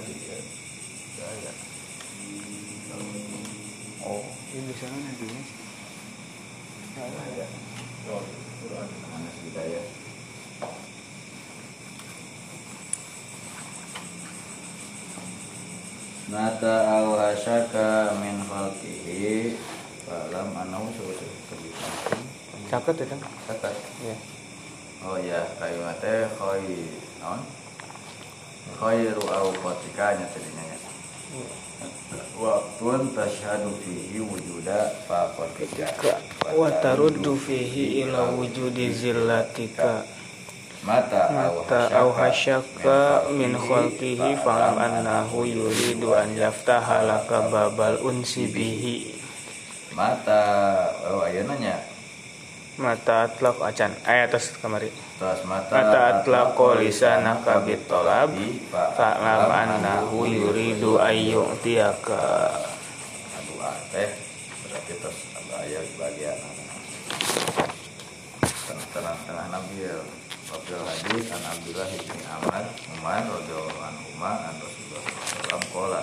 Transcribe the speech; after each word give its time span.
tadi 0.00 0.16
ya. 0.16 0.38
Saya. 1.20 1.52
Oh 4.00 4.24
ini 4.56 4.72
sana 4.80 4.96
nantinya 4.96 5.42
ya. 7.36 7.46
Quran 8.64 8.88
Anas 9.12 9.36
Hidayah 9.44 9.84
Mata 16.32 16.76
au 16.96 17.20
hasyaka 17.20 18.16
min 18.24 18.40
khalqihi 18.40 19.60
Falam 20.08 20.48
anahu 20.56 20.88
sebut-sebut 20.96 21.76
caket 22.72 22.96
ya 23.04 23.06
kan 23.12 23.20
Catat 23.44 23.74
ya 24.00 24.16
Oh 25.00 25.16
iya, 25.16 25.44
kalimatnya 25.56 26.28
khoi 26.36 26.88
naon? 27.20 27.59
Khairu 28.80 29.24
awqatika 29.28 30.16
nya 30.16 30.26
tadinya 30.32 30.64
nya. 30.64 30.78
Waktun 32.40 33.12
tasyhadu 33.12 33.76
fihi 33.84 34.24
wujuda 34.24 35.04
faqatika. 35.04 36.16
wa 36.56 36.70
taruddu 36.82 37.36
fihi 37.38 38.02
ila 38.02 38.34
wujudi 38.34 38.90
zillatika 38.92 40.02
mata 40.82 41.28
mata 41.30 41.92
au 42.00 42.10
hasyaka 42.10 43.28
min 43.30 43.52
khalqihi 43.54 44.40
fa'lam 44.40 44.80
annahu 44.80 45.44
yuridu 45.44 46.16
an 46.16 46.32
yaftaha 46.34 47.04
laka 47.04 47.46
babal 47.52 48.00
unsi 48.00 48.48
bihi 48.48 49.14
mata 49.92 50.88
oh 51.12 51.22
ayeuna 51.22 51.54
nya 51.60 51.76
mata 52.80 53.28
atlaq 53.28 53.60
acan. 53.60 53.92
Ayat 54.08 54.32
atas 54.32 54.56
kamari. 54.58 54.88
Terus 54.90 55.44
mata 55.44 55.70
mata 55.70 56.00
atlaq 56.24 56.56
lisanaka 56.80 57.62
bitolab. 57.62 58.32
fa'lam 58.72 59.50
annahu 59.52 60.24
yuridu 60.24 60.96
ayyu'tiyaka 60.96 62.20
aduh 63.36 63.60
ah, 63.60 63.76
teh 63.92 64.08
berarti 64.66 64.92
terus 65.00 65.18
ada 65.36 65.54
ayat 65.64 65.86
bagian 65.96 66.38
tengah-tengah 68.90 69.46
nabi 69.54 69.86
ya 69.86 69.98
Wabil 70.50 70.82
hadis 70.82 71.30
an 71.30 71.46
Abdullah 71.46 71.86
bin 71.94 72.20
Amr 72.26 72.66
Umar 72.98 73.22
radhiyallahu 73.22 73.86
anhu 73.86 74.18
an 74.18 74.54
Rasulullah 74.58 75.04
sallallahu 75.06 75.70
qala 75.70 76.02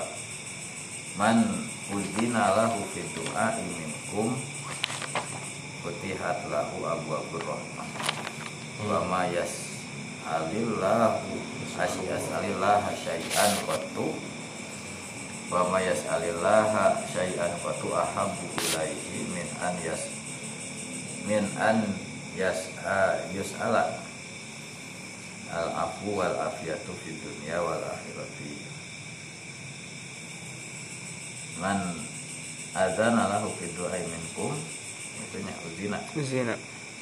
Man 1.20 1.68
udina 1.92 2.56
lahu 2.56 2.80
fi 2.96 3.04
du'a 3.12 3.60
minkum 3.60 4.40
futihat 5.88 6.44
lahu 6.52 6.84
abwaabur 6.84 7.40
rahmah 7.48 7.88
wa 8.84 9.08
ma 9.08 9.24
yas'alillahu 9.32 11.24
asy'alillah 11.80 12.84
syai'an 12.92 13.56
qattu. 13.64 14.12
Wa 15.48 15.64
ma 15.72 15.80
yas'alillah 15.80 16.76
syai'an 17.08 17.56
qattu 17.64 17.88
ahabbu 17.96 18.52
ilaihi 18.60 19.32
min 19.32 19.48
an 19.64 19.80
yas 19.80 20.12
min 21.24 21.48
an 21.56 21.88
yas 22.36 22.68
yus'ala. 23.32 24.04
Al 25.48 25.72
afu 25.72 26.12
wal 26.20 26.36
afiyatu 26.52 26.92
fid 27.00 27.16
dunya 27.24 27.64
wal 27.64 27.80
akhirati 27.80 28.60
man 31.64 31.80
adzana 32.76 33.32
lahu 33.32 33.56
fi 33.56 33.72
du'ai 33.72 34.04
minkum 34.04 34.52
itu 35.38 35.46
nya 35.46 35.56
uzina. 35.70 36.00
Zina. 36.26 36.56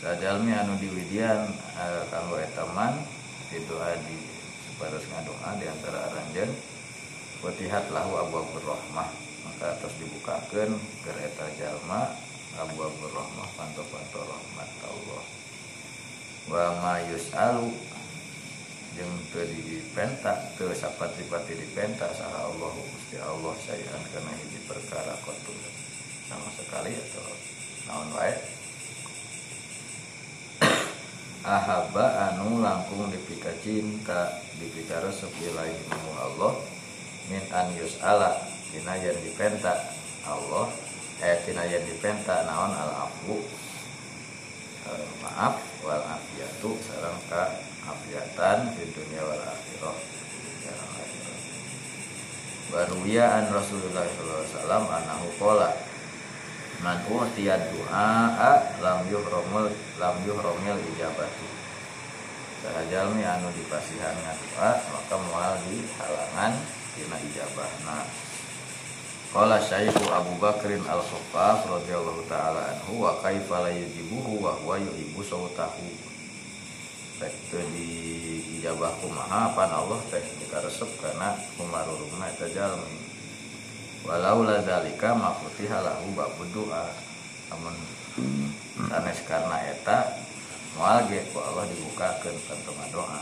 Sajalmi 0.03 0.51
anu 0.51 0.75
diwidian 0.75 1.47
uh, 1.79 2.03
kanggo 2.11 2.35
eta 2.35 2.67
man 2.75 2.99
fi 3.47 3.63
doa 3.63 3.95
di 4.03 4.19
separos 4.67 5.07
ngadoa 5.07 5.55
di 5.55 5.65
antara 5.71 6.11
aranjeun 6.11 6.51
Fatihat 7.39 7.95
lahu 7.95 8.19
abu 8.19 8.43
abu 8.43 8.59
rahmah. 8.59 9.07
Maka 9.47 9.79
terus 9.79 9.95
dibukakan 10.03 10.75
ke 11.05 11.11
eta 11.15 11.47
jalma 11.55 12.11
abu 12.59 12.75
abu 12.83 13.05
rahmah 13.07 13.47
panto-panto 13.55 14.19
rahmat 14.19 14.69
Allah. 14.83 15.23
Wa 16.51 16.63
ma 16.83 16.93
yus'alu 17.07 17.71
jeung 18.99 19.15
teu 19.31 19.47
dipenta 19.47 20.51
teu 20.59 20.71
sapati-pati 20.75 21.55
dipenta 21.55 22.11
saha 22.11 22.51
Allah 22.51 22.71
Gusti 22.79 23.19
Allah 23.19 23.53
sayan 23.63 24.03
kana 24.11 24.31
hiji 24.39 24.59
perkara 24.67 25.19
kotu 25.23 25.51
sama 26.25 26.49
sekali 26.55 26.95
atau 26.95 27.44
naon 27.87 28.09
wae? 28.13 28.33
Ahaba 31.45 32.33
anu 32.33 32.61
langkung 32.61 33.09
dipika 33.09 33.53
cinta 33.61 34.41
dipika 34.57 35.01
resep 35.05 35.31
ilahi 35.41 35.73
Allah 36.21 36.53
min 37.29 37.43
an 37.53 37.69
yus'ala 37.77 38.43
tina 38.69 38.97
yang 38.97 39.17
dipenta 39.21 39.73
Allah 40.25 40.69
eh 41.21 41.37
tina 41.45 41.63
yang 41.65 41.85
dipenta 41.85 42.45
naon 42.49 42.73
al 42.73 43.09
afu 43.09 43.65
Eh, 44.85 45.07
maaf 45.17 45.57
wal 45.81 45.97
afiatu 45.97 46.77
sareng 46.77 47.17
ka 47.25 47.57
afiatan 47.89 48.69
di 48.77 48.85
dunia 48.93 49.17
wal 49.25 49.41
akhirah. 49.41 49.97
Baruya 52.69 53.25
an 53.41 53.45
Rasulullah 53.49 54.05
sallallahu 54.05 54.41
alaihi 54.45 54.53
wasallam 54.53 54.83
anahu 54.85 55.27
qala 55.41 55.69
Man 56.85 57.01
utiya 57.09 57.57
du'a 57.73 58.37
lam 58.77 59.09
yuhromul 59.09 59.73
lam 59.97 60.15
yuhromil 60.21 60.77
ijabatu. 60.93 61.49
Sahajalmi 62.61 63.25
anu 63.25 63.49
dipasihan 63.57 64.13
doa 64.21 64.77
maka 64.93 65.17
moal 65.17 65.57
di 65.65 65.81
halangan 65.97 66.53
dina 66.93 67.17
ijabahna. 67.25 68.05
Qala 69.33 69.57
Syaihu 69.65 69.97
Abu 70.13 70.37
Bakrin 70.37 70.85
Al-Khaffaf 70.85 71.65
radhiyallahu 71.65 72.21
taala 72.29 72.77
anhu 72.77 73.01
wa 73.01 73.17
kaifa 73.17 73.65
la 73.65 73.73
yujibuhu 73.73 74.45
wa 74.45 74.53
huwa 74.61 74.77
yuhibbu 74.77 75.25
sautahu. 75.25 75.89
Teu 77.17 77.65
di 77.73 78.61
ijabah 78.61 78.93
kumaha 79.01 79.57
pan 79.57 79.73
Allah 79.73 79.97
teh 80.13 80.21
dikaresep 80.37 81.01
kana 81.01 81.33
kumarurungna 81.57 82.29
eta 82.29 82.45
jalmi. 82.53 83.14
Walau 84.05 84.45
la 84.45 84.61
zalika 84.61 85.17
mafutiha 85.17 85.81
lahu 85.81 86.13
babud 86.13 86.49
doa. 86.53 86.85
Namun 87.49 87.73
sanes 88.89 89.19
karena 89.25 89.57
eta 89.65 90.13
moal 90.77 91.09
ge 91.09 91.25
ku 91.33 91.41
Allah 91.41 91.65
dibukakeun 91.65 92.37
kantu 92.45 92.71
doa. 92.93 93.21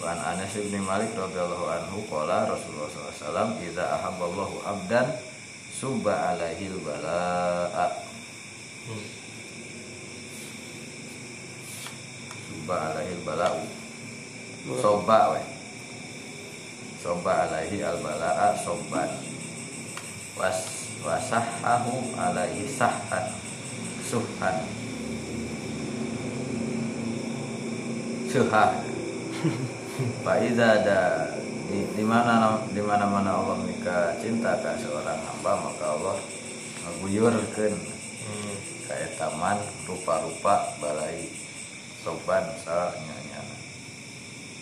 Wan 0.00 0.16
Anas 0.16 0.56
bin 0.56 0.80
Malik 0.80 1.12
radhiyallahu 1.12 1.68
anhu 1.68 2.00
qala 2.08 2.48
Rasulullah 2.48 2.88
SAW 2.88 3.60
idza 3.60 3.84
ahabballahu 4.00 4.64
abdan 4.64 5.12
suba 5.68 6.32
alaihil 6.32 6.80
balaa 6.80 7.92
suba 12.48 12.76
alaihil 12.96 13.20
balaa 13.28 13.60
soba 14.80 15.36
we 15.36 15.42
soba 17.02 17.32
alaihi 17.50 17.82
al 17.82 17.98
balaa 17.98 18.54
soban 18.62 19.10
was 20.38 20.88
wasahahu 21.02 22.14
alaihi 22.16 22.68
sahhan 22.70 23.32
suhan. 24.06 24.56
Suhah 28.32 28.72
Pak 30.24 30.36
Iza 30.40 30.80
ada 30.80 31.00
di, 31.68 31.84
di 31.92 32.04
mana 32.04 32.56
di 32.72 32.80
mana 32.80 33.04
mana 33.04 33.36
Allah 33.36 33.60
menikah 33.60 34.16
cinta 34.24 34.56
ke 34.60 34.72
seorang 34.80 35.20
hamba 35.20 35.52
maka 35.68 35.84
Allah 35.84 36.16
ngeguyurkeun 36.80 37.74
kayak 38.88 39.16
taman 39.20 39.56
rupa-rupa 39.84 40.76
balai 40.80 41.28
soban 42.00 42.44
salahnya 42.60 43.16
nyana 43.28 43.56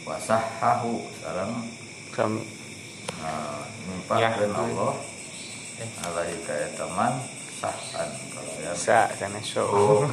wasahahu 0.07 1.07
sarang 1.23 1.67
kami 2.11 2.43
uh, 3.23 3.63
nimpahkeun 3.87 4.51
Ya. 4.51 4.59
Allah 4.59 4.95
alaihi 6.05 6.45
kayak 6.45 6.77
taman 6.77 7.13
sahan 7.61 8.11
kalau 8.33 8.55
ya 8.61 8.73
sa 8.77 9.09
kana 9.17 9.41
so 9.41 10.05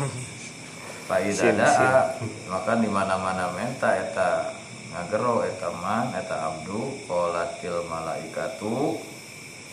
Pak 1.07 1.23
Sin, 1.31 1.55
Iza 1.55 2.11
maka 2.51 2.75
di 2.75 2.91
mana-mana 2.91 3.47
menta 3.55 3.95
eta 3.95 4.51
ngagero 4.91 5.47
eta 5.47 5.71
man 5.71 6.11
eta 6.11 6.51
abdu 6.51 6.99
qolatil 7.07 7.87
malaikatu. 7.87 8.99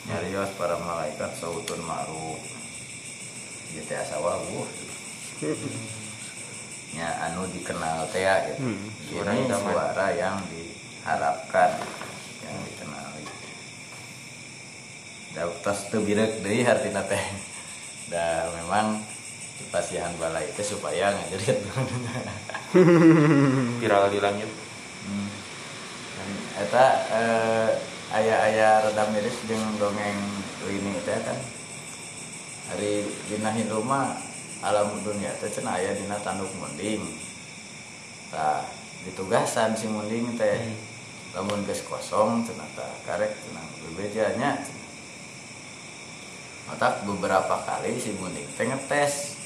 Nyarios 0.04 0.52
para 0.60 0.76
malaikat 0.84 1.32
sautun 1.40 1.80
ma'ruf. 1.80 2.36
Teh 3.88 3.98
asa 3.98 4.20
wawu 4.20 4.68
nya 6.94 7.08
anu 7.26 7.48
dikenal 7.50 8.06
teh 8.12 8.22
ya 8.22 8.38
gitu. 8.46 8.68
Hmm, 8.68 8.84
suara 9.10 10.14
yang 10.14 10.38
diharapkan 10.52 11.74
yang 12.46 12.54
dikenali 12.68 13.24
da 13.26 13.32
tos 15.34 15.90
teu 15.90 16.00
birek 16.06 16.46
deui 16.46 16.62
hartina 16.62 17.02
teh. 17.02 17.22
Da 18.06 18.46
memang 18.54 19.02
pasihan 19.74 20.14
balai 20.22 20.46
itu 20.46 20.62
supaya 20.62 21.10
ngajarin 21.10 21.58
viral 23.82 24.06
di 24.10 24.18
langit. 24.22 24.50
Hmm. 25.02 25.28
Dan 26.14 26.30
eta 26.62 26.86
eh, 27.10 27.70
ayah-ayah 28.14 28.86
rada 28.86 29.04
miris 29.10 29.34
jeung 29.50 29.62
dongeng 29.82 30.18
ini 30.70 31.02
teh 31.02 31.18
kan. 31.18 31.38
Hari 32.70 33.04
dina 33.26 33.50
Hindu 33.50 33.82
mah 33.82 34.14
alam 34.62 35.02
dunia 35.02 35.34
teh 35.42 35.50
cenah 35.50 35.82
aya 35.82 35.98
dina 35.98 36.14
tanduk 36.22 36.54
munding. 36.54 37.02
Tah 38.30 38.62
ditugasan 39.02 39.74
si 39.74 39.90
munding 39.90 40.38
teh. 40.38 40.70
Lamun 41.34 41.66
geus 41.66 41.82
kosong 41.82 42.46
tah 42.46 42.94
karek 43.02 43.34
cenah 43.34 43.66
bebejanya 43.82 44.62
mata 46.64 47.00
beberapa 47.04 47.60
kali 47.64 48.00
si 48.00 48.16
munding 48.16 48.48
teh 48.56 48.64
ngetes. 48.68 49.36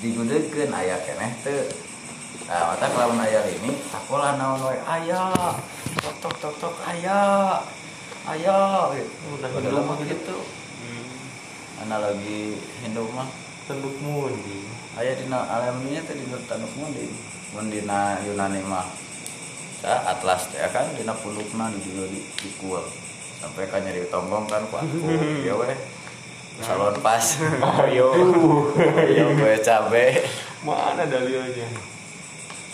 Digudekeun 0.00 0.72
aya 0.76 1.00
keneh 1.00 1.32
teu. 1.40 1.64
Nah 2.48 2.72
mata 2.72 2.86
kelawan 2.92 3.20
aya 3.20 3.40
ini 3.48 3.80
takola 3.88 4.36
naon 4.36 4.60
we 4.68 4.76
aya. 4.84 5.32
Tok 6.00 6.16
tok 6.20 6.34
tok 6.36 6.54
tok 6.60 6.76
aya. 6.84 7.60
Aya. 8.28 8.92
Udah 9.36 9.48
Udah 9.56 9.70
lama 9.72 9.94
gitu. 10.04 10.36
Analogi 11.80 12.60
Hindu 12.84 13.08
mah. 13.12 13.28
Tenduk 13.66 13.98
mundi. 13.98 14.62
aya 14.96 15.12
dina 15.12 15.44
alam 15.44 15.84
dunia 15.84 16.00
teh 16.04 16.16
dina 16.16 16.38
tanduk 16.44 16.72
munding. 16.76 17.12
Mun 17.56 17.72
dina 17.72 18.20
Yunani 18.24 18.60
mah. 18.64 18.84
Sa 19.80 20.08
atlas 20.12 20.52
teh 20.52 20.60
kan 20.72 20.92
dina 20.92 21.16
pundukna 21.16 21.72
di 21.72 21.80
di 21.84 22.20
dikul 22.40 22.84
sampai 23.36 23.68
kan 23.68 23.84
nyari 23.84 24.08
tonggong 24.08 24.48
kan 24.48 24.64
ku 24.72 24.80
aku 24.80 24.96
ya 25.46 25.52
weh 25.54 25.76
salon 26.62 26.96
pas. 27.04 27.24
Ayo 27.84 28.08
ya 29.12 29.24
gue 29.38 29.54
cabe. 29.60 30.24
Mana 30.64 31.04
dalilnya? 31.04 31.68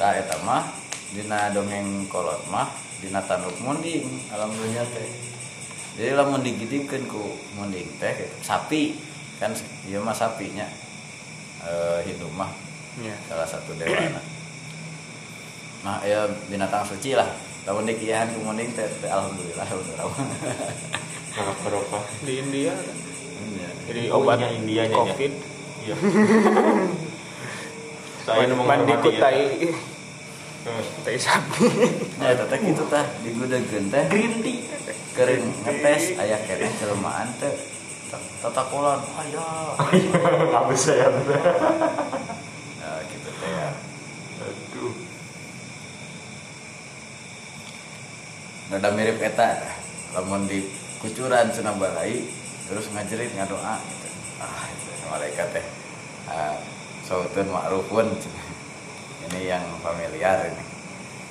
tah 0.03 0.19
eta 0.19 0.35
mah 0.43 0.67
dina 1.13 1.53
dongeng 1.53 2.09
kolot 2.09 2.43
mah 2.49 2.67
dina 2.99 3.21
tanduk 3.23 3.55
munding 3.61 4.09
alam 4.33 4.51
dunia 4.51 4.83
teh. 4.89 5.09
Jadi 5.95 6.17
lamun 6.17 6.41
digidipkeun 6.41 7.05
ku 7.07 7.37
munding 7.55 7.87
teh 8.01 8.11
gitu. 8.17 8.37
sapi 8.41 8.97
kan 9.37 9.53
ieu 9.87 10.01
mah 10.01 10.17
sapinya. 10.17 10.65
Eh 11.63 11.99
Hindu 12.09 12.27
mah 12.33 12.51
ya 12.99 13.15
salah 13.29 13.47
satu 13.47 13.77
dewana. 13.77 14.19
Nah 15.85 16.01
ya 16.03 16.27
binatang 16.49 16.83
suci 16.83 17.15
lah. 17.15 17.29
Lamun 17.69 17.87
dikiahan 17.87 18.33
ku 18.33 18.43
munding 18.43 18.73
teh 18.73 18.89
alhamdulillah 19.07 19.69
alhamdulillah. 19.69 20.09
Sangat 21.33 21.57
barokah. 21.65 22.05
di 22.27 22.45
India? 22.45 22.77
kan 22.77 23.12
Iya. 23.43 23.69
jadi 23.91 24.03
obat 24.15 24.39
ya. 24.41 24.85
covid 24.91 25.33
Iya. 25.83 25.95
Saya 28.23 28.47
nu 28.47 28.55
mandi 28.63 28.95
ku 29.03 29.11
menghormati 29.11 29.19
tai 29.19 29.43
ya. 29.67 29.75
Eh, 30.63 30.85
tai 31.03 31.19
sapi 31.19 31.67
ya 32.23 32.39
teteh 32.39 32.59
gitu 32.63 32.87
tah 32.87 33.03
digudegeun 33.27 33.91
teh 33.91 34.05
Green 34.07 34.39
tea. 34.47 34.63
kering 35.13 35.43
ngetes 35.67 36.15
aya 36.23 36.39
keneh 36.47 36.71
jelmaan 36.79 37.27
teh 37.43 37.51
tatakulan 38.39 39.03
aya 39.19 39.75
Habis 40.55 40.81
saya. 40.87 41.11
nah 41.11 43.03
gitu 43.11 43.27
teh 43.27 43.51
ya 43.51 43.69
Aduh. 44.39 44.95
rada 48.71 48.89
mirip 48.95 49.19
eta 49.19 49.67
lamun 50.15 50.47
di 50.47 50.63
kucuran 51.03 51.51
cenah 51.51 51.75
balai 51.75 52.23
terus 52.69 52.87
ngajerit 52.93 53.33
ngadoa 53.35 53.75
gitu. 53.81 54.09
ah 54.43 54.65
itu 54.71 54.91
malaikat 55.11 55.49
teh 55.55 55.67
ah, 56.31 56.57
sautun 57.07 57.47
ma'rufun. 57.51 58.09
Ini 59.23 59.55
yang 59.55 59.65
familiar 59.79 60.51
ini. 60.51 60.65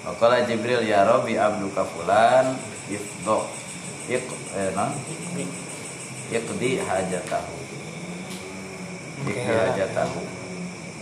Wakala 0.07 0.47
Jibril 0.47 0.81
ya 0.87 1.03
Rabbi 1.03 1.35
abduka 1.35 1.83
fulan 1.83 2.55
ifdo 2.87 3.45
ik 4.07 4.23
eh, 4.57 4.71
non? 4.73 4.95
Iqdi 6.31 6.79
hajatahu. 6.79 7.55
Iqdi 9.27 9.33
Oke. 9.35 9.43
hajatahu. 9.43 10.21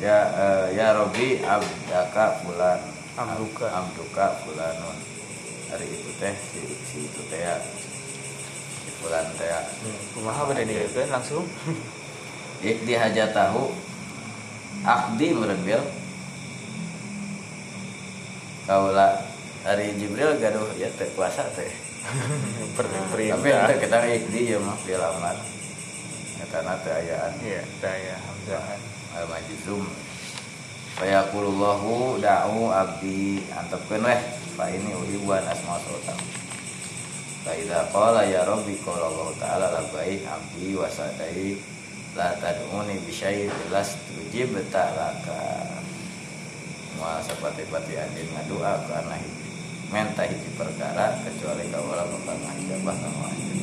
Ya 0.02 0.18
eh, 0.34 0.66
ya 0.76 0.98
Rabbi 0.98 1.46
abdaka 1.46 2.42
fulan. 2.42 2.82
Abduka. 3.16 3.70
abduka 3.70 4.26
fulanun. 4.42 4.98
Hari 5.70 5.86
itu 5.86 6.10
teh 6.18 6.34
si, 6.50 6.62
si 6.90 6.98
itu 7.06 7.22
teh 7.30 7.40
ya 7.46 7.56
si 9.00 9.08
fulan 9.08 9.26
teh. 9.40 9.48
Ya 9.48 9.60
kumaha 10.12 10.52
dia 10.52 10.84
kan 10.92 11.08
langsung? 11.20 11.48
Iqdi 12.60 12.94
hajatahu 13.00 13.72
akdi 14.84 15.32
merebil 15.32 15.80
kaula 18.68 19.24
hari 19.64 19.96
Jibril 19.96 20.36
gaduh 20.44 20.68
ya 20.76 20.92
teh 21.00 21.08
puasa 21.16 21.48
teh. 21.56 21.72
Tapi 22.76 23.48
itu 23.48 23.74
kita 23.80 23.98
iqdi 24.04 24.42
ya 24.56 24.60
mah 24.60 24.76
bil 24.84 25.00
amal 25.00 25.38
ya 26.36 26.46
karena 26.52 26.76
teh 26.84 26.92
ayaan. 26.92 27.34
Iya 27.40 27.64
saya 27.80 28.16
hamzahan 28.20 28.82
al 29.16 29.26
majzum. 29.32 29.88
Fa 31.00 31.08
yaqulullahu 31.08 32.20
da'u 32.20 32.68
abdi 32.76 33.48
antepkeun 33.56 34.04
weh. 34.04 34.20
Fa 34.60 34.68
ini 34.68 34.92
uhibuan 34.92 35.48
asma 35.48 35.80
sultan 35.88 36.20
fa 37.44 37.52
idza 37.56 37.88
qala 37.94 38.28
ya 38.28 38.44
rabbi 38.44 38.76
qala 38.84 39.08
Allah 39.08 39.30
ta'ala 39.40 39.66
labbaik 39.80 40.28
abdi 40.28 40.76
wa 40.76 40.90
sadai 40.92 41.56
la 42.18 42.36
tad'uni 42.36 43.00
bi 43.06 43.12
syai'in 43.14 43.52
las 43.72 43.96
tujib 44.10 44.52
ta'laka 44.68 45.72
moal 47.00 47.24
sapati-pati 47.24 47.96
anjeun 47.96 48.28
ngadua 48.36 48.84
karena 48.92 49.16
hiji 49.16 49.48
menta 49.88 50.28
hiji 50.28 50.52
perkara 50.60 51.16
kecuali 51.24 51.64
kaula 51.72 52.04
bakal 52.04 52.36
ngajabah 52.44 52.96
kamu 53.00 53.22
anjeun 53.24 53.60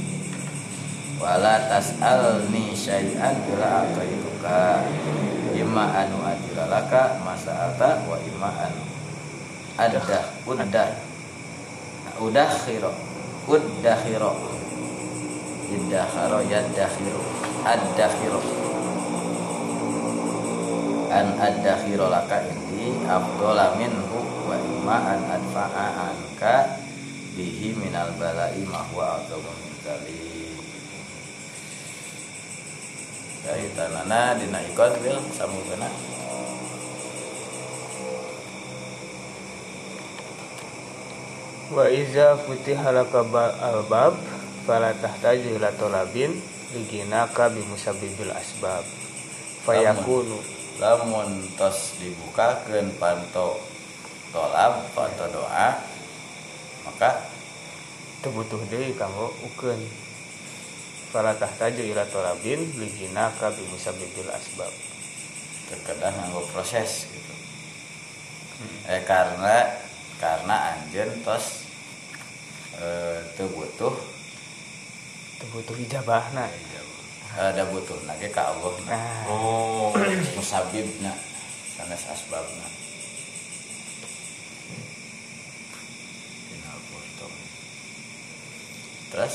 wala 1.20 1.54
tas'alni 1.68 2.72
syai'an 2.72 3.36
ila 3.52 3.84
aqaituka 3.84 4.84
imma 5.56 5.84
anu 6.04 6.20
adilalaka 6.20 7.16
masa'alta 7.24 8.04
wa 8.04 8.16
imma 8.20 8.50
anu 8.68 8.84
adah 9.76 10.24
uddah 10.48 10.92
udah 12.20 12.50
khiro 12.64 13.05
udah 13.46 13.98
khiro 14.02 14.32
idakharo 15.70 16.42
yadakhiro 16.46 17.22
adakhiro 17.62 18.42
an 21.14 21.26
adakhiro 21.38 22.10
laka 22.10 22.42
indi 22.42 22.90
afdola 23.06 23.78
minhu 23.78 24.18
wa 24.50 24.58
imma 24.58 24.96
an 25.14 25.20
adfa'a 25.38 25.86
anka 26.10 26.82
bihi 27.38 27.78
minal 27.78 28.10
bala'i 28.18 28.66
ma 28.66 28.82
huwa 28.90 29.20
a'dhamu 29.20 29.50
min 29.62 29.72
dzalik. 29.84 30.58
Kaitanana 33.46 34.34
dina 34.34 34.58
ikon 34.66 34.92
bil 34.98 35.22
sambungkeuna 35.30 36.15
wa 41.76 41.92
iza 41.92 42.40
futiha 42.40 42.88
laka 42.88 43.20
ba- 43.28 43.52
albab 43.60 44.16
fala 44.64 44.96
tahtaju 44.96 45.60
ila 45.60 45.68
talabin 45.76 46.40
liginaka 46.72 47.52
bi 47.52 47.60
musabbibil 47.68 48.32
asbab. 48.32 48.80
Fayakunu. 49.68 50.40
Lamun 50.80 51.52
tos 51.56 52.00
dibukakeun 52.00 52.96
panto 52.96 53.60
tolab 54.32 54.88
panto 54.96 55.24
doa 55.32 55.76
maka 56.84 57.28
teu 58.20 58.32
butuh 58.32 58.60
deui 58.72 58.92
kanggo 58.96 59.32
ukeun 59.52 59.80
fala 61.12 61.36
tahtaju 61.36 61.80
ila 61.80 62.08
talabin 62.08 62.72
liginaka 62.80 63.52
bi 63.52 63.64
musabbibil 63.68 64.32
asbab. 64.32 64.72
Terkadang 65.68 66.16
nganggo 66.24 66.40
proses 66.56 67.04
gitu. 67.12 67.34
Eh 68.88 69.04
karena 69.04 69.76
karena 70.16 70.72
anjeun 70.72 71.12
tos 71.20 71.65
eh 72.80 73.18
teu 73.36 73.48
butuh? 73.48 73.94
Teu 75.40 75.46
butuh 75.52 75.76
ijabahna 75.76 76.48
ada 77.36 77.68
butuh 77.68 78.00
nage 78.08 78.32
ka 78.32 78.48
Allah 78.48 78.72
nah 78.88 79.28
Oh. 79.28 79.92
musabibna 80.36 81.12
sanes 81.76 82.08
asbabna 82.08 82.64
terus? 89.12 89.34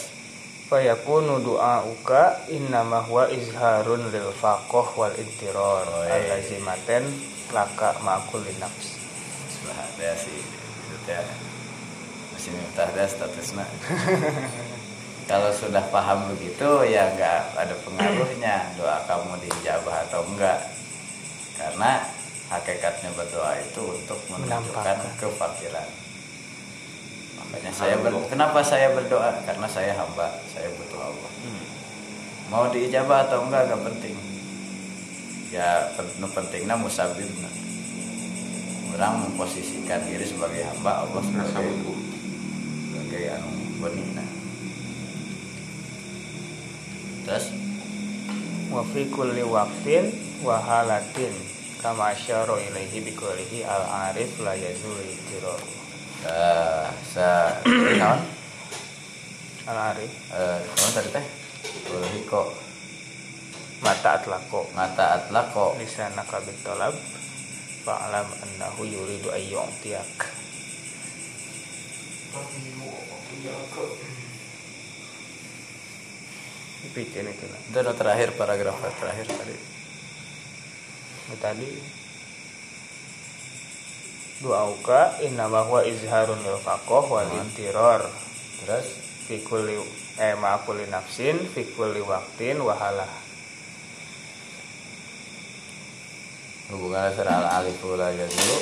Fayakunu 0.72 1.44
du'auka 1.44 2.48
innama 2.48 3.04
huwa 3.04 3.28
izharun 3.28 4.08
lil 4.08 4.32
faqih 4.32 4.88
wal 4.96 5.12
intiror 5.20 5.84
Oh, 5.84 6.08
iya. 6.08 6.40
allazimaten 6.40 7.04
laka 7.52 8.00
ma'kul 8.00 8.40
nafs. 8.56 8.96
Sebelah 9.52 9.84
ada 9.84 10.16
sih 10.16 10.32
itu 10.40 10.96
teh 11.04 11.20
masih 12.42 12.58
minta 12.58 12.90
ada 12.90 13.06
statusnya. 13.06 13.62
Kalau 15.30 15.54
sudah 15.54 15.86
paham 15.94 16.26
begitu 16.34 16.90
ya 16.90 17.14
nggak 17.14 17.54
ada 17.54 17.76
pengaruhnya. 17.86 18.66
Doa 18.82 18.98
kamu 19.06 19.38
dijabah 19.46 20.10
atau 20.10 20.26
enggak. 20.26 20.58
Karena 21.54 22.02
hakikatnya 22.50 23.14
berdoa 23.14 23.62
itu 23.62 23.94
untuk 23.94 24.18
menunjukkan 24.34 25.22
kefakiran. 25.22 25.86
Makanya 27.38 27.72
saya 27.78 28.02
ber- 28.02 28.26
kenapa 28.26 28.66
saya 28.66 28.90
berdoa? 28.90 29.38
Karena 29.46 29.70
saya 29.70 29.94
hamba 29.94 30.42
saya 30.50 30.66
butuh 30.82 30.98
Allah. 30.98 31.32
Hmm. 31.46 31.66
mau 32.50 32.66
diijabah 32.74 33.30
atau 33.30 33.46
enggak 33.46 33.70
gak 33.70 33.86
penting. 33.86 34.18
Ya 35.54 35.94
pentingnya 36.18 36.74
musabib. 36.74 37.30
Orang 38.98 39.30
memposisikan 39.30 40.02
diri 40.10 40.26
sebagai 40.26 40.66
hamba 40.66 41.06
Allah 41.06 41.22
sebagai 41.22 42.11
sebagai 43.12 43.36
anu 43.36 43.52
benina 43.84 44.24
terus? 47.28 47.52
Wa 48.72 48.88
fi 48.88 49.04
kulli 49.12 49.44
waqtin 49.44 50.16
wa 50.48 50.56
halatin 50.56 51.36
kama 51.84 52.16
asyara 52.16 52.56
ilaihi 52.56 53.04
biqoulihi 53.04 53.68
al 53.68 54.16
arif 54.16 54.40
la 54.40 54.56
yazul 54.56 54.96
ittirar 55.04 55.60
eh 56.24 56.88
sa 57.12 57.60
naon 58.00 58.24
al 59.68 59.80
arif 59.92 60.12
eh 60.32 60.60
naon 60.64 60.92
tadi 60.96 61.12
teh? 61.12 61.26
Ulhi 61.92 62.24
kok. 62.24 62.48
Mata 63.84 64.24
atlaqo 64.24 64.72
mata 64.72 65.20
atlaqo 65.20 65.76
lisanaka 65.76 66.40
bitalab 66.48 66.96
fa'lam 67.84 68.28
annahu 68.40 68.88
yuridu 68.88 69.36
ay 69.36 69.52
yu'tiyak 69.52 70.32
Bikin 76.92 77.26
itu 77.26 77.46
lah. 77.50 77.62
itu 77.72 77.94
terakhir 77.98 78.30
paragraf 78.38 78.78
terakhir 79.00 79.26
tadi. 79.26 79.56
Tadi. 81.42 81.70
Du'auka 84.42 85.22
innama 85.26 85.66
huwa 85.66 85.86
izharun 85.86 86.42
lil 86.42 86.60
faqoh 86.62 87.06
wal 87.10 87.32
intiror. 87.42 88.06
Terus? 88.62 88.88
Fi 89.30 89.42
kulli 89.46 89.78
eh 90.20 90.34
ma 90.38 90.60
kulli 90.62 90.86
nafsin 90.90 91.42
fi 91.50 91.66
kulli 91.74 92.02
waqtin 92.02 92.62
wa 92.62 92.78
halah. 92.78 93.10
Hubungannya 96.74 97.12
secara 97.14 97.34
al 97.42 97.48
alif 97.64 97.80
la 97.86 98.10
dulu. 98.14 98.58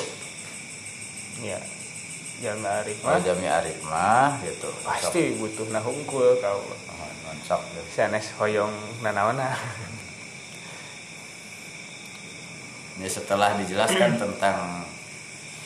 Ya 1.44 1.79
jalma 2.40 2.80
arif 2.80 2.98
oh 3.04 3.12
mah? 3.12 3.20
Jami 3.20 3.46
arif 3.46 3.78
mah 3.84 4.40
gitu. 4.42 4.68
Pasti 4.82 5.36
butuh 5.36 5.68
nah 5.70 5.84
hungkul 5.84 6.40
kau. 6.40 6.60
Oh, 6.64 7.10
non 7.28 7.38
sok 7.44 7.60
gitu. 7.76 7.88
sanes 7.94 8.32
hoyong 8.40 8.72
nanawana. 9.04 9.54
Ini 13.00 13.08
setelah 13.08 13.56
dijelaskan 13.56 14.20
tentang 14.20 14.84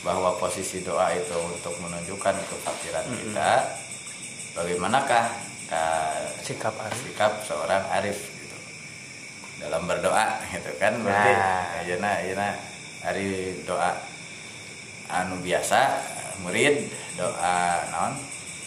bahwa 0.07 0.37
posisi 0.39 0.85
doa 0.85 1.11
itu 1.17 1.35
untuk 1.35 1.75
menunjukkan 1.81 2.37
kefakiran 2.47 3.07
kita, 3.09 3.51
bagaimanakah 4.55 5.25
sikap 6.45 6.77
arif? 6.79 6.99
sikap 7.03 7.33
seorang 7.43 7.83
arif 7.91 8.19
gitu. 8.39 8.59
Dalam 9.67 9.83
berdoa 9.89 10.39
gitu 10.53 10.71
kan 10.79 10.95
berarti 11.03 11.33
Nah. 11.35 11.81
ayeuna 11.83 12.11
ayeuna 12.23 12.49
ari 13.03 13.59
doa 13.67 13.99
anu 15.11 15.43
biasa 15.43 16.14
murid 16.43 16.91
doa 17.15 17.87
naon 17.95 18.15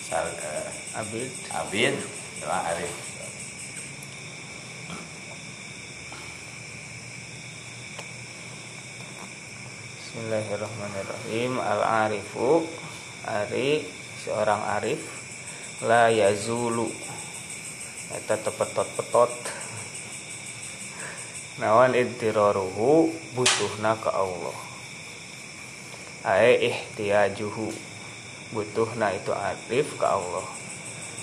sal, 0.07 0.23
eh, 0.23 0.99
abid. 0.99 1.31
abid 1.51 1.95
doa 2.39 2.57
arif. 2.71 2.93
Bismillahirrahmanirrahim. 9.99 11.51
Al 11.61 11.81
arifu 12.07 12.65
Ari 13.27 13.83
seorang 14.23 14.63
arif. 14.79 15.03
La 15.83 16.07
yazulu. 16.07 16.87
Eta 18.15 18.39
tepetot-petot 18.39 19.29
Nawan 21.59 21.91
idtiraruhu 21.91 23.11
Butuhna 23.35 23.99
ke 23.99 24.09
Allah 24.09 24.66
Ae 26.23 26.71
ihtiyajuhu. 26.71 27.69
Butuhna 28.55 29.11
itu 29.11 29.35
arif 29.35 29.87
ke 29.99 30.05
Allah. 30.07 30.45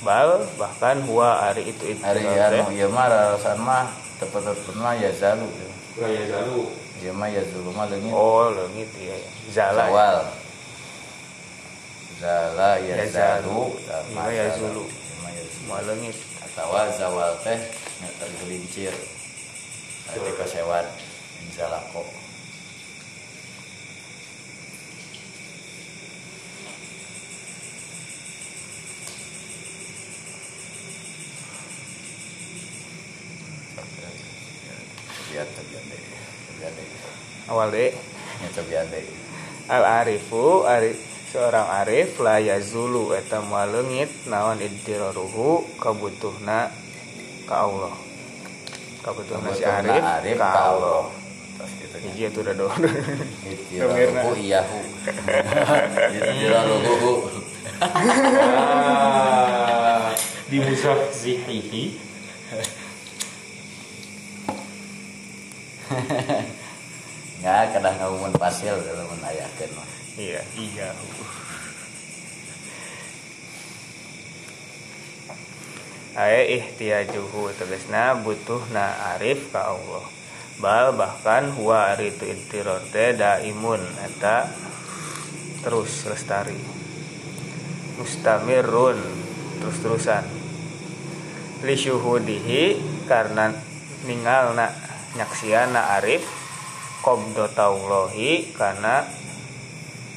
Bal 0.04 0.44
bahkan 0.60 1.00
huwa 1.08 1.40
ari 1.40 1.72
itu 1.72 1.96
hari 2.04 2.20
idtirar 2.20 2.52
anu 2.52 2.76
ieu 2.76 2.92
mah 2.92 3.08
rarasan 3.08 3.56
mah 3.64 3.88
tepet-tepet 4.20 4.76
mah 4.76 4.92
ya 5.00 5.08
zalu. 5.16 5.48
Gaya 5.96 6.22
zalu. 6.28 6.68
ieu 7.00 7.14
mah 7.16 7.28
ya 7.32 7.40
zulu 7.48 7.72
mah 7.72 7.88
leungit 7.88 8.12
Oh 8.12 8.52
leungit 8.52 8.90
iya 9.00 9.16
ya. 9.16 9.28
Zala 9.48 9.72
ya. 9.72 9.88
zawal. 9.88 10.18
Zala 12.20 12.70
ya 12.84 12.94
Ya 13.00 13.06
zalu. 13.08 13.72
zalu. 13.88 14.12
Ya 14.28 14.46
zulu. 14.52 14.84
Ieu 14.84 15.16
mah 15.64 15.80
ya 15.80 15.84
leungit 15.88 16.16
atau 16.44 16.70
zawal 16.94 17.32
teh 17.42 17.58
nya 18.04 18.08
tergelincir 18.20 18.94
Tadi 20.04 20.30
kesewan 20.38 20.86
inzalako 21.42 22.04
Lihat 35.34 35.48
cobian 35.50 35.84
deh, 35.90 36.00
cobian 36.46 36.72
deh, 36.78 36.88
Awal 37.44 37.68
deh. 37.76 37.92
Al 39.68 39.84
arifu 40.04 40.64
ari 40.64 40.96
seorang 41.28 41.68
arif 41.84 42.16
la 42.24 42.40
yazulu 42.40 43.12
eta 43.12 43.40
moal 43.44 43.68
leungit 43.72 44.08
naon 44.28 44.60
idtiraruhu 44.64 45.76
kabutuhna 45.76 46.72
ka 47.44 47.68
Allah. 47.68 47.92
Kabutuhna 49.04 49.52
si 49.52 49.64
arif, 49.64 50.00
Arif 50.00 50.40
ka 50.40 50.72
Allah. 50.72 51.12
Gitu 51.84 51.96
nya. 52.00 52.08
Hiji 52.10 52.22
atuh 52.32 52.40
udah 52.42 52.54
doang. 52.56 52.80
Itiraluhu 53.44 54.30
iyahu. 54.40 54.80
Itiraluhu. 56.16 57.28
Ah, 57.84 58.96
di 60.48 60.58
musaf 60.64 61.12
zihihi. 61.12 62.00
Nggak, 67.44 67.76
kadang 67.76 68.00
ngomongin 68.00 68.40
pasil 68.40 68.72
menayahkan 68.80 69.68
mah. 69.76 69.84
Iya, 70.16 70.40
iya. 70.56 70.88
Ae 76.16 76.56
ihtiyajuhu 76.56 77.52
tegasna 77.60 78.16
butuhna 78.16 79.12
arif 79.12 79.52
ka 79.52 79.76
Allah. 79.76 80.08
Bal 80.56 80.96
bahkan 80.96 81.52
huwa 81.52 81.92
ari 81.92 82.16
itu 82.16 82.32
intiror 82.32 82.80
teh 82.88 83.12
daimun 83.12 83.84
eta 84.00 84.48
terus 85.60 86.08
lestari. 86.08 86.56
Mustamirun 88.00 89.04
terus-terusan. 89.60 90.24
Li 91.60 91.76
syuhudihi 91.76 92.80
karena 93.04 93.52
ningalna 94.08 94.72
nyaksiana 95.12 96.00
arif 96.00 96.43
qabdataullahi 97.04 98.56
karena 98.56 99.04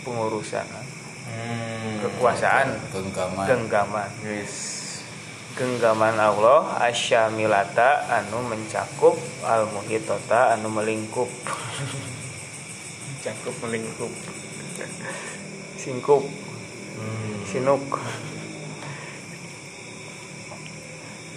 pengurusan. 0.08 0.63
Hmm. 1.27 2.00
kekuasaan. 2.00 2.79
Genggaman. 2.96 3.46
genggaman. 3.46 4.10
Genggaman 5.58 6.15
Allah 6.15 6.79
asyamilata 6.79 8.08
anu 8.08 8.39
mencakup 8.48 9.20
al 9.44 9.67
muhitota 9.67 10.56
anu 10.56 10.72
melingkup. 10.72 11.27
Mencakup 13.12 13.56
melingkup. 13.67 14.13
Singkup. 15.82 16.24
Hmm. 16.24 17.36
sinuk. 17.44 17.84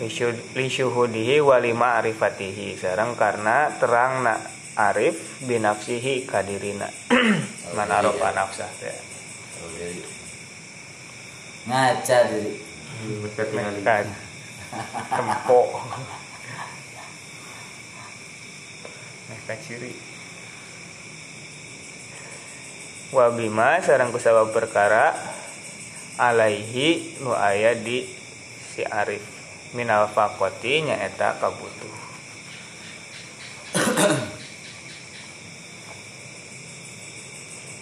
Lisyu- 0.01 0.47
lisyuhudihi 0.57 1.45
wali 1.45 1.77
ma'rifatihi. 1.77 2.79
Sareng 2.79 3.19
karena 3.21 3.69
terangna 3.77 4.60
arif 4.79 5.43
binafsihi 5.47 6.27
kadirina. 6.29 6.87
Manarofa 7.71 8.35
nafsah 8.35 8.67
teh 8.83 8.91
Jadi, 9.79 10.03
Ngaca 11.71 12.19
diri. 12.27 12.55
Mekan 13.31 14.07
Kempo 15.15 15.61
Meka 19.31 19.55
ciri 19.63 19.93
Wabima 23.15 23.79
sarang 23.81 24.11
kusabab 24.11 24.51
perkara 24.51 25.15
Alaihi 26.21 27.17
nu 27.25 27.33
aya 27.33 27.73
di 27.73 28.05
si 28.75 28.85
Arif. 28.85 29.25
Minal 29.73 30.11
fakoti 30.13 30.85
nyaeta 30.85 31.41
kabutuh 31.41 32.10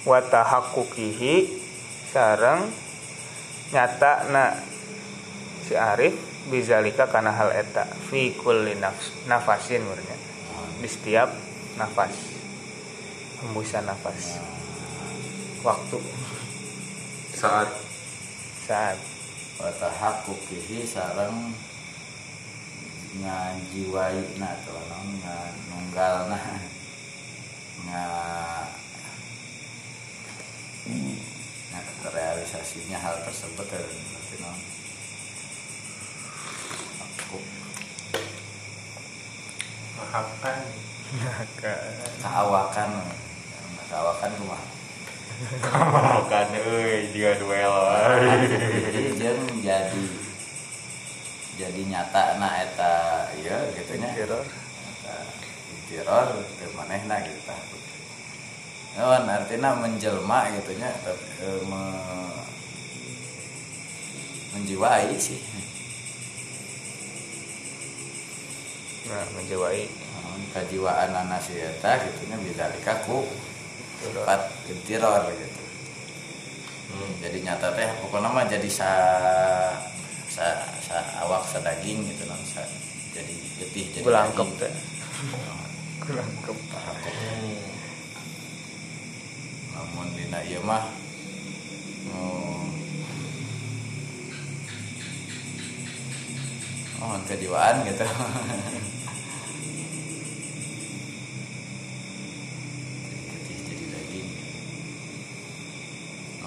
Watahakukihi 0.08 1.52
sarang 2.08 2.64
nyata 3.76 4.24
na 4.32 4.56
si 5.68 5.76
Arif 5.76 6.16
bizalika 6.48 7.12
karena 7.12 7.36
hal 7.36 7.52
eta. 7.52 7.84
Fi 8.08 8.32
kulli 8.32 8.72
nafs, 8.80 9.12
nafasin 9.28 9.84
murnya 9.84 10.16
di 10.80 10.88
setiap 10.88 11.28
nafas. 11.76 12.16
Hembusan 13.44 13.84
nafas. 13.84 14.40
Waktu. 15.60 16.00
Saat. 17.36 17.68
Saat. 18.64 18.98
Watahakukihi 19.60 20.88
sarang 20.88 21.52
ngajiwai 23.18 24.40
na 24.40 24.56
atau 24.56 24.78
nunggal 25.68 26.30
na 26.30 26.40
nga 27.88 28.06
nah, 31.74 31.82
terrealisasinya 32.04 32.98
hal 32.98 33.20
tersebut 33.28 33.66
dan 33.68 33.84
berarti 33.84 34.36
non 34.40 34.58
aku. 37.28 37.38
Maafkan. 39.98 40.60
keawakan 42.20 42.90
keawakan 43.88 44.30
rumah. 44.40 44.62
Maafkan 45.68 46.48
euy 46.56 47.12
jika 47.12 47.36
duel. 47.40 47.76
jadi 48.88 49.02
jeung 49.16 49.44
jadi 49.60 50.04
jadi 51.58 51.80
nyata 51.90 52.40
na 52.40 52.48
eta 52.64 53.28
iya 53.36 53.56
gitu 53.76 53.92
nya. 54.00 54.12
Teror. 54.16 54.44
Teror 55.88 56.28
ke 56.44 56.66
manehna 56.76 57.16
gitu 57.24 57.40
tah 57.48 57.60
Naon 58.98 59.30
artinya 59.30 59.78
menjelma 59.78 60.50
gitu 60.58 60.74
nya 60.74 60.90
eh, 61.06 61.60
me- 61.70 62.42
menjiwai 64.58 65.14
sih. 65.14 65.38
Nah 69.06 69.22
menjiwai. 69.38 69.86
Naon 69.86 70.42
kajiwaan 70.50 71.14
anak 71.14 71.38
si 71.46 71.54
eta 71.62 72.02
gitu 72.02 72.26
nya 72.26 72.36
bisa 72.42 72.66
dikaku. 72.74 73.22
Sifat 74.02 74.40
teror 74.86 75.30
gitu. 75.30 75.62
Hmm. 76.88 77.12
jadi 77.20 77.38
nyata 77.44 77.68
teh 77.76 77.84
pokoknya 78.00 78.32
mah 78.32 78.48
jadi 78.48 78.64
sa 78.66 78.90
sa, 80.26 80.56
sa 80.80 80.96
awak 81.20 81.44
sadaging 81.44 82.00
gitu 82.08 82.24
non 82.24 82.40
sa, 82.48 82.64
jadi 83.12 83.34
getih 83.60 83.92
jadi 83.92 84.04
gulangkep 84.08 84.48
daging. 84.48 84.60
teh. 84.62 84.72
Gulangkep 86.00 86.58
Hmm. 86.58 87.37
Namun 89.78 90.10
dina 90.18 90.42
ieu 90.42 90.58
mah. 90.66 90.82
Oh, 92.10 92.66
oh 97.06 97.14
kejiwaan 97.30 97.86
gitu. 97.86 98.02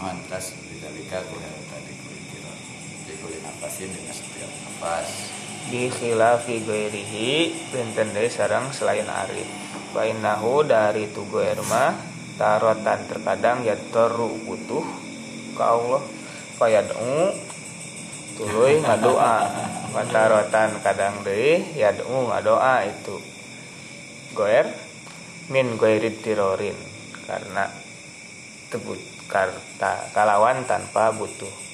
Oh 0.01 0.09
terus 0.25 0.57
bidalika 0.65 1.21
kuliah 1.29 1.53
tadi 1.69 1.93
kuliah 1.93 2.25
kira. 2.33 2.53
Jadi 3.05 3.13
kuliah 3.21 3.41
napasin 3.45 3.85
dengan 3.93 4.09
setiap 4.17 4.49
nafas 4.65 5.29
di 5.69 5.93
khilafi 5.93 6.65
goirihi 6.65 7.53
benten 7.69 8.09
deui 8.09 8.25
sareng 8.33 8.73
selain 8.73 9.05
arif. 9.05 9.45
Bainahu 9.93 10.65
dari 10.65 11.05
tu 11.13 11.21
goir 11.29 11.61
mah 11.69 12.10
tarotan 12.35 12.99
terkadang 13.07 13.63
ya 13.65 13.75
teru 13.89 14.35
butuh 14.45 14.85
ke 15.55 15.63
Allah. 15.63 16.03
Fayad'u 16.61 17.33
tuluy 18.37 18.79
ngadoa 18.85 19.49
patarotan 19.91 20.77
kadang 20.85 21.25
deui 21.25 21.63
yad'u 21.75 22.29
ngadoa 22.29 22.85
itu. 22.85 23.17
Goer 24.37 24.69
min 25.49 25.75
goirid 25.75 26.21
tirorin. 26.21 26.77
Karena 27.25 27.67
tebut 28.71 28.99
karta 29.31 30.11
kalawan 30.15 30.63
tanpa 30.67 31.15
butuh. 31.15 31.71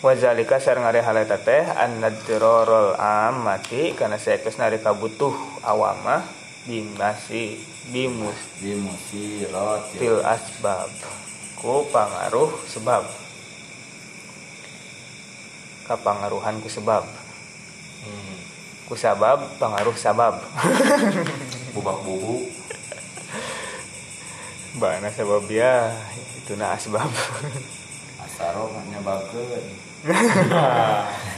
Wazalika 0.00 0.56
sareng 0.56 0.88
ari 0.88 1.04
hal 1.04 1.12
eta 1.20 1.36
teh 1.44 1.60
annadrorul 1.60 2.96
amati 2.96 3.92
kana 3.92 4.16
saekeus 4.16 4.56
nari 4.56 4.80
kabutuh 4.80 5.36
awama 5.60 6.24
bimasi 6.68 7.56
bimus 7.88 8.36
bimusirot 8.60 9.96
til 9.96 10.20
asbab. 10.20 10.92
Ku 11.56 11.88
pangaruh 11.92 12.52
sebab. 12.68 13.04
Kapangaruhan 15.88 16.60
ku 16.60 16.68
sebab. 16.68 17.04
Hmm. 18.00 18.36
ku 18.88 18.94
sabab 18.96 19.44
pangaruh 19.60 19.96
sabab. 19.96 20.40
Bubak 21.76 22.00
bubu. 22.04 22.48
bana 24.80 25.12
sabab 25.12 25.44
ya 25.48 25.92
itu 26.40 26.56
na 26.56 26.76
asbab. 26.76 27.10
Asaro 28.24 28.68
nyebabkeun 28.88 29.90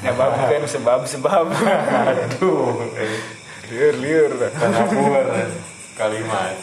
nyebabkeun 0.02 0.64
sebab 0.70 1.00
sebab 1.02 1.46
Aduh. 1.50 2.78
Liur 3.70 3.94
liur. 3.96 4.33
Tanapur 4.51 5.22
kalimat. 5.94 6.57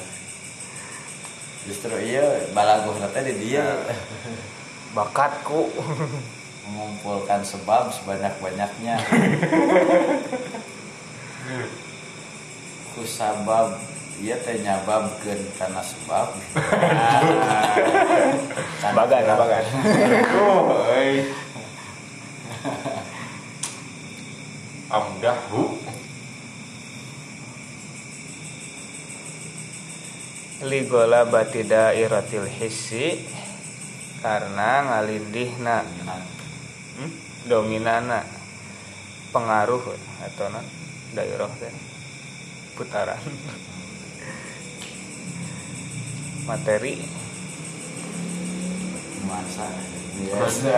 justru 1.67 1.93
iya 2.01 2.25
balaguh 2.51 2.97
teh 3.13 3.23
di 3.23 3.33
dia. 3.45 3.77
Bakatku 4.89 5.69
mengumpulkan 6.65 7.45
sebab 7.45 7.93
sebanyak-banyaknya. 7.93 8.95
Ku 12.89 13.05
sabab 13.05 13.77
iya 14.17 14.35
teh 14.41 14.57
nyababkeun 14.59 15.39
karena 15.55 15.81
sebab. 15.85 16.27
Kan 18.81 18.91
bagan 18.97 19.21
kurang- 19.23 19.39
bagan. 19.39 19.63
Euy. 20.89 21.13
Amdahu. 24.89 25.77
Ligola 30.63 31.23
batida 31.23 31.95
iratil 31.95 32.47
hissi 32.47 33.23
karena 34.19 34.83
ngalindihna. 34.87 35.87
Hmm? 36.99 37.29
dominana. 37.47 38.21
Pengaruh 39.29 39.81
atau 40.25 40.47
na 40.49 40.61
daerah 41.13 41.49
teh. 41.61 41.73
Putaran. 42.73 43.21
Materi. 46.49 46.97
Nuansa. 49.23 49.65
Biasa 50.19 50.75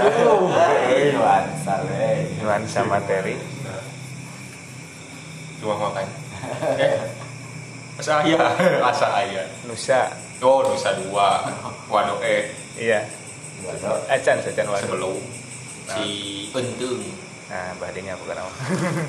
nuansa 1.16 1.74
we 1.88 2.30
nuansa 2.44 2.82
materi. 2.86 3.40
Cuma 5.64 5.76
makan. 5.80 6.08
Asa 8.02 8.26
aya, 8.26 8.38
asa 8.90 9.08
aya. 9.16 9.44
nusa 9.64 10.10
Oh, 10.42 10.66
dosa 10.66 10.98
dua. 10.98 11.46
Waduh 11.86 12.18
eh 12.20 12.50
iya 12.74 13.06
Waduh. 13.62 13.94
acan 14.10 14.42
sacan 14.42 14.66
waduh 14.66 14.82
sebelum 14.82 15.16
si 15.86 16.06
Untung. 16.50 16.98
nah 17.46 17.78
bahadinya 17.78 18.18
bukan 18.18 18.42
apa 18.42 18.52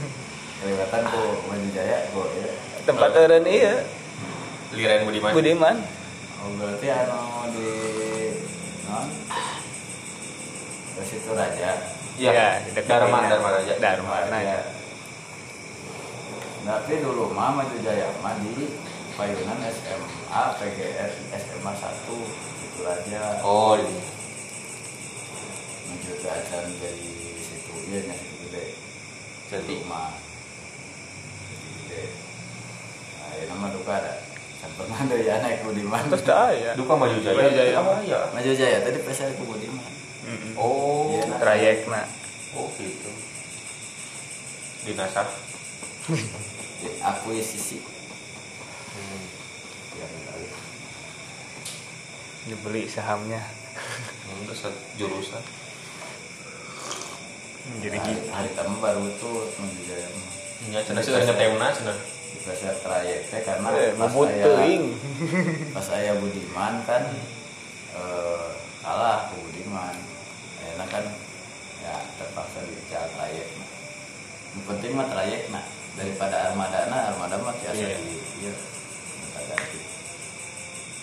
kelihatan 0.60 1.02
ku 1.08 1.22
Baju 1.48 1.68
Jaya 1.72 1.98
ku 2.12 2.20
ya 2.36 2.52
tempat 2.84 3.10
eureun 3.14 3.46
iya 3.46 3.80
Liren 4.72 5.08
Budiman. 5.08 5.32
Budiman 5.32 5.76
oh 6.36 6.52
berarti 6.60 6.86
anu 6.92 7.20
di 7.48 7.68
non 8.84 9.08
ke 10.92 11.02
situ 11.02 11.32
raja 11.32 11.72
Iya, 12.12 12.60
Dharma, 12.84 13.24
ini. 13.24 13.32
Dharma 13.32 13.48
Raja. 13.56 13.72
Dharma 13.80 14.28
Raja. 14.28 14.60
Tapi 16.62 16.92
dulu 16.98 17.30
mah 17.30 17.50
Maju 17.52 17.76
Jaya 17.78 18.06
mah 18.18 18.38
di 18.38 18.70
payunan 19.12 19.58
SMA 19.66 20.42
PGS 20.56 21.12
SMA 21.32 21.72
1 21.72 22.06
itu 22.62 22.80
raja 22.80 23.22
Oh, 23.42 23.74
ini. 23.74 23.98
menuju 25.84 26.12
ke 26.16 26.28
acara 26.28 26.64
dari 26.72 27.10
situ 27.36 27.72
iya 27.84 27.98
nya 28.02 28.14
situ 28.14 28.34
gede 28.46 28.64
Jadi 29.48 29.74
mah 29.84 30.14
gede 31.82 32.02
nah 33.12 33.30
ini 33.34 33.44
nama 33.46 33.66
duka 33.68 33.92
ada 33.94 34.14
sempat 34.56 34.86
mana 34.86 35.14
ya 35.14 35.36
naik 35.38 35.60
Budiman 35.62 36.06
terus 36.06 36.22
tak 36.22 36.38
aya 36.48 36.72
duka 36.72 36.94
maju 36.94 37.18
jaya. 37.18 37.34
Maju 37.34 37.50
Jaya. 37.52 37.72
Apa 37.76 37.92
ya? 38.02 38.20
Maju 38.30 38.50
Jaya 38.54 38.78
tadi 38.80 38.98
pesan 38.98 39.34
ke 39.34 39.42
Budiman. 39.42 39.90
Oh, 40.54 41.10
Iya, 41.10 41.26
nah. 41.26 41.36
trayekna 41.36 42.02
oh 42.54 42.70
gitu. 42.78 43.10
Dinasah. 44.86 45.26
Akuisisi 47.00 47.78
Hmm. 48.92 49.24
ya 49.96 50.06
dibeli 52.44 52.84
sahamnya 52.90 53.40
Untuk 54.42 54.52
satu 54.52 54.76
jurusan. 55.00 55.40
jadi 57.78 57.94
hari, 57.96 58.12
gitu 58.18 58.28
hari 58.34 58.50
tamu 58.58 58.76
baru 58.82 59.06
tuh 59.16 59.46
di 59.48 59.86
Jaya 59.86 60.08
mah. 60.12 60.32
Ya, 60.74 60.80
cenah 60.82 61.00
sih 61.00 61.14
ngeteuna 61.14 61.70
cenah. 61.70 61.98
Juga 62.32 62.52
saya 62.58 62.74
trayek 62.82 63.20
teh 63.30 63.40
karena 63.46 63.68
eh 63.70 63.94
pas 63.94 64.10
saya 64.10 64.46
pas 65.70 65.84
saya 65.84 66.12
Budiman 66.18 66.82
kan 66.84 67.02
eh, 67.94 68.50
kalah 68.82 69.30
ke 69.30 69.34
Budiman 69.46 69.94
enak 70.74 70.88
kan 70.90 71.04
ya 71.80 71.96
terpaksa 72.18 72.60
dicat 72.66 73.08
trayek 73.14 73.46
penting 74.66 74.92
mah 74.98 75.06
trayek 75.06 75.48
nah 75.54 75.62
daripada 75.94 76.50
armada. 76.50 76.88
Nah 76.88 77.12
armada 77.12 77.36
mah 77.38 77.54
biasa 77.56 77.82
Iya. 77.82 77.96
di 78.00 78.14
iya. 78.42 78.52
Ganti 79.42 79.80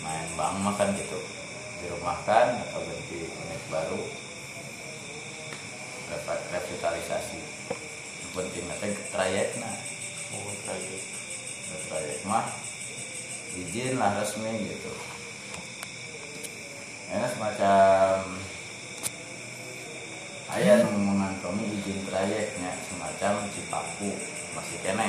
main 0.00 0.28
bang 0.34 0.56
mah 0.64 0.74
kan 0.74 0.88
gitu. 0.96 1.18
Di 1.80 1.86
rumah 1.92 2.18
kan 2.26 2.60
atau 2.68 2.80
ganti 2.82 3.18
unit 3.28 3.62
baru. 3.70 4.00
Repa- 6.10 6.44
revitalisasi. 6.50 7.38
Penting 8.30 8.64
nanti 8.66 8.88
trayek 9.10 9.58
nah. 9.58 9.74
Oh, 10.34 10.50
trayek. 10.66 11.02
trayek 11.90 12.20
mah 12.26 12.46
izin 13.54 13.98
lah 13.98 14.14
resmi 14.18 14.50
gitu. 14.66 14.92
Ini 17.10 17.26
semacam 17.34 18.22
ayah 20.54 20.76
nu 20.86 20.94
mengantongi 20.94 21.66
izin 21.82 22.06
trayeknya 22.06 22.70
semacam 22.86 23.42
Cipaku 23.50 24.10
masih 24.52 24.78
kene 24.80 25.08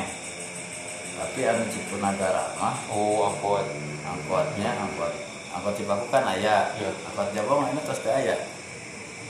tapi 1.13 1.39
anu 1.43 1.63
Cipunagara 1.67 2.55
mah 2.55 2.75
Oh, 2.87 3.27
angkot. 3.27 3.65
angkotnya 4.01 4.69
angkot 4.75 5.13
angkot 5.51 5.73
Cipaku 5.75 6.05
kan 6.07 6.25
ayah 6.31 6.71
Iya. 6.75 6.89
angkot 7.05 7.29
Jabong 7.31 7.67
ini 7.67 7.81
terus 7.81 8.01
teh 8.01 8.13
ayah. 8.15 8.39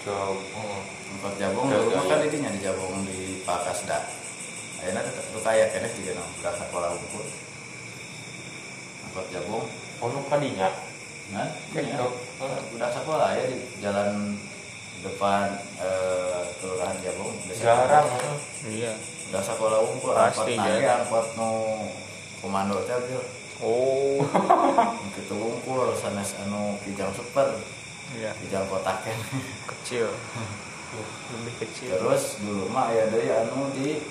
Oh. 0.05 0.37
angkot 1.11 1.33
Jabong 1.35 1.67
dulu 1.67 1.89
mah 1.91 2.05
kan 2.05 2.19
ininya 2.21 2.49
di 2.49 2.59
Jabong 2.59 3.03
di 3.03 3.19
Pakasda 3.41 3.99
ayeuna 4.79 4.99
tetep 4.99 5.25
lu 5.29 5.39
kaya 5.39 5.69
kene 5.69 5.87
juga 5.91 6.11
nang 6.15 6.29
udah 6.35 6.53
sekolah 6.55 6.89
unggul 6.91 7.25
angkot 9.03 9.27
Jabong 9.29 9.65
Oh, 10.01 10.09
nu 10.09 10.25
kadinya. 10.25 10.65
Nah, 11.29 11.45
Gitu. 11.69 11.85
ya, 11.85 12.01
udah 12.73 12.89
sekolah 12.89 13.37
ya 13.37 13.45
di 13.45 13.53
jalan 13.77 14.33
depan 14.99 15.45
eh, 15.77 16.41
kelurahan 16.57 16.97
Jabong. 16.99 17.29
Jarang. 17.53 18.09
iya 18.65 18.97
Udah 19.31 19.39
sekolah 19.39 19.79
unggul, 19.79 20.11
Pasti, 20.11 20.59
nage, 20.59 20.83
jarang. 20.83 21.07
angkot 21.07 21.27
nu 21.39 21.49
komando 22.43 22.83
teh 22.83 22.99
Bil. 23.07 23.23
oh 23.63 24.19
Kitu 25.15 25.35
unggul 25.39 25.95
sanes 25.95 26.35
anu 26.43 26.75
kijang 26.83 27.15
super, 27.15 27.47
iya 28.11 28.35
kijang 28.43 28.67
kotaken. 28.67 29.15
kecil 29.71 30.11
lebih 31.31 31.55
kecil 31.63 31.95
Terus 31.95 32.43
dulu 32.43 32.67
mah 32.75 32.91
aya 32.91 33.07
deui 33.07 33.31
anu 33.31 33.71
di 33.71 34.03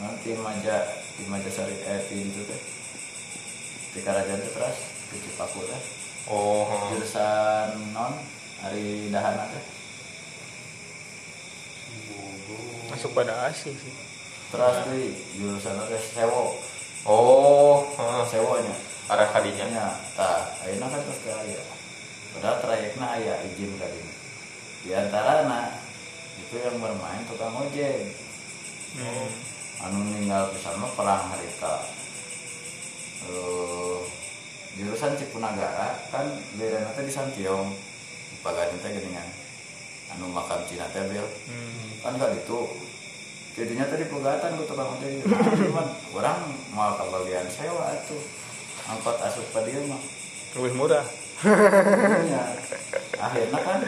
nanti 0.00 0.32
maja 0.40 0.88
di 1.20 1.28
maja 1.28 1.52
sari 1.52 1.76
eh 1.76 2.00
di 2.08 2.16
itu 2.24 2.40
teh. 2.48 2.60
Di 3.92 4.00
Karajan 4.00 4.40
teh 4.40 4.52
terus 4.56 4.78
di 5.12 5.20
Cipaku 5.20 5.68
teh. 5.68 5.80
Oh. 6.32 6.96
Jurusan 6.96 7.92
non 7.92 8.16
hari 8.64 9.12
dahana 9.12 9.52
teh. 9.52 9.64
masuk 12.86 13.12
pada 13.12 13.52
asih 13.52 13.76
sih 13.76 13.92
terus 14.52 14.76
di 14.90 15.02
jurusan 15.38 15.76
ada 15.76 15.98
sewo. 15.98 16.58
Oh, 17.06 17.86
sewonya. 18.26 18.74
Arah 19.06 19.30
kadinya. 19.30 19.66
nya 19.70 19.86
tah 20.18 20.42
ayeuna 20.66 20.90
kan 20.90 20.98
terus 20.98 21.22
aya 21.30 21.62
padahal 22.34 22.58
trayekna 22.58 23.06
aya 23.16 23.38
izin 23.46 23.78
kali 23.78 24.02
di 24.82 24.90
antara 24.90 25.46
itu 26.36 26.54
yang 26.58 26.76
bermain 26.82 27.22
tukang 27.30 27.54
ojek. 27.54 28.12
Hmm. 28.96 29.28
anu 29.76 30.08
ninggal 30.08 30.50
pisan 30.56 30.80
mah 30.80 30.88
perang 30.96 31.28
harita. 31.28 31.84
Eh, 33.28 33.98
jurusan 34.80 35.20
Cipunagara 35.20 36.00
kan 36.08 36.26
beda 36.56 36.96
teh 36.96 37.04
di 37.04 37.12
Santiong. 37.12 37.76
Paganin 38.40 38.80
teh 38.80 38.90
geuningan 38.94 39.28
anu 40.16 40.32
makam 40.32 40.64
Cina 40.64 40.88
teh 40.90 41.02
Hmm. 41.02 41.86
kan 42.00 42.16
gak 42.16 42.40
gitu 42.40 42.72
jadinya 43.56 43.88
tadi 43.88 44.04
pegatan 44.04 44.60
gue 44.60 44.68
tukang 44.68 45.00
ojek 45.00 45.24
nah, 45.24 45.40
cuman 45.48 45.86
orang 46.12 46.38
mau 46.76 46.92
kebagian 47.00 47.48
sewa 47.48 47.88
tuh. 48.04 48.20
Angkot 48.86 49.16
asup 49.18 49.48
ke 49.50 49.60
dia 49.64 49.80
mah. 49.88 49.98
Lebih 50.60 50.72
murah. 50.76 51.06
Iya. 51.36 52.44
akhirnya 53.16 53.60
kan 53.60 53.80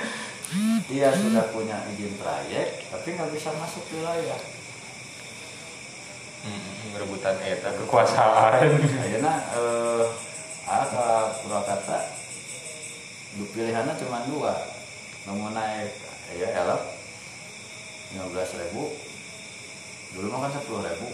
dia 0.89 1.09
sudah 1.13 1.49
punya 1.53 1.81
izin 1.93 2.17
trayek 2.17 2.89
tapi 2.89 3.09
nggak 3.13 3.33
bisa 3.33 3.53
masuk 3.61 3.85
wilayah. 3.93 4.41
Hmm, 6.45 6.97
rebutan 6.97 7.37
eta 7.45 7.73
kekuasaan. 7.77 8.69
akhirnya 9.05 9.35
eh 9.53 10.05
ah 10.69 10.85
ke 10.85 11.09
Purwakarta 11.45 11.99
pilihannya 13.37 13.95
cuma 14.01 14.25
dua. 14.29 14.55
Mau 15.29 15.53
naik 15.53 15.93
ya 16.37 16.49
elok 16.65 16.81
lima 18.13 18.27
belas 18.33 18.49
ribu 18.57 19.08
dulu 20.11 20.27
mah 20.29 20.41
kan 20.43 20.53
sepuluh 20.55 20.83
ribu. 20.83 21.09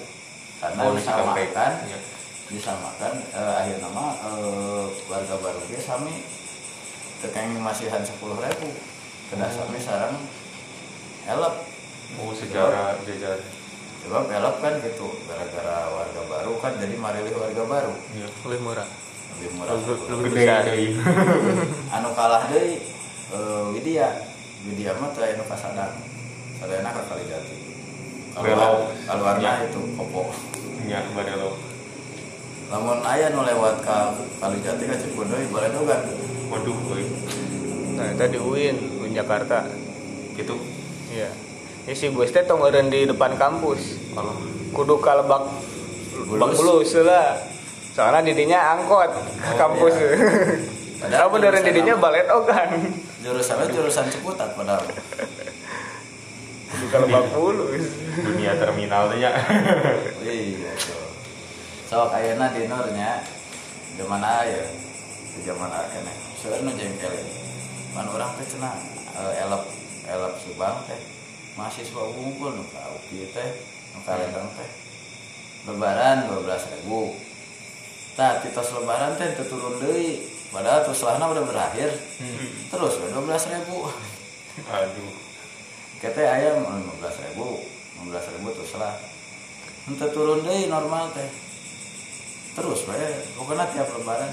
Karena 0.57 0.81
Oh, 0.83 0.95
disamakan 0.95 1.73
Iya. 1.85 1.99
disamakan 2.47 3.13
eh, 3.27 3.55
akhir 3.59 3.77
nama 3.81 4.05
eh, 4.23 4.85
warga 5.07 5.35
baru 5.37 5.61
dia 5.67 5.81
sami. 5.81 6.23
Tekeng 7.19 7.57
masihan 7.59 8.01
sepuluh 8.01 8.37
ribu. 8.37 8.69
Kena 9.27 9.49
sami 9.49 9.79
sarang 9.79 10.15
elok 11.25 11.55
Oh, 12.15 12.31
sejarah 12.31 12.95
jajar. 13.03 13.41
coba 14.01 14.29
elok 14.29 14.57
kan 14.61 14.75
gitu. 14.79 15.09
Gara-gara 15.25 15.89
warga 15.91 16.23
baru 16.23 16.53
kan 16.59 16.77
jadi 16.77 16.95
marilih 16.95 17.35
warga 17.35 17.63
baru. 17.65 17.95
Iya. 18.13 18.29
lebih 18.45 18.61
murah. 18.63 18.89
Lebih 19.35 19.51
murah. 19.55 19.73
Lebih- 19.75 20.31
besar. 20.31 20.63
anu 21.97 22.09
kalah 22.13 22.45
deui 22.47 22.77
eh, 23.33 23.65
Widya. 23.73 24.09
Widya 24.65 24.93
mah 24.95 25.11
teh 25.11 25.33
anu 25.33 25.45
kasadang. 25.45 25.93
Sadayana 26.55 26.89
ka 26.91 27.03
Kalijati 27.05 27.74
Belok. 28.37 28.91
keluarnya 29.05 29.51
Ya. 29.55 29.67
itu 29.67 29.81
kopo 29.95 30.35
Nya 30.85 31.01
barelo. 31.11 31.57
lamun 32.67 32.99
aya 33.01 33.31
nu 33.31 33.43
lewat 33.43 33.81
ka 33.81 34.11
Kalijati 34.37 34.85
ka 34.85 34.97
Cipudeui 34.97 35.47
boleh 35.49 35.69
kan 35.71 36.01
Waduh, 36.47 36.77
euy. 36.89 37.05
nah 37.95 38.07
itu 38.07 38.25
di 38.27 38.39
UIN 38.39 38.77
UIN 38.99 39.13
Jakarta 39.13 39.65
Gitu. 40.35 40.55
iya 41.09 41.31
ini 41.85 41.93
si 41.93 42.09
bos 42.09 42.29
teh 42.29 42.43
tong 42.43 42.59
eureun 42.59 42.89
di 42.89 43.05
depan 43.05 43.35
kampus 43.35 44.01
Kalau 44.11 44.35
kudu 44.73 44.99
kalebak 44.99 45.47
Bulus. 46.27 46.41
bak 46.41 46.51
bulus 46.55 46.91
lah 47.01 47.39
soalnya 47.93 48.25
didinya 48.25 48.75
angkot 48.75 49.13
ke 49.13 49.21
Oh, 49.47 49.57
kampus 49.57 49.95
iya. 49.95 50.11
Padahal 51.05 51.29
jurusan 51.31 51.63
didinya 51.63 51.95
balet 51.97 52.27
ogan 52.27 52.71
jurusannya 53.21 53.67
jurusan 53.69 54.09
Ciputat 54.09 54.51
padahal 54.53 54.83
kudu 56.75 56.87
kalebak 56.91 57.31
bulus 57.31 57.87
dunia 58.19 58.59
terminal 58.59 59.07
teh 59.15 59.23
nya. 59.23 59.31
iya 60.27 60.75
tuh 60.75 61.07
sok 61.87 62.11
ayeuna 62.11 62.51
di 62.51 62.67
Nurnya 62.67 63.23
zaman 63.95 64.19
aya 64.19 64.67
di 65.31 65.41
zaman 65.47 65.71
akene 65.71 66.11
seueur 66.35 66.67
nu 66.67 66.75
jengkel 66.75 67.15
man 67.95 68.11
urang 68.11 68.35
teh 68.35 68.47
cenah 68.51 68.75
eh, 69.15 69.43
elep 69.47 69.63
elep 70.11 70.35
subang 70.43 70.83
teh. 70.91 70.99
Mahasiswa 71.55 72.03
unggul 72.03 72.59
nu 72.59 72.67
ka 72.67 72.91
UPI 72.99 73.31
teh 73.31 73.49
nu 73.95 74.03
ka 74.03 74.19
Lembang 74.19 74.51
teh. 74.59 74.71
Lebaran 75.71 76.29
12.000 76.29 76.83
ribu. 76.83 77.15
Tah 78.19 78.43
tos 78.43 78.75
lebaran 78.75 79.15
teh 79.15 79.39
turun 79.47 79.79
deui. 79.79 80.27
Padahal 80.51 80.83
terus 80.83 81.03
udah 81.07 81.45
berakhir. 81.47 81.95
Terus 82.69 82.95
we 83.01 83.07
12.000 83.15 83.55
ribu. 83.55 83.79
Aduh. 84.67 85.24
Kita 86.03 86.21
ayam 86.25 86.65
lima 86.65 86.95
belas 86.99 87.17
ribu 87.21 87.63
lima 87.99 88.05
belas 88.15 88.27
ribu 88.35 88.49
terus 88.55 88.75
lah 88.79 88.95
untuk 89.85 90.17
turun 90.17 90.41
deh 90.41 90.65
normal 90.65 91.13
teh. 91.13 91.29
Terus 92.57 92.89
we 92.89 92.97
pokoknya 93.37 93.69
tiap 93.69 93.93
lebaran 93.93 94.33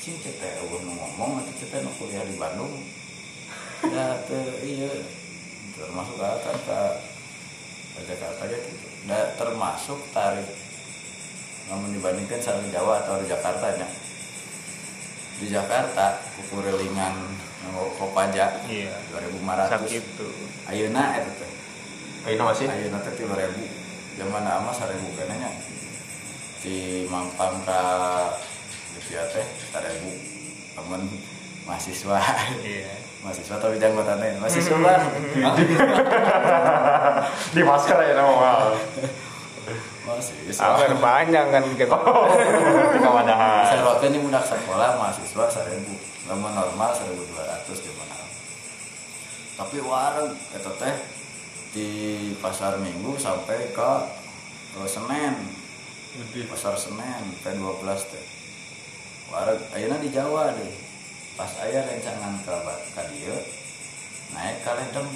cing 0.00 0.16
teh 0.24 0.52
udah 0.64 0.80
ngomong 0.80 1.36
nanti 1.36 1.52
kita 1.60 1.84
nu 1.84 1.92
kuliah 2.00 2.24
di 2.24 2.36
Bandung. 2.40 2.72
Ya 3.92 4.16
teh 4.24 4.46
iya. 4.64 4.88
Termasuk 5.76 6.16
kan 6.16 6.56
ke 6.64 6.80
ke 7.92 8.00
Jakarta 8.08 8.42
gitu. 8.48 8.88
Da, 9.04 9.36
termasuk 9.36 10.00
tarif 10.16 10.48
namun 11.68 11.92
dibandingkan 11.92 12.40
sama 12.40 12.64
Jawa 12.72 13.04
atau 13.04 13.20
di 13.20 13.28
Jakarta 13.28 13.76
nya. 13.76 13.88
Di 15.36 15.46
Jakarta 15.52 16.24
kukurelingan 16.40 17.14
kopaja 17.74 18.46
iya. 18.68 18.94
2500 19.14 19.72
sakit 19.72 20.04
tuh 20.18 20.32
ayeuna 20.70 21.02
eta 21.16 21.32
teh. 21.38 21.50
Ayeuna 22.26 22.44
masih? 22.52 22.66
ayeuna 22.66 22.98
teh 23.02 23.12
3000 23.14 24.18
zaman 24.18 24.44
ama 24.44 24.70
1000 24.74 25.18
kana 25.18 25.34
nya. 25.36 25.50
Di 26.62 27.06
Mampang 27.06 27.62
ka 27.62 27.82
Lipia 28.96 29.22
teh 29.30 29.46
1000 29.72 30.76
temen 30.76 31.02
mahasiswa. 31.66 32.18
Iya. 32.62 32.94
Mahasiswa 33.26 33.58
tapi 33.58 33.74
janggotannya 33.82 34.38
mahasiswa 34.38 34.78
bang. 34.78 35.02
Di 37.58 37.62
masker 37.66 37.98
ya 37.98 38.14
nama 38.14 38.32
mal 38.38 38.70
mahasiswa. 40.06 40.62
Awer 40.62 40.94
panjang 41.02 41.50
kan 41.50 41.62
gitu. 41.74 41.98
di 42.94 42.98
kawadahan 43.02 43.66
Serokeun 43.66 44.14
ini 44.14 44.22
budak 44.22 44.46
sekolah 44.46 44.94
mahasiswa 44.94 45.44
seribu 45.50 45.98
Lama 46.26 46.50
normal 46.50 46.90
seribu 46.90 47.22
dua 47.30 47.46
ratus 47.46 47.86
di 47.86 47.92
mana. 47.94 48.18
Tapi 49.54 49.78
warung 49.78 50.34
itu 50.34 50.70
teh 50.74 50.96
di 51.70 51.88
pasar 52.42 52.82
minggu 52.82 53.14
sampai 53.14 53.70
ke, 53.70 53.92
ke 54.74 54.82
Senen. 54.90 55.38
Pasar 56.50 56.74
Senen 56.74 57.22
P12 57.46 57.86
teh. 58.10 58.26
Warung 59.30 59.62
ayeuna 59.70 60.02
di 60.02 60.10
Jawa 60.10 60.50
deh. 60.50 60.74
Pas 61.38 61.52
aya 61.62 61.86
rencangan 61.86 62.42
ke 62.42 62.54
ka 62.96 63.02
dieu 63.12 63.36
naik 64.32 64.64
ka 64.64 64.72
Ledeng 64.72 65.06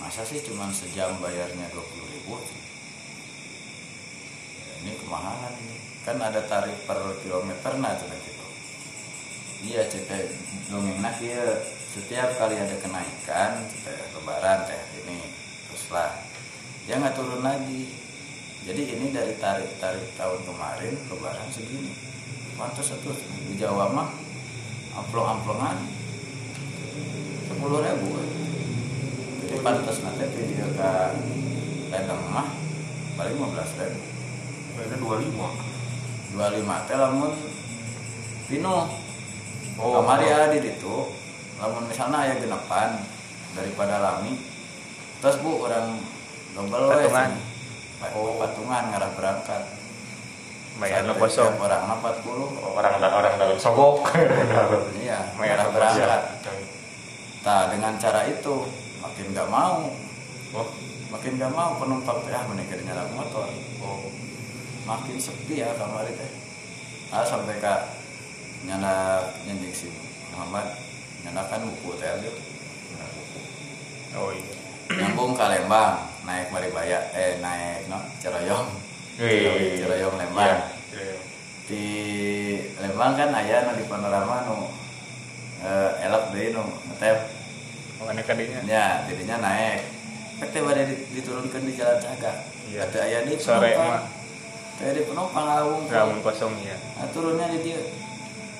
Masa 0.00 0.24
sih 0.24 0.40
cuma 0.40 0.72
sejam 0.72 1.20
bayarnya 1.20 1.68
20 1.76 1.84
ribu? 2.16 2.40
Ini 4.80 4.96
kemahalan 4.96 5.52
ini. 5.60 5.76
Kan 6.08 6.16
ada 6.16 6.40
tarif 6.48 6.88
per 6.88 6.96
kilometer 7.20 7.76
nah 7.76 7.92
itu 7.92 8.08
gitu 8.08 8.29
iya 9.60 9.84
cetek 9.88 10.32
dongeng 10.72 10.98
nak 11.04 11.20
ya 11.20 11.60
setiap 11.90 12.32
kali 12.40 12.56
ada 12.56 12.76
kenaikan 12.80 13.66
cetek 13.68 13.98
lebaran 14.16 14.64
teh 14.64 14.80
ini 15.04 15.20
terus 15.68 15.84
lah 15.92 16.30
dia 16.90 16.98
nggak 16.98 17.14
turun 17.14 17.44
lagi. 17.44 17.86
Jadi 18.66 18.82
ini 18.92 19.14
dari 19.14 19.32
tarif 19.40 19.78
tarif 19.80 20.04
tahun 20.20 20.42
kemarin 20.42 20.92
lebaran 21.06 21.48
segini. 21.54 21.94
Pantas 22.58 22.92
satu 22.92 23.14
di 23.46 23.54
Jawa 23.56 23.88
mah 23.94 24.10
amplong 24.98 25.38
amplongan 25.38 25.78
sepuluh 27.46 27.80
ribu. 27.80 28.20
Jadi 29.46 29.56
pantas 29.64 30.02
nanti 30.02 30.28
video 30.34 30.66
ke 30.76 30.92
ledeng 31.94 32.20
mah 32.34 32.50
paling 33.16 33.38
lima 33.38 33.48
belas 33.54 33.70
ribu. 33.80 34.00
Kayaknya 34.76 34.96
dua 34.98 35.16
lima. 35.22 35.48
25 36.30 36.86
teh 36.86 36.94
lamun 36.94 37.32
pino 38.46 38.86
Oh. 39.80 39.96
kamari 40.04 40.28
adi 40.28 40.60
itu 40.60 40.94
lamun 41.56 41.88
misalnya 41.88 42.20
aya 42.28 42.34
genepan 42.36 43.00
daripada 43.56 43.96
lami. 43.96 44.36
Terus 45.24 45.40
bu 45.40 45.64
orang 45.64 46.00
double 46.52 46.84
we 46.84 47.08
Patungan. 47.08 47.30
cenah. 47.32 48.10
Oh. 48.12 48.36
patungan 48.36 48.82
ngarah 48.92 49.10
berangkat. 49.16 49.62
Bayarnya 50.80 51.12
Sampai 51.12 51.28
kosong. 51.28 51.52
orang 51.60 51.82
40 52.00 52.76
orang 52.76 52.92
orang 53.00 53.34
dalam 53.40 53.58
sogok. 53.60 54.04
Iya 55.00 55.18
ngarah 55.36 55.68
berangkat. 55.72 56.22
Nah 57.40 57.60
dengan 57.72 57.96
cara 57.96 58.20
itu 58.28 58.54
makin 59.00 59.26
gak 59.32 59.48
mau. 59.48 59.88
Oh. 60.52 60.68
Makin 61.10 61.40
gak 61.40 61.52
mau 61.52 61.74
penumpang 61.80 62.20
teh 62.24 62.32
ah 62.36 62.44
menikah 62.48 62.80
nyala 62.84 63.08
motor. 63.16 63.48
Oh. 63.80 64.08
Makin 64.84 65.16
sepi 65.16 65.60
ya 65.64 65.72
kamari 65.76 66.12
teh 66.16 66.30
ah 67.10 67.24
sampai 67.24 67.58
kak 67.60 67.99
nyala 68.60 69.24
nyanyi 69.42 69.70
si 69.70 69.88
Muhammad 70.30 70.66
nyalakan 71.22 71.68
buku 71.68 71.96
teh 71.96 72.10
gitu 72.20 72.40
Oh 74.10 74.34
iya. 74.34 74.50
nyambung 74.90 75.38
ke 75.38 75.44
Lembang. 75.46 76.02
Naik 76.26 76.50
Maribaya 76.50 76.98
eh 77.14 77.38
naik 77.38 77.86
no? 77.86 77.94
Ciroyong 78.18 78.66
Wih. 79.22 79.78
Ciroyong 79.78 80.18
Lembang. 80.18 80.66
Iya. 80.90 81.14
di 81.70 81.84
Lembang 82.74 83.14
kan 83.14 83.30
aya 83.30 83.70
nu 83.70 83.78
di 83.78 83.86
panorama 83.86 84.50
nu 84.50 84.66
eh, 85.62 86.04
elok 86.04 86.34
deui 86.34 86.50
nu 86.50 86.66
ngetep. 86.90 87.18
Mana 88.02 88.18
kadinya? 88.20 88.60
nya 88.66 88.84
jadinya 89.06 89.36
naik. 89.38 89.86
Pek 90.42 90.50
teh 90.50 90.60
bade 90.60 90.82
di- 90.82 91.06
diturunkeun 91.14 91.70
di 91.70 91.78
jalan 91.78 92.02
cagak 92.02 92.36
Iya. 92.66 92.82
Teu 92.90 92.98
aya 92.98 93.22
di 93.22 93.38
Sore 93.38 93.78
mah 93.78 94.02
teu 94.74 94.90
aya 94.90 94.98
di 94.98 95.06
penumpang 95.06 95.46
awung 95.46 95.86
ramun 95.86 96.18
kosong 96.18 96.58
ya. 96.58 96.74
Nah, 96.98 97.06
turunnya 97.14 97.46
di 97.46 97.62
dia 97.62 97.78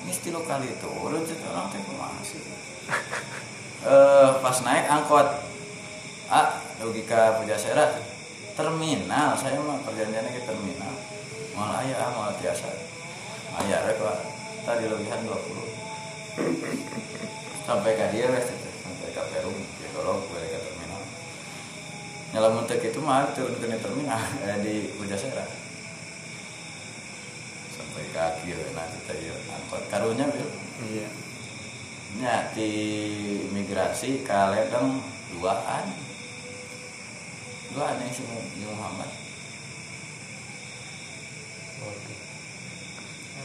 ini 0.01 0.11
stilo 0.13 0.41
kali 0.41 0.65
turun 0.81 1.21
cek 1.21 1.45
orang 1.45 1.69
teh 1.69 1.81
kumaha 1.85 2.21
sih? 2.25 2.41
Eh 3.81 4.29
pas 4.45 4.57
naik 4.61 4.85
angkot. 4.85 5.25
Ah 6.29 6.61
logika 6.77 7.41
Pujasera. 7.41 7.97
Terminal 8.53 9.33
saya 9.33 9.57
mah 9.57 9.81
perjanjiannya 9.81 10.37
ke 10.37 10.45
terminal. 10.45 10.93
Mal 11.57 11.81
aya 11.81 11.97
ah 11.97 12.13
mal 12.13 12.29
biasa 12.37 12.69
aya 13.57 13.81
rek 13.89 13.97
tadi 14.61 14.85
lebihan 14.85 15.25
20 15.25 15.33
sampai 17.65 17.91
ke 17.97 18.05
dia 18.13 18.29
wes 18.29 18.53
sampai 18.85 19.09
ke 19.09 19.21
Perum 19.33 19.57
ya 19.57 19.87
kalau 19.97 20.21
gue 20.29 20.41
ke 20.45 20.59
terminal. 20.61 21.01
Nyalamun 22.37 22.69
teh 22.69 22.77
itu 22.77 23.01
mah 23.01 23.33
turun 23.33 23.57
ke 23.57 23.65
terminal 23.81 24.21
eh, 24.45 24.57
di 24.61 24.93
Pujasera 24.93 25.70
sampai 27.91 28.07
ke 28.07 28.19
akhir 28.21 28.57
nah 28.71 28.87
kita 28.87 29.13
ya 29.17 29.35
angkot 29.51 29.83
karunya 29.87 30.25
bil 30.25 30.49
Iya. 30.81 31.07
nya 32.17 32.35
di 32.51 32.69
imigrasi 33.45 34.21
ke 34.21 34.39
Ledeng 34.49 34.97
duaan 35.29 35.85
duaan 37.69 37.97
yang 37.97 38.09
si 38.09 38.21
Mu- 38.23 38.49
si 38.49 38.65
Muhammad 38.65 39.09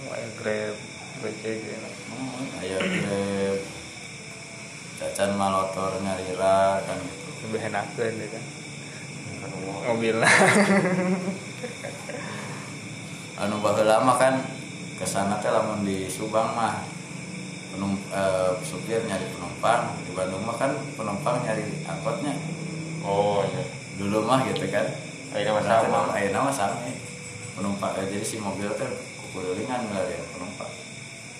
Kayak 0.07 0.39
Grab, 0.39 0.77
BCG. 1.19 1.67
hmm, 1.67 2.63
aya 2.63 2.79
grab 2.79 3.59
cacan 4.97 5.31
malotor 5.35 5.99
nyarira 5.99 6.79
kan 6.81 6.97
gitu 6.97 7.27
Lebih 7.43 7.61
enakeun 7.67 8.15
deh 8.15 8.29
kan. 8.31 8.45
Anu, 9.43 9.57
Mobilnya. 9.85 10.31
anu 13.37 13.61
baheula 13.61 14.01
mah 14.01 14.17
kan 14.17 14.35
ke 14.97 15.05
sana 15.05 15.37
teh 15.45 15.53
lamun 15.53 15.85
di 15.85 16.09
Subang 16.09 16.57
mah 16.57 16.81
penum, 17.69 17.93
eh, 18.09 18.57
supir 18.65 19.05
nyari 19.05 19.29
penumpang. 19.37 19.93
Di 20.09 20.11
Bandung 20.17 20.49
mah 20.49 20.57
kan 20.57 20.73
penumpang 20.97 21.45
nyari 21.45 21.85
angkotnya. 21.85 22.33
Oh 23.05 23.45
iya. 23.45 23.63
Dulu 24.01 24.25
mah 24.25 24.41
gitu 24.49 24.65
kan. 24.73 24.89
Ayeuna 25.37 25.61
mah 25.61 25.65
sama. 25.69 26.01
Ayeuna 26.17 26.49
mah 26.49 26.55
sama 26.55 26.81
penumpang 27.53 27.93
eh, 28.01 28.09
jadi 28.09 28.25
si 28.25 28.41
mobil 28.41 28.73
teh 28.73 28.89
kukurulingan 29.21 29.85
milarian 29.93 30.25
penumpang. 30.33 30.73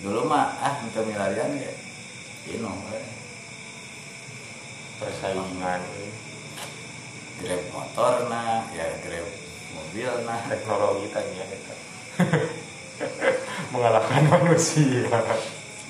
Dulu 0.05 0.29
mah 0.29 0.53
ah 0.61 0.77
untuk 0.85 1.09
milarian 1.09 1.57
ya 1.57 1.73
ino 2.53 2.77
we. 2.93 3.01
persaingan. 4.97 5.81
Grab 7.37 7.63
motor 7.69 8.33
nah 8.33 8.65
ya 8.73 8.97
grab 9.05 9.29
mobil 9.77 10.09
nah 10.25 10.41
teknologi 10.49 11.13
tanya 11.13 11.45
eta 11.45 11.76
mengalahkan 13.73 14.23
manusia. 14.31 15.09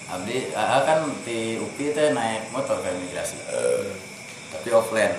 Abdi 0.06 0.54
ah, 0.54 0.86
kan 0.86 1.06
di 1.26 1.58
UPI 1.58 1.90
teh 1.90 2.14
naik 2.14 2.50
motor 2.54 2.78
ke 2.78 2.88
imigrasi? 2.94 3.38
Tapi 4.54 4.68
offline 4.70 5.14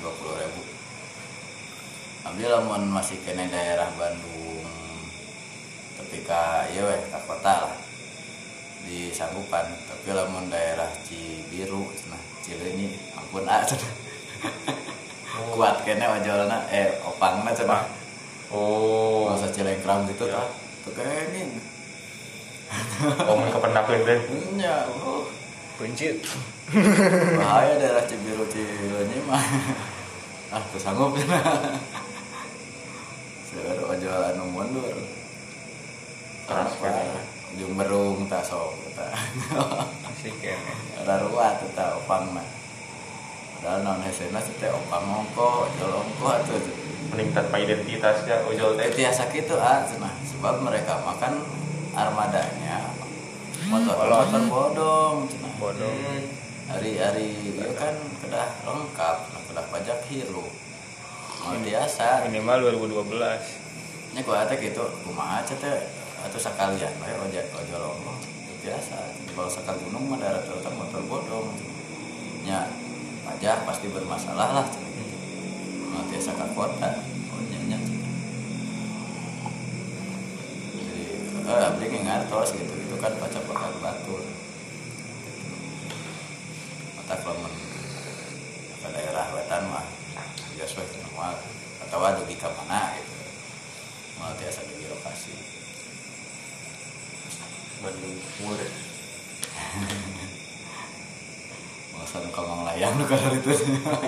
dua 0.00 0.12
puluh 0.16 0.34
ribu. 0.40 0.62
Abdi 2.24 2.44
lamun 2.48 2.88
masih 2.88 3.20
kena 3.24 3.48
daerah 3.48 3.92
Bandung. 3.96 4.64
Ketika 6.00 6.68
iya 6.72 6.88
weh 6.88 7.00
ke 7.08 7.18
kota 7.28 7.68
lah. 7.68 7.76
Di 8.82 9.14
Sanggupan 9.14 9.68
tapi 9.86 10.10
lamun 10.10 10.50
daerah 10.50 10.90
Cibiru 11.06 11.86
nah 12.10 12.18
Cileunyi 12.42 12.98
ampun 13.14 13.46
ah 13.46 13.62
cenah. 13.62 13.92
kuat 15.54 15.86
kene 15.86 16.02
ojolna 16.02 16.66
eh 16.68 16.98
opangna 17.06 17.54
cenah 17.54 18.01
oh 18.52 19.28
masa 19.28 19.48
Cilengkram 19.48 20.04
gitu 20.06 20.28
Ya. 20.28 20.38
tuh 20.38 20.46
tuh 20.84 20.92
kayak 20.94 21.32
ini 21.32 21.42
ngomong 23.26 23.50
kependakeun 23.50 24.00
teh 24.04 24.18
nya 24.56 24.86
uh. 24.88 25.24
Kunci. 25.72 26.14
bahaya 27.36 27.74
daerah 27.74 28.04
Cibiru 28.06 28.46
Cileunyi 28.46 29.18
mah 29.26 29.42
ah 30.54 30.62
tuh 30.70 30.78
sanggup 30.78 31.16
Seur 33.48 33.78
ojol 33.82 34.22
anu 34.30 34.44
mundur 34.46 34.94
Keras 36.44 36.76
kene. 36.76 37.04
ujung 37.52 37.72
berung 37.76 38.28
tak 38.28 38.44
sok 38.44 38.76
tak 38.94 39.10
Asik 40.06 40.34
kene. 40.38 40.72
ada 41.02 41.24
ruat 41.24 41.56
tak 41.74 41.98
opang 41.98 42.30
mah 42.30 42.46
padahal 43.62 43.86
non 43.86 44.02
hesena 44.02 44.42
teh 44.42 44.66
opang 44.74 45.06
ongko 45.06 45.70
ojol 45.70 46.02
ongko 46.02 46.26
atuh 46.34 46.58
meningkat 47.14 47.46
identitas 47.54 48.26
ya 48.26 48.42
ojol 48.42 48.74
teh. 48.74 48.90
Tiasa 48.90 49.30
gitu 49.30 49.54
ah 49.54 49.86
cenah. 49.86 50.10
Sebab 50.26 50.66
mereka 50.66 50.98
makan 51.06 51.46
armadanya. 51.94 52.90
Motor 53.70 54.02
motor 54.02 54.42
bodong 54.50 55.16
cenah. 55.30 55.52
Bodoh. 55.62 55.94
hari-hari 56.62 57.36
itu 57.42 57.70
kan 57.78 57.92
kedah 58.22 58.48
lengkap 58.64 59.16
nah 59.28 59.42
kedah 59.46 59.66
pajak 59.70 59.98
hiru 60.10 60.46
mau 61.46 61.54
biasa. 61.54 62.26
Minimal 62.26 62.74
2012. 62.74 63.06
nya 64.12 64.20
gua 64.26 64.44
teh 64.44 64.58
gitu 64.58 64.84
kumaha 65.06 65.40
aja 65.40 65.54
teh 65.56 65.78
atau 66.22 66.38
sekalian 66.38 66.92
bae 66.98 67.14
ojek 67.14 67.46
ojol 67.54 67.94
Itu 68.20 68.52
biasa 68.66 68.98
kalau 69.32 69.48
sekali 69.48 69.80
gunung 69.86 70.10
mah 70.10 70.18
darat 70.18 70.44
motor 70.50 71.00
bodong 71.06 71.48
nya 72.42 72.66
pajak 73.32 73.64
pasti 73.64 73.88
bermasalah 73.88 74.60
lah 74.60 74.68
mau 75.88 76.04
biasa 76.04 76.36
ke 76.36 76.46
kota 76.52 77.00
oh 77.32 77.40
nya 77.48 77.80
jadi 77.80 77.96
eh 81.48 81.88
ge 81.88 81.98
ngartos 82.04 82.52
gitu 82.52 82.74
itu 82.76 82.96
kan 83.00 83.16
pajak 83.16 83.40
bakal 83.48 83.72
batur. 83.80 84.20
Mata 86.92 87.16
lamun 87.24 87.52
ke 88.84 88.88
daerah 88.92 89.26
wetan 89.32 89.64
mah 89.72 89.88
biasa 90.52 90.84
itu 90.84 91.00
mah 91.16 91.32
atau 91.88 92.04
dugi 92.20 92.36
ka 92.36 92.52
mana 92.52 92.92
gitu. 93.00 93.16
Mau 94.20 94.36
biasa 94.36 94.60
dugi 94.68 94.92
lokasi 94.92 95.32
Bandung 97.80 98.16
Timur 98.36 98.60
ya. 102.02 102.04
mau 102.04 102.10
sana 102.10 102.28
kalau 102.28 102.66
layang 102.66 102.98
nu 102.98 103.04
kalau 103.06 103.30
itu 103.30 103.50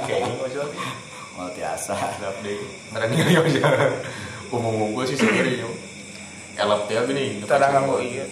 Kayak 0.03 0.27
ini 0.27 0.35
aja. 0.37 0.63
mau 1.35 1.47
biasa 1.49 1.93
Sedap 1.95 2.37
deh. 2.43 2.59
Karena 2.91 3.07
ini 3.09 3.35
aja. 3.37 3.67
Umum-umum 4.51 4.91
gue 4.93 5.05
sih 5.07 5.17
sebenarnya. 5.17 5.67
Elap 6.55 6.87
teh 6.87 6.99
gini. 7.07 7.39
Tarang 7.43 7.71
nganggo 7.73 7.99
iya. 7.99 8.27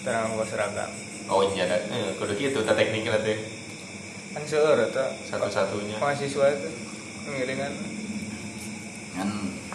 Tarang 0.00 0.28
nganggo 0.28 0.44
seragam. 0.44 0.90
Oh 1.26 1.40
iya 1.48 1.64
ada. 1.64 1.76
Eh, 1.88 2.12
kudu 2.16 2.32
gitu 2.34 2.60
ta 2.60 2.72
tekniknya 2.72 3.16
teh. 3.18 3.36
Kan 4.32 4.44
seueur 4.44 4.80
eta 4.80 5.12
Satu-satunya. 5.24 5.96
mahasiswa 5.96 6.46
itu 6.50 6.68
ngiringan. 7.28 7.72
kan 9.12 9.28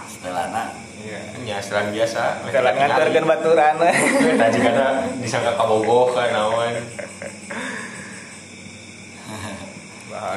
setelana 0.08 0.74
Iya. 0.98 1.22
Ya, 1.46 1.58
setelan 1.62 1.94
biasa. 1.94 2.42
Telat 2.50 2.74
nganterkeun 2.74 3.26
baturan. 3.26 3.78
Tadi 3.78 4.58
kada 4.60 5.06
disangka 5.22 5.54
kabogoh 5.54 6.10
kan 6.10 6.34
naon. 6.34 6.74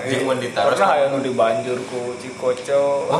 Jeung 0.09 0.25
mun 0.29 0.39
ditaruh 0.39 0.77
Pernah 0.77 0.91
aya 0.97 1.05
nu 1.13 1.19
dibanjur 1.25 1.79
ku 1.89 2.01
Cikoco. 2.21 3.09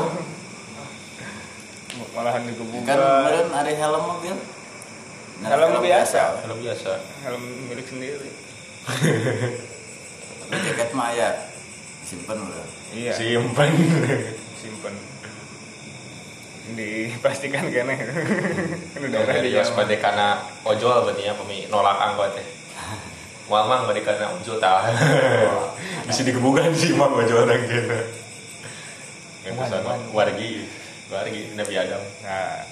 Malahan 2.11 2.43
kan 2.43 2.49
digebukan. 2.49 2.91
kemarin 2.91 3.47
ada 3.55 3.71
helm 3.71 4.03
mobil 4.03 4.35
Nah, 5.41 5.57
Helm 5.57 5.81
biasa. 5.81 6.37
Kalau 6.45 6.53
biasa. 6.61 6.91
Helm 7.25 7.41
milik 7.65 7.89
sendiri. 7.89 8.29
Tapi 10.45 10.57
jaket 10.69 10.89
mah 10.93 11.09
ya 11.17 11.33
simpen 12.05 12.37
udah 12.45 12.61
Iya. 12.93 13.13
Simpen. 13.15 13.71
Simpen. 14.59 14.93
Dipastikan 16.77 17.73
kene. 17.73 17.95
Kan 18.93 19.01
udah 19.01 19.19
Dari 19.25 19.49
ready 19.49 19.57
Yos 19.57 19.73
pada 19.73 19.95
karena 19.97 20.27
ojol 20.61 21.09
berarti 21.09 21.25
ya 21.25 21.33
pemi 21.33 21.65
nolak 21.73 21.97
angkot 21.97 22.37
teh. 22.37 22.45
Mual 23.51 23.67
mang 23.67 23.83
pada 23.83 23.99
karena 23.99 24.31
ojol 24.31 24.63
tah. 24.63 24.87
Bisa 26.07 26.23
digebukan 26.23 26.71
sih 26.71 26.95
mang 26.95 27.11
ojol 27.11 27.43
dan 27.43 27.59
gitu. 27.67 27.99
Yang 29.43 29.83
wan. 29.83 29.99
wargi, 30.15 30.63
wargi 31.11 31.51
Nabi 31.59 31.73
Adam. 31.75 31.99
Nah. 32.23 32.63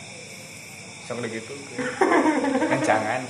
Udah 1.12 1.28
gitu. 1.28 1.52
Kencangan. 2.72 3.28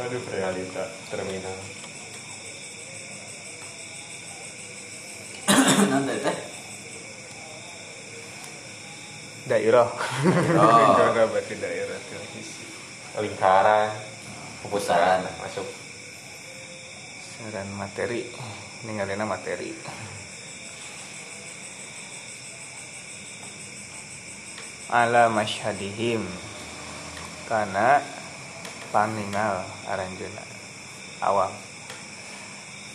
Aduh 0.00 0.24
realita 0.32 0.88
terminal. 1.12 1.52
nanti 5.82 6.16
teh 6.16 6.36
Daerah. 9.52 9.84
Oh. 9.84 11.12
Daerah. 11.60 11.98
Lingkaran, 13.20 13.92
kepusaran 14.64 15.20
masuk. 15.44 15.68
Saran 17.42 17.74
materi. 17.74 18.22
Ninggalina 18.86 19.26
materi. 19.26 19.74
Ala 24.86 25.26
masyhadihim 25.26 26.22
karena 27.50 27.98
paningal 28.94 29.66
aranjeuna 29.90 30.44
awam 31.24 31.50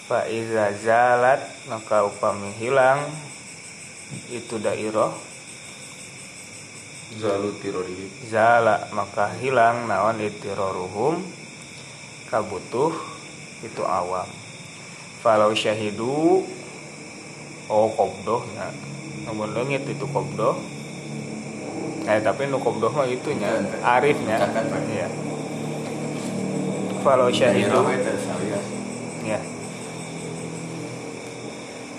fa 0.05 0.29
iza 0.29 0.71
zalat 0.77 1.41
maka 1.67 2.05
upami 2.05 2.53
hilang 2.55 3.01
itu 4.29 4.61
dairah 4.61 5.11
Zalu 7.17 7.55
tirori. 7.63 8.11
zala 8.27 8.91
maka 8.91 9.31
hilang 9.39 9.87
naon 9.87 10.19
itiraruhum 10.21 11.23
kabutuh 12.29 12.93
itu 13.63 13.81
awam 13.81 14.27
falau 15.21 15.51
syahidu 15.51 16.45
oh 17.67 17.87
kobdoh 17.93 18.41
na 18.55 18.71
namun 19.27 19.51
leungit 19.51 19.83
itu 19.83 20.05
kobdoh. 20.07 20.55
Eh 22.07 22.23
tapi 22.23 22.47
nu 22.47 22.63
kobdoh 22.63 22.87
mah 22.95 23.03
itunya 23.03 23.51
arifnya. 23.83 24.39
Cakat, 24.39 24.65
Pak. 24.71 24.81
iya. 24.87 25.07
Falau 27.03 27.27
syahidu. 27.27 27.83
Itu 27.83 28.13
ya 29.27 29.39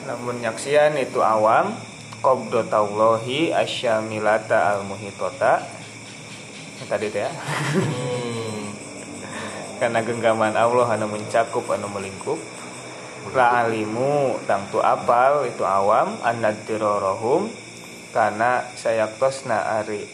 namun 0.09 0.41
nyaksian 0.41 0.97
itu 0.97 1.21
awam 1.21 1.77
qabdataullahi 2.25 3.53
asyamilata 3.53 4.73
al 4.73 4.89
muhitota 4.89 5.61
tadi 6.89 7.13
teh 7.13 7.29
ya. 7.29 7.29
Hmm. 7.29 8.73
karena 9.85 10.01
genggaman 10.01 10.57
Allah 10.57 10.97
anu 10.97 11.13
mencakup 11.13 11.69
anu 11.69 11.93
melingkup 11.93 12.41
la 13.35 13.65
alimu 13.65 14.39
tangtu 14.49 14.81
apal 14.81 15.45
itu 15.49 15.65
awam 15.65 16.21
annadirorohum 16.25 17.49
karena 18.13 18.65
sayaktosna 18.75 19.81
ari 19.81 20.05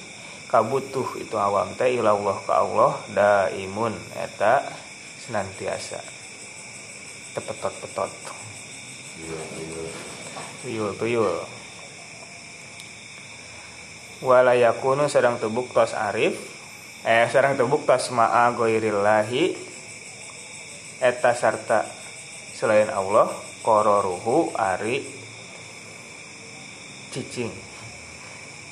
kabutuh 0.51 1.19
itu 1.19 1.35
awam 1.35 1.75
teh 1.75 1.99
ilallah 1.99 2.39
ka 2.47 2.63
Allah 2.63 2.93
daimun 3.11 3.95
eta 4.19 4.63
senantiasa. 5.25 5.99
Tepetot-petot. 7.35 8.13
Tuyul-tuyul 10.63 11.35
wala 14.25 14.57
yakunu 14.57 15.05
sedang 15.11 15.37
tebuk 15.37 15.69
tos 15.77 15.93
arif 15.93 16.33
eh 17.05 17.29
sedang 17.29 17.61
tebuk 17.61 17.85
tos 17.85 18.09
ma'a 18.09 18.57
goirillahi 18.57 19.53
eta 21.05 21.37
sarta 21.37 21.85
selain 22.55 22.87
Allah 22.87 23.35
kororuhu 23.67 24.55
ari 24.55 25.03
cicing. 27.11 27.51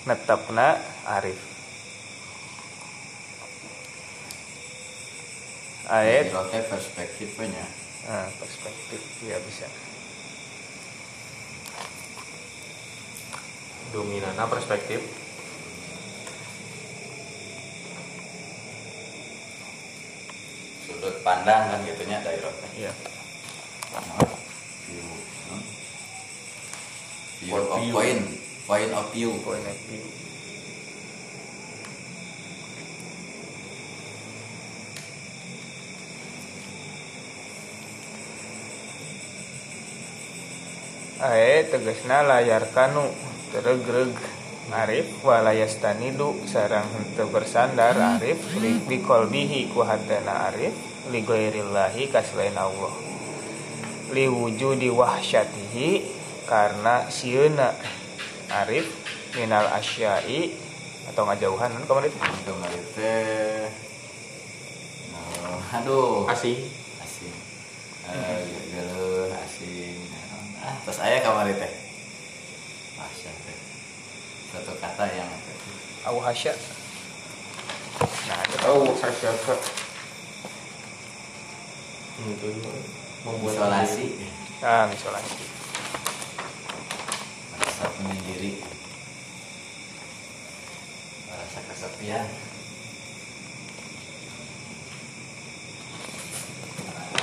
Netepna 0.06 0.78
arif. 1.06 1.38
Ayat 5.90 6.30
teh 6.30 6.62
perspektifnya. 6.70 7.66
Nah, 8.06 8.26
perspektif 8.38 9.02
ya 9.26 9.38
bisa. 9.42 9.66
Dominana 13.90 14.46
perspektif. 14.46 15.02
sudut 21.02 21.18
pandang 21.26 21.66
kan 21.66 21.82
gitunya 21.82 22.22
teh 22.22 22.38
ya 22.38 22.42
view 22.42 22.54
hmm? 22.54 22.78
view 22.78 22.94
Point 23.92 24.08
of 27.68 27.84
view. 27.84 27.92
point 27.92 28.24
point 28.64 28.92
of 28.96 29.12
view 29.12 29.36
point 29.44 29.66
of 29.68 29.76
view 29.84 30.00
Ae 41.22 41.68
tegesna 41.70 42.24
layar 42.24 42.66
kanu. 42.74 43.12
Teregreg 43.52 44.16
arif 44.72 45.22
walayastanidu. 45.22 46.48
Sarang 46.48 46.88
henteu 46.96 47.28
bersandar 47.28 47.94
arif. 47.94 48.40
Li 48.58 48.80
biqalbihi 48.88 49.70
ku 49.70 49.84
hatena 49.86 50.50
arif. 50.50 50.74
Li 51.12 51.22
ghairillahi 51.22 52.10
Allah 52.56 53.11
li 54.12 54.28
wujudi 54.28 54.92
wahsyatihi 54.92 56.04
karena 56.44 57.08
sieuna 57.08 57.72
arif 58.52 58.84
minal 59.32 59.64
asyai 59.72 60.52
atau 61.08 61.24
ngajauhan. 61.24 61.72
Kan 61.72 61.84
kemarin 61.88 62.12
kemarin 62.44 62.84
teh 62.92 63.72
nah, 65.12 65.80
aduh. 65.80 66.28
Asing. 66.28 66.60
asing 67.00 67.34
eh 68.12 69.32
asing 69.48 69.96
ah 70.60 70.76
terus 70.84 71.00
aya 71.00 71.24
kamari 71.24 71.56
teh 71.56 71.72
Masya 73.00 73.32
teh 73.32 73.58
satu 74.52 74.76
kata 74.76 75.08
yang 75.16 75.32
au 76.04 76.20
hasya. 76.20 76.52
Nah 78.28 78.42
itu. 78.42 78.74
Saya 78.98 79.14
siapa? 79.14 79.54
Itu 82.22 82.48
membuat 83.22 83.54
isolasi 83.54 84.06
ah 84.62 84.86
isolasi 84.90 85.52
merasa 87.82 87.98
menyendiri. 88.02 88.52
Merasa 91.26 91.58
kesepian. 91.66 92.26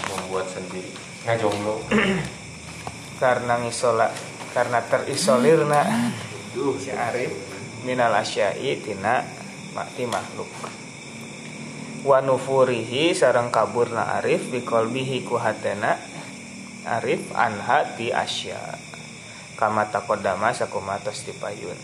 Membuat 0.09 0.47
sendiri. 0.51 0.91
Ngajomblo 1.23 1.75
karena 3.23 3.53
ngisola 3.63 4.07
karena 4.51 4.79
terisolirna 4.83 5.81
si 6.79 6.91
Arif. 6.91 7.31
Minal 7.79 8.11
asyai 8.11 8.75
tina 8.83 9.23
mati 9.71 10.03
makhluk 10.03 10.51
wa 12.05 12.19
nufurihi 12.23 13.11
sareng 13.11 13.51
kaburna 13.51 14.19
Arif 14.21 14.47
biqalbihi 14.53 15.25
ku 15.27 15.35
hatena 15.35 15.99
Arif 16.87 17.33
anha 17.35 17.83
ti 17.97 18.13
asya. 18.13 18.57
Kama 19.59 19.91
takodama 19.91 20.55
sakuma 20.55 20.95
tos 21.03 21.27
dipayun. 21.27 21.75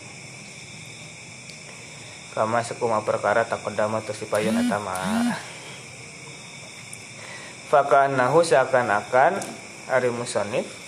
Kama 2.32 2.64
sakuma 2.64 3.04
perkara 3.04 3.44
takodama 3.44 4.00
tos 4.00 4.24
dipayun 4.24 4.56
atama. 4.56 4.96
Fakanahu 7.68 8.46
seakan-akan 8.46 9.42
Ari 9.92 10.10
musonif 10.10 10.85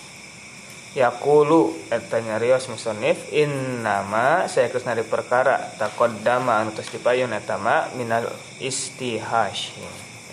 Yakulu 0.98 1.78
eta 1.94 2.18
nyarios 2.18 2.66
musonif 2.66 3.30
innama 3.30 4.50
saya 4.50 4.66
kesna 4.66 4.98
di 4.98 5.06
perkara 5.06 5.78
takodama 5.78 6.58
anu 6.58 6.74
tos 6.74 6.90
dipayun 6.90 7.30
eta 7.38 7.54
ma 7.54 7.86
minal 7.94 8.26
istihash 8.58 9.78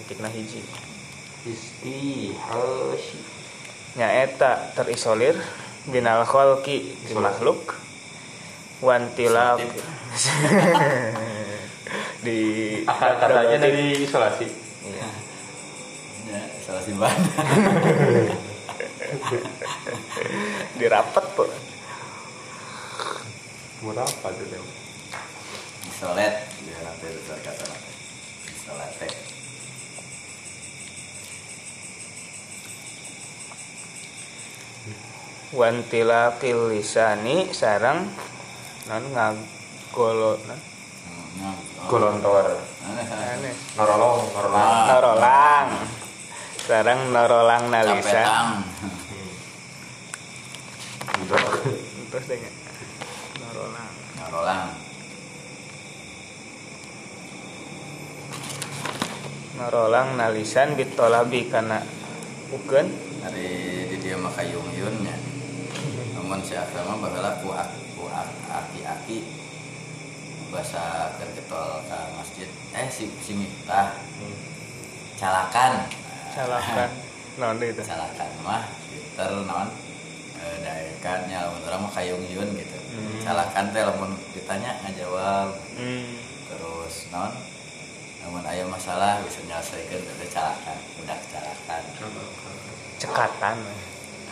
etikna 0.01 0.25
hiji. 0.33 0.65
Istihashi 1.45 3.21
nyaeta 3.93 4.73
terisolir 4.73 5.37
binal 5.85 6.25
kholki 6.25 6.97
di 6.97 7.13
makhluk. 7.13 7.77
Wantilab. 8.81 9.61
Di 12.25 12.81
katanya 12.89 13.57
dari 13.61 14.01
isolasi. 14.01 14.49
Iya. 14.81 15.09
ya 16.33 16.41
salah 16.65 16.81
simpan 19.05 19.43
dirapet 20.79 21.25
po 21.37 21.45
berapa 23.85 24.27
tuh 24.33 24.47
Tem? 24.49 24.65
isolet 25.85 26.33
ya 26.65 26.77
nanti 26.81 27.05
besar 27.05 27.37
kata 27.39 27.63
nanti. 27.69 27.91
Teh. 28.97 29.13
Wantila 35.55 36.35
lisani 36.73 37.53
sarang 37.53 38.09
non 38.89 39.03
ngagolo 39.13 40.41
non 40.49 40.59
Hmm, 41.35 41.51
golontor. 41.91 42.47
Norolong 43.75 44.19
Ah. 44.55 44.87
norolang 44.87 45.67
sarang 46.65 47.13
norolang 47.13 47.69
na 47.69 47.85
lisan 47.85 48.25
capetang 48.25 48.49
terus 52.09 52.25
dengan 52.25 52.53
norolang. 53.39 53.89
Norolang. 59.55 60.07
Na 60.17 60.27
lisan 60.33 60.73
bitolabi 60.73 61.47
kana 61.47 61.85
bukan 62.49 62.89
dari 63.21 63.85
di 63.89 63.97
dia 64.01 64.17
maka 64.17 64.41
yung 64.45 64.65
yunnya 64.73 65.15
namun 66.13 66.41
si 66.41 66.57
agama 66.57 66.97
bahwa 66.97 67.29
ku 67.41 67.53
ak- 67.53 67.77
ku 67.93 68.09
ak- 68.09 68.41
aki-aki. 68.49 69.21
Bahasa 70.49 71.13
ketol 71.19 71.83
ke 71.85 71.99
masjid. 72.17 72.49
Eh 72.73 72.87
si 72.89 73.05
si 73.21 73.37
miftah. 73.37 73.93
Calakan 75.15 75.85
calakan 76.35 76.89
non 77.35 77.55
itu. 77.63 77.81
Calakan 77.81 78.31
mah 78.43 78.63
Twitter 78.85 79.31
non 79.43 79.67
eh, 80.37 80.55
daekannya 80.61 81.39
lamun 81.41 81.61
orang 81.65 81.81
mah 81.87 81.91
kayung 81.91 82.23
yun 82.27 82.49
gitu. 82.53 82.77
Hmm. 82.95 83.19
calakan 83.19 83.65
teh 83.71 83.81
lamun 83.81 84.11
ditanya 84.31 84.71
ngajawab. 84.83 85.49
Hmm. 85.75 86.05
terus 86.45 87.09
non 87.09 87.31
namun 88.21 88.41
aya 88.41 88.65
masalah 88.65 89.21
bisa 89.21 89.37
nyelesaikan 89.43 90.01
udah 90.01 90.29
calakan 90.29 90.77
udah 90.99 91.17
calakan 91.29 91.81
cekatan. 92.97 93.55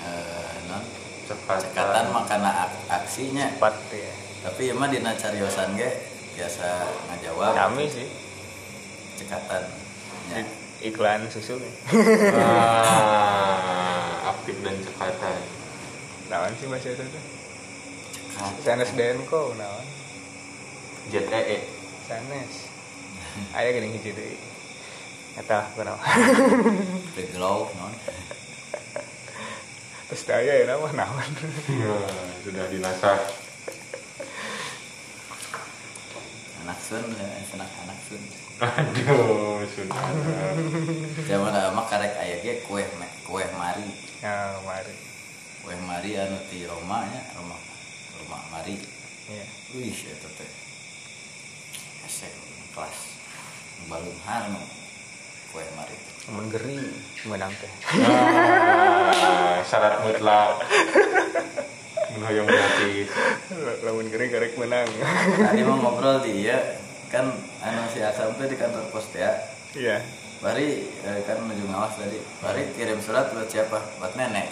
Eh, 0.04 0.56
non 0.68 0.84
cepat 1.24 1.58
cekatan 1.64 2.12
mah 2.12 2.24
karena 2.24 2.52
ak- 2.68 2.84
aksinya. 2.92 3.48
Cepat 3.54 3.76
ya 3.90 4.14
tapi 4.44 4.68
emang 4.68 4.92
dina 4.92 5.16
cariosan 5.16 5.72
ge 5.74 5.88
biasa 6.36 6.68
ngajawab. 7.08 7.54
Kami 7.56 7.86
sih. 7.88 8.08
Cekatan. 9.16 9.64
Ya. 10.34 10.44
Ik- 10.84 10.92
iklan 10.92 11.32
susu 11.32 11.56
nih. 11.56 11.74
Ah, 12.36 14.36
aktif 14.36 14.60
dan 14.60 14.76
cekatan 14.84 15.40
nawan 16.28 16.52
sih 16.60 16.68
bahasa 16.68 16.92
itu 16.92 17.08
tuh 17.08 17.24
sanes 18.60 18.92
denko 18.92 19.56
nawan 19.56 19.88
jet 21.08 21.32
ee 21.32 21.64
sanes. 22.04 22.68
Aya 23.56 23.72
gini 23.72 23.96
hiji 23.96 24.12
deui. 24.12 24.36
Eta 25.34 25.64
lah 25.64 25.68
kunaon 25.74 25.98
the 27.16 27.24
glow 27.34 27.72
non 27.80 27.96
terus 30.06 30.22
teh 30.28 30.36
aya 30.36 30.62
ya 30.62 30.78
mah 30.78 30.94
naon? 30.94 31.26
Nah, 31.74 32.06
sudah 32.46 32.70
dinasah 32.70 33.18
anak 36.62 36.78
sun 36.80 37.02
ya, 37.18 37.28
anak 37.58 37.70
anak 37.82 37.98
sun 38.06 38.22
aduh 38.62 39.66
sudah. 39.66 40.06
Zaman 41.26 41.50
lama 41.54 41.82
karek 41.90 42.14
aya 42.20 42.38
ge 42.46 42.62
kue 42.68 42.86
me- 43.00 43.16
kue 43.26 43.42
mari. 43.58 43.88
Ya 44.22 44.58
mari. 44.62 44.94
Kue 45.66 45.76
mari 45.82 46.14
anu 46.20 46.38
ti 46.52 46.68
Roma 46.70 47.08
nya 47.10 47.22
Roma 47.34 47.58
Roma 48.20 48.38
mari. 48.54 48.78
Iya. 49.26 49.46
Wih 49.74 49.96
eta 49.96 50.30
teh. 50.38 50.52
Esek 52.06 52.34
kelas 52.76 53.00
balung 53.90 54.20
harno 54.28 54.62
kue 55.50 55.66
mari. 55.74 55.98
Mun 56.30 56.48
gering 56.48 56.84
menang 57.26 57.52
teh. 57.58 57.74
Ah, 58.04 59.60
syarat 59.66 60.06
mutlak. 60.06 60.62
Menhoyong 62.14 62.46
gratis. 62.46 63.10
Lamun 63.82 64.08
gering 64.14 64.30
karek 64.30 64.54
menang. 64.62 64.86
Tadi 65.42 65.62
mau 65.66 65.82
ngobrol 65.82 66.22
di 66.22 66.46
iya 66.46 66.83
kan 67.14 67.30
anu 67.62 67.86
si 67.94 68.02
Asam 68.02 68.34
tuh 68.34 68.50
di 68.50 68.58
kantor 68.58 68.90
pos 68.90 69.06
ya 69.14 69.38
iya. 69.78 70.02
Bari 70.44 70.92
eh, 71.08 71.24
kan 71.24 71.40
menuju 71.40 71.72
ngawas 71.72 71.96
tadi. 71.96 72.20
Bari 72.44 72.76
kirim 72.76 73.00
surat 73.00 73.32
buat 73.32 73.48
siapa? 73.48 73.80
Buat 73.96 74.20
nenek 74.20 74.52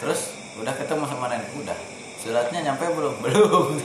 Terus 0.00 0.32
udah 0.56 0.72
ketemu 0.72 1.04
sama 1.04 1.28
nenek 1.28 1.52
Udah. 1.52 1.76
Suratnya 2.16 2.64
nyampe 2.64 2.88
belum? 2.88 3.20
Belum. 3.28 3.76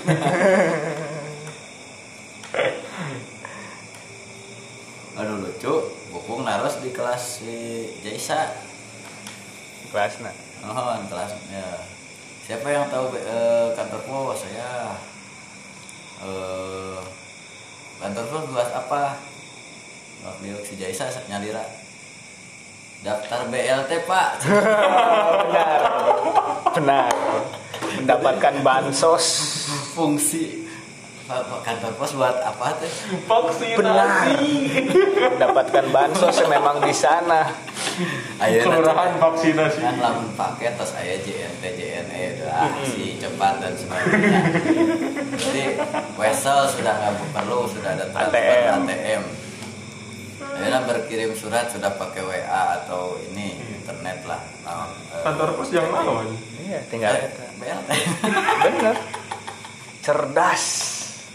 Aduh 5.19 5.38
lucu. 5.43 5.73
Bukung 6.15 6.47
naros 6.47 6.79
di 6.79 6.95
kelas 6.95 7.43
si 7.43 7.91
Jaisa. 7.99 8.55
Kelasna 9.91 10.32
Oh 10.63 10.95
kelas 11.11 11.36
ya. 11.51 11.67
Siapa 12.47 12.71
yang 12.71 12.88
tahu 12.88 13.19
eh, 13.19 13.75
kantor 13.75 13.99
pos? 14.07 14.47
Saya. 14.47 14.95
Eh, 16.23 17.20
Kantor 18.02 18.26
pos 18.34 18.45
kelas 18.49 18.72
apa? 18.74 19.02
Waktu 20.26 20.58
si 20.66 20.74
Jaisa 20.74 21.06
nyalira. 21.30 21.62
Daftar 23.06 23.45
BLT 23.45 24.10
pak. 24.10 24.41
Benar. 25.45 25.80
Benar. 26.74 27.14
Mendapatkan 28.02 28.56
bansos. 28.66 29.26
Fungsi 29.93 30.61
kantor 31.63 31.91
pos 31.95 32.11
buat 32.13 32.38
apa 32.43 32.77
teh 32.79 32.91
benar 33.77 34.32
mendapatkan 35.36 35.86
bansos 35.89 36.36
yang 36.43 36.51
memang 36.51 36.84
di 36.84 36.93
sana. 36.93 37.51
Ayo 38.41 38.65
kelurahan 38.65 39.19
vaksinasi. 39.19 39.79
kan 39.84 39.97
lamun 39.99 40.29
paket 40.34 40.73
terus 40.79 40.91
aya 40.97 41.15
JNT 41.21 41.63
JNE 41.77 42.21
udah 42.39 42.51
aksi 42.71 43.19
cepat 43.21 43.53
dan 43.61 43.73
sebagainya. 43.77 44.41
Jadi 45.38 45.63
wesel 46.17 46.59
sudah 46.71 46.93
nggak 46.97 47.29
perlu 47.36 47.69
sudah 47.69 47.89
ada 47.93 48.05
transfer 48.09 48.41
ATM. 48.41 48.82
ATM 48.88 49.23
Akhirnya 50.41 50.82
berkirim 50.86 51.32
surat 51.34 51.69
sudah 51.73 51.95
pakai 51.95 52.21
WA 52.21 52.63
atau 52.82 53.17
ini 53.32 53.57
internet 53.82 54.25
lah. 54.29 54.41
Nah, 54.61 54.89
eh, 55.15 55.23
kantor 55.25 55.49
pos 55.57 55.69
yang 55.73 55.89
lawan 55.89 56.27
iya 56.61 56.79
tinggal 56.86 57.17
eh, 57.17 57.29
bener. 57.57 58.97
Cerdas 60.01 60.65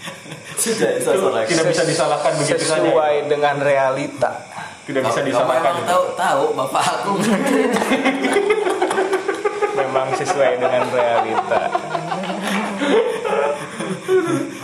sudah 0.62 0.90
itu 0.96 1.11
tidak 1.52 1.66
bisa 1.70 1.84
disalahkan 1.84 2.32
begitu 2.40 2.64
saja. 2.64 2.80
sesuai 2.82 3.14
dengan 3.28 3.57
realita. 3.61 4.30
Tidak 4.86 5.02
bisa 5.02 5.20
disamakan 5.26 5.82
emang 5.82 5.86
tahu 5.86 6.04
tahu 6.14 6.44
bapak 6.54 6.84
aku. 7.02 7.12
Memang 9.76 10.09
sesuai 10.16 10.57
dengan 10.57 10.82
realita. 10.88 11.61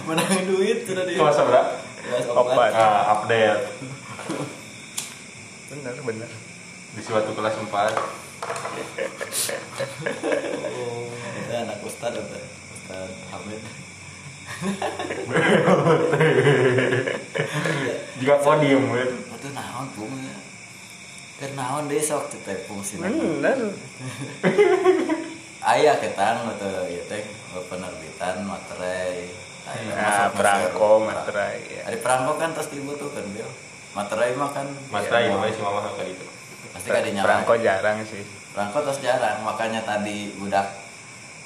Menang 0.09 0.40
duit 0.49 0.88
sudah 0.88 1.05
di 1.05 1.14
kelas 1.18 1.36
berapa 1.36 1.72
Kelas 2.03 2.26
Opat. 2.32 2.70
ah 2.74 3.03
update. 3.18 3.62
Bener 5.72 5.97
bener 6.05 6.30
di 6.93 7.01
suatu 7.01 7.32
kelas 7.32 7.57
4 7.57 7.72
itu 11.40 11.53
anak 11.57 11.78
ustad 11.80 12.12
apa 12.12 12.38
ustad 12.76 13.09
Hamid 13.32 13.62
juga 18.23 18.35
podium 18.39 18.87
kan 18.95 19.11
itu 19.43 19.51
naon 19.51 19.87
pung 19.99 20.15
kan 21.43 21.51
naon 21.59 21.91
deh 21.91 21.99
sok 21.99 22.31
teh 22.47 22.55
pung 22.71 22.79
sih 22.87 23.03
bener. 23.03 23.59
Ayah 25.63 25.99
ketang 25.99 26.47
atau 26.47 26.87
ya 26.87 27.03
teh 27.11 27.27
penerbitan 27.67 28.47
materai. 28.47 29.27
Nah 29.67 29.75
masuk 29.99 30.39
perangko 30.39 30.91
materai 31.03 31.59
ya. 31.67 31.81
Hari 31.91 31.99
perangko 31.99 32.39
kan 32.39 32.55
terus 32.55 32.71
dibutuhkan 32.71 33.27
Bil. 33.35 33.51
Materai 33.99 34.39
mah 34.39 34.55
kan 34.55 34.67
mas 34.95 35.07
ya, 35.07 35.11
Rai 35.11 35.27
namanya 35.35 35.55
si 35.55 35.61
mama 35.61 35.83
kali 35.83 36.15
itu 36.15 36.27
pasti 36.73 36.89
kan 36.89 37.03
dinyalain. 37.03 37.27
perangko 37.27 37.55
jarang 37.59 37.99
sih. 38.07 38.23
Perangko 38.55 38.79
terus 38.87 39.03
jarang 39.03 39.43
makanya 39.43 39.83
tadi 39.83 40.39
budak 40.39 40.71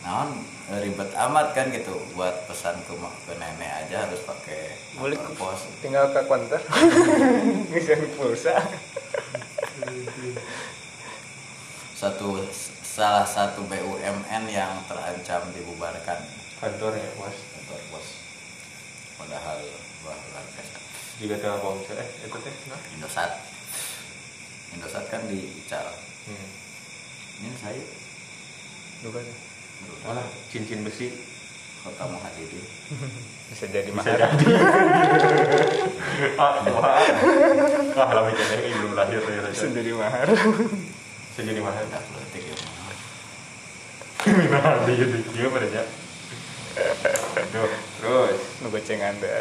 naon 0.05 0.37
ribet 0.69 1.11
amat 1.15 1.55
kan 1.55 1.71
gitu 1.71 1.95
buat 2.13 2.47
pesan 2.47 2.75
ke 2.83 2.95
mak- 2.95 3.15
ke 3.23 3.39
nenek 3.39 3.87
aja 3.87 4.03
harus 4.03 4.19
pakai 4.21 4.75
Boleh. 4.95 5.15
pos. 5.35 5.63
tinggal 5.79 6.11
ke 6.11 6.27
konter 6.27 6.59
bisa 7.71 7.95
pulsa 8.13 8.55
Satu 11.97 12.45
salah 12.83 13.25
satu 13.25 13.65
BUMN 13.65 14.45
yang 14.47 14.85
terancam 14.85 15.49
dibubarkan 15.53 16.21
kantor 16.59 16.93
ya 16.93 17.09
mas 17.17 17.37
kantor 17.55 17.81
pos. 17.89 18.07
Padahal 19.17 19.61
wah 20.03 20.13
luar 20.13 20.45
biasa. 20.51 20.77
juga 21.17 21.37
telkomsel 21.41 21.97
eh 21.97 22.09
itu 22.21 22.37
teh 22.37 22.55
nah 22.69 22.81
Indosat. 22.93 23.33
Indosat 24.75 25.05
kan 25.09 25.25
di 25.25 25.41
Ical. 25.57 25.89
hmm. 26.27 26.49
Ini 27.39 27.49
saya 27.57 27.81
Bukan. 29.01 29.25
Malah 30.07 30.27
cincin 30.51 30.83
besi. 30.83 31.11
Kota 31.87 32.03
Muhadidin. 32.11 32.65
bisa 33.55 33.65
jadi 33.71 33.91
bisa 33.95 34.11
mahal. 34.11 34.19
jadi. 34.19 34.47
Ah 36.41 36.59
wah. 36.67 36.99
Ah 37.95 38.11
lah 38.11 38.23
mikirnya 38.27 38.59
ini 38.67 38.75
belum 38.81 38.93
lahir 38.97 39.21
ya 39.23 39.41
bisa 39.53 39.69
jadi 39.71 39.91
mahal 39.95 40.27
bisa 40.33 41.41
jadi 41.45 41.61
mahal 41.61 41.85
Udah 41.87 42.03
politik 42.09 42.43
ya. 42.49 42.57
nah 44.51 44.83
dia 44.89 45.07
dia 45.07 45.47
pada 45.47 45.69
ya. 45.71 45.85
Aduh, 47.37 47.71
terus 48.01 48.41
nu 48.65 48.67
goceng 48.73 49.01
anda. 49.01 49.37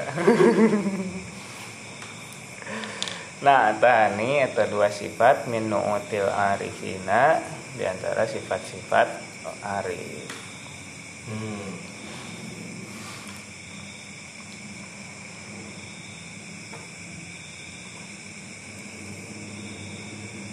Nah 3.43 3.75
tani 3.79 4.45
atau 4.45 4.65
dua 4.69 4.87
sifat 4.87 5.49
min 5.51 5.67
nu'util 5.67 6.27
arifina 6.29 7.41
di 7.75 7.83
antara 7.83 8.23
sifat-sifat 8.23 9.07
arif 9.61 10.29
hmm. 11.29 11.95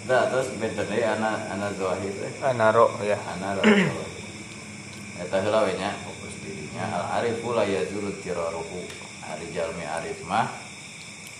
Nah, 0.03 0.27
terus 0.27 0.51
beda 0.59 0.83
deh 0.83 0.99
anak 0.99 1.47
anak 1.47 1.79
Zohir 1.79 2.11
teh. 2.11 2.31
ah, 2.43 2.51
naro 2.51 2.91
ya 2.99 3.15
Anak 3.15 3.63
Zohir. 3.63 3.87
Eta 5.15 5.39
heula 5.39 5.63
we 5.63 5.79
nya 5.79 5.95
fokus 6.03 6.35
dirinya 6.43 6.83
al 6.91 7.23
arifu 7.23 7.55
la 7.55 7.63
yazulu 7.63 8.11
tiraruhu. 8.19 8.83
Ari 9.31 9.47
jalmi 9.55 9.87
arif 9.87 10.19
mah 10.27 10.51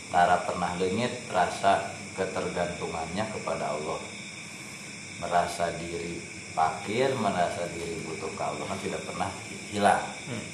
tara 0.08 0.48
pernah 0.48 0.80
leungit 0.80 1.12
rasa 1.28 1.92
ketergantungannya 2.16 3.28
kepada 3.36 3.76
Allah. 3.76 4.00
Merasa 5.20 5.76
diri 5.76 6.24
fakir, 6.54 7.10
merasa 7.18 7.66
diri 7.74 7.98
butuh 8.06 8.30
ke 8.34 8.44
Allah 8.46 8.66
kan 8.70 8.80
tidak 8.82 9.02
pernah 9.04 9.30
hilang. 9.74 10.06
Hmm. 10.30 10.46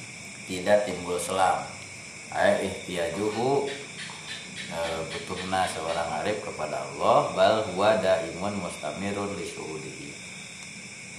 Tidak 0.48 0.78
timbul 0.88 1.20
selam. 1.20 1.62
Ay 2.32 2.66
ihtiyajuhu 2.66 3.68
e, 4.70 4.78
butuhna 5.12 5.66
seorang 5.66 6.08
arif 6.22 6.42
kepada 6.46 6.78
Allah 6.78 7.18
bal 7.34 7.56
huwa 7.70 7.98
daimun 7.98 8.54
mustamirun 8.62 9.34
li 9.34 9.46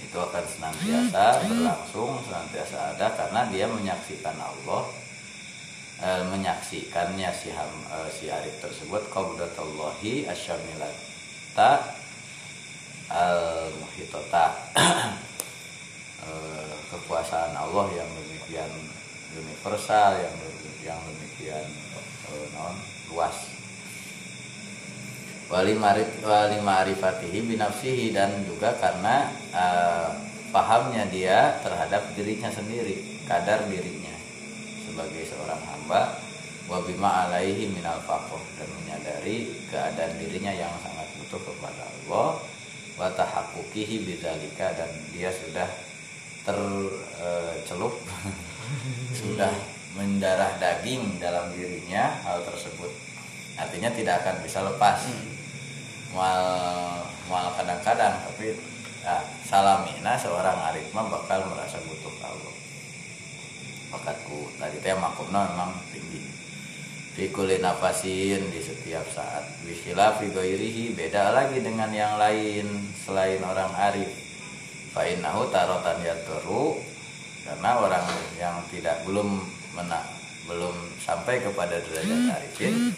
itu 0.02 0.18
akan 0.18 0.44
senantiasa 0.44 1.46
berlangsung 1.46 2.20
senantiasa 2.26 2.96
ada 2.96 3.06
karena 3.16 3.40
dia 3.48 3.66
menyaksikan 3.70 4.36
Allah 4.36 4.82
e, 6.00 6.08
menyaksikannya 6.32 7.30
si 7.32 7.52
ham, 7.52 7.72
e, 7.92 7.96
si 8.12 8.28
arif 8.32 8.56
tersebut 8.60 9.08
qaudatullahi 9.12 10.26
asyamilata 10.28 12.01
al 13.12 13.68
muhitota 13.76 14.56
E, 16.22 16.30
kekuasaan 16.92 17.52
Allah 17.56 17.86
yang 17.92 18.10
demikian 18.14 18.70
universal 19.36 20.20
yang 20.20 20.34
yang 20.82 21.00
demikian 21.02 21.66
eh, 22.30 22.46
non 22.56 22.76
luas. 23.12 23.36
Wali 25.52 25.76
marif 25.76 26.08
wali 26.24 26.58
ma'rifatihi 26.64 27.38
binafsihi 27.44 28.16
dan 28.16 28.44
juga 28.44 28.76
karena 28.80 29.28
eh, 29.52 30.10
pahamnya 30.52 31.08
dia 31.08 31.60
terhadap 31.64 32.12
dirinya 32.16 32.52
sendiri 32.52 33.24
kadar 33.24 33.64
dirinya 33.68 34.16
sebagai 34.84 35.22
seorang 35.28 35.60
hamba. 35.68 36.18
Wa 36.70 36.78
bima 36.86 37.26
alaihi 37.28 37.68
minal 37.68 38.00
dan 38.06 38.68
menyadari 38.80 39.50
keadaan 39.68 40.14
dirinya 40.16 40.54
yang 40.54 40.70
sangat 40.80 41.10
butuh 41.18 41.42
kepada 41.42 41.82
Allah 41.84 42.51
wa 43.02 43.10
tahaqquqihi 43.10 44.06
bidzalika 44.06 44.78
dan 44.78 44.86
dia 45.10 45.34
sudah 45.34 45.66
tercelup 46.46 47.98
sudah 49.18 49.50
mendarah 49.98 50.54
daging 50.62 51.18
dalam 51.18 51.50
dirinya 51.50 52.14
hal 52.22 52.46
tersebut 52.46 53.12
artinya 53.58 53.90
tidak 53.92 54.24
akan 54.24 54.36
bisa 54.40 54.64
lepas. 54.64 54.98
Mal 56.12 56.44
mal 57.28 57.46
kadang-kadang 57.56 58.20
tapi 58.28 58.52
ya, 59.00 59.16
salamina 59.44 60.12
seorang 60.16 60.56
arif 60.72 60.84
mah 60.92 61.08
bakal 61.08 61.40
merasa 61.48 61.80
butuh 61.84 62.12
Allah. 62.24 62.54
Bakatku 63.92 64.56
tadi 64.56 64.80
teh 64.80 64.96
makumna 64.96 65.52
memang 65.52 65.72
tinggi 65.92 66.31
Fikuli 67.12 67.60
nafasin 67.60 68.40
di 68.48 68.60
setiap 68.64 69.04
saat. 69.12 69.44
Bishila 69.68 70.16
figoirihi 70.16 70.96
beda 70.96 71.36
lagi 71.36 71.60
dengan 71.60 71.92
yang 71.92 72.16
lain 72.16 72.88
selain 73.04 73.36
orang 73.44 73.68
arif. 73.76 74.08
Fa'innahu 74.96 75.52
tarotan 75.52 76.00
yatoru 76.00 76.80
karena 77.44 77.70
orang 77.76 78.06
yang 78.40 78.56
tidak 78.72 79.04
belum 79.04 79.44
mena, 79.76 80.00
belum 80.48 80.72
sampai 81.04 81.44
kepada 81.44 81.84
derajat 81.84 82.32
arifin 82.32 82.96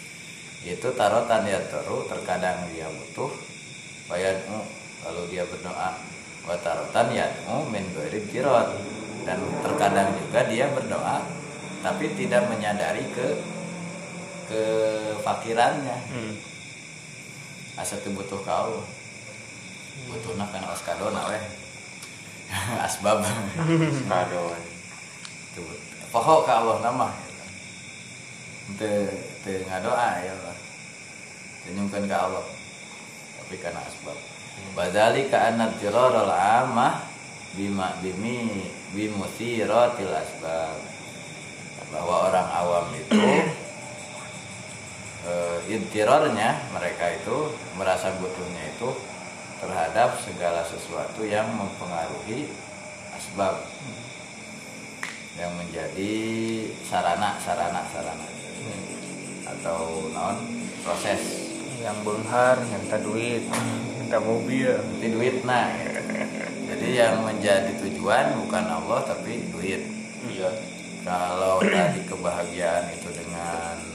itu 0.63 0.87
tarotan 0.95 1.43
yatoru 1.43 2.07
terkadang 2.07 2.71
dia 2.71 2.87
butuh 2.87 3.31
bayanu 4.07 4.63
kalau 5.03 5.27
dia 5.27 5.43
berdoa. 5.43 5.91
Wa 6.47 6.55
tarotan 6.63 7.11
min 7.67 7.83
kirot. 8.31 8.95
Dan 9.27 9.41
terkadang 9.59 10.13
juga 10.23 10.47
dia 10.47 10.71
berdoa 10.71 11.19
tapi 11.83 12.13
tidak 12.15 12.45
menyadari 12.49 13.03
ke 13.11 13.54
kefakirannya. 14.49 15.97
Hmm. 16.11 16.33
asa 17.75 17.99
teu 17.99 18.15
butuh 18.15 18.39
ka 18.47 18.65
Allah 18.65 18.85
butuhna 20.11 20.45
kana 20.51 20.67
oskadona 20.71 21.21
weh. 21.31 21.43
Asbab. 22.85 23.25
Kado 24.05 24.53
Tuh, 25.55 25.65
poho 26.11 26.35
ka 26.43 26.53
Allah 26.61 26.77
nama. 26.83 27.09
Teu 28.75 29.07
teu 29.41 29.63
ngadoa 29.65 30.09
ya 30.21 30.31
Allah. 30.35 30.55
Senyumkan 31.63 32.05
ka 32.05 32.17
Allah. 32.29 32.45
Tapi 33.41 33.55
kana 33.61 33.81
asbab. 33.81 34.17
Badali 34.75 35.31
ka 35.31 35.51
anna 35.51 35.71
tirarul 35.79 36.31
amah 36.31 37.01
bima 37.55 37.97
bimi 38.03 38.67
bimusiratil 38.93 40.13
asbab. 40.13 40.79
Bahwa 41.93 42.29
orang 42.29 42.49
awam 42.51 42.85
itu 42.97 43.15
eh, 45.25 45.57
intirornya 45.73 46.69
mereka 46.71 47.05
itu 47.17 47.51
merasa 47.75 48.13
butuhnya 48.21 48.63
itu 48.77 48.89
terhadap 49.59 50.21
segala 50.21 50.61
sesuatu 50.63 51.25
yang 51.25 51.49
mempengaruhi 51.57 52.53
asbab 53.15 53.65
yang 55.35 55.51
menjadi 55.59 56.13
sarana 56.87 57.35
sarana 57.43 57.83
sarana. 57.91 58.27
Atau 59.45 60.11
non 60.15 60.37
proses. 60.83 61.51
Yang 61.83 61.97
benghar 62.01 62.55
minta 62.65 62.97
duit 62.97 63.43
minta 63.99 64.17
mobil. 64.21 64.71
Nanti 64.73 65.07
duit 65.11 65.35
nah. 65.43 65.69
Jadi 65.75 66.65
jadi 66.65 66.87
yang 66.97 67.15
menjadi 67.23 67.71
tujuan 67.83 68.35
bukan 68.45 68.65
Allah 68.65 68.99
tapi 69.05 69.43
duit. 69.53 69.85
Iya. 70.25 70.49
Kalau 71.05 71.61
tadi 71.61 72.01
kebahagiaan 72.09 72.89
itu 72.89 73.09
dengan 73.13 73.94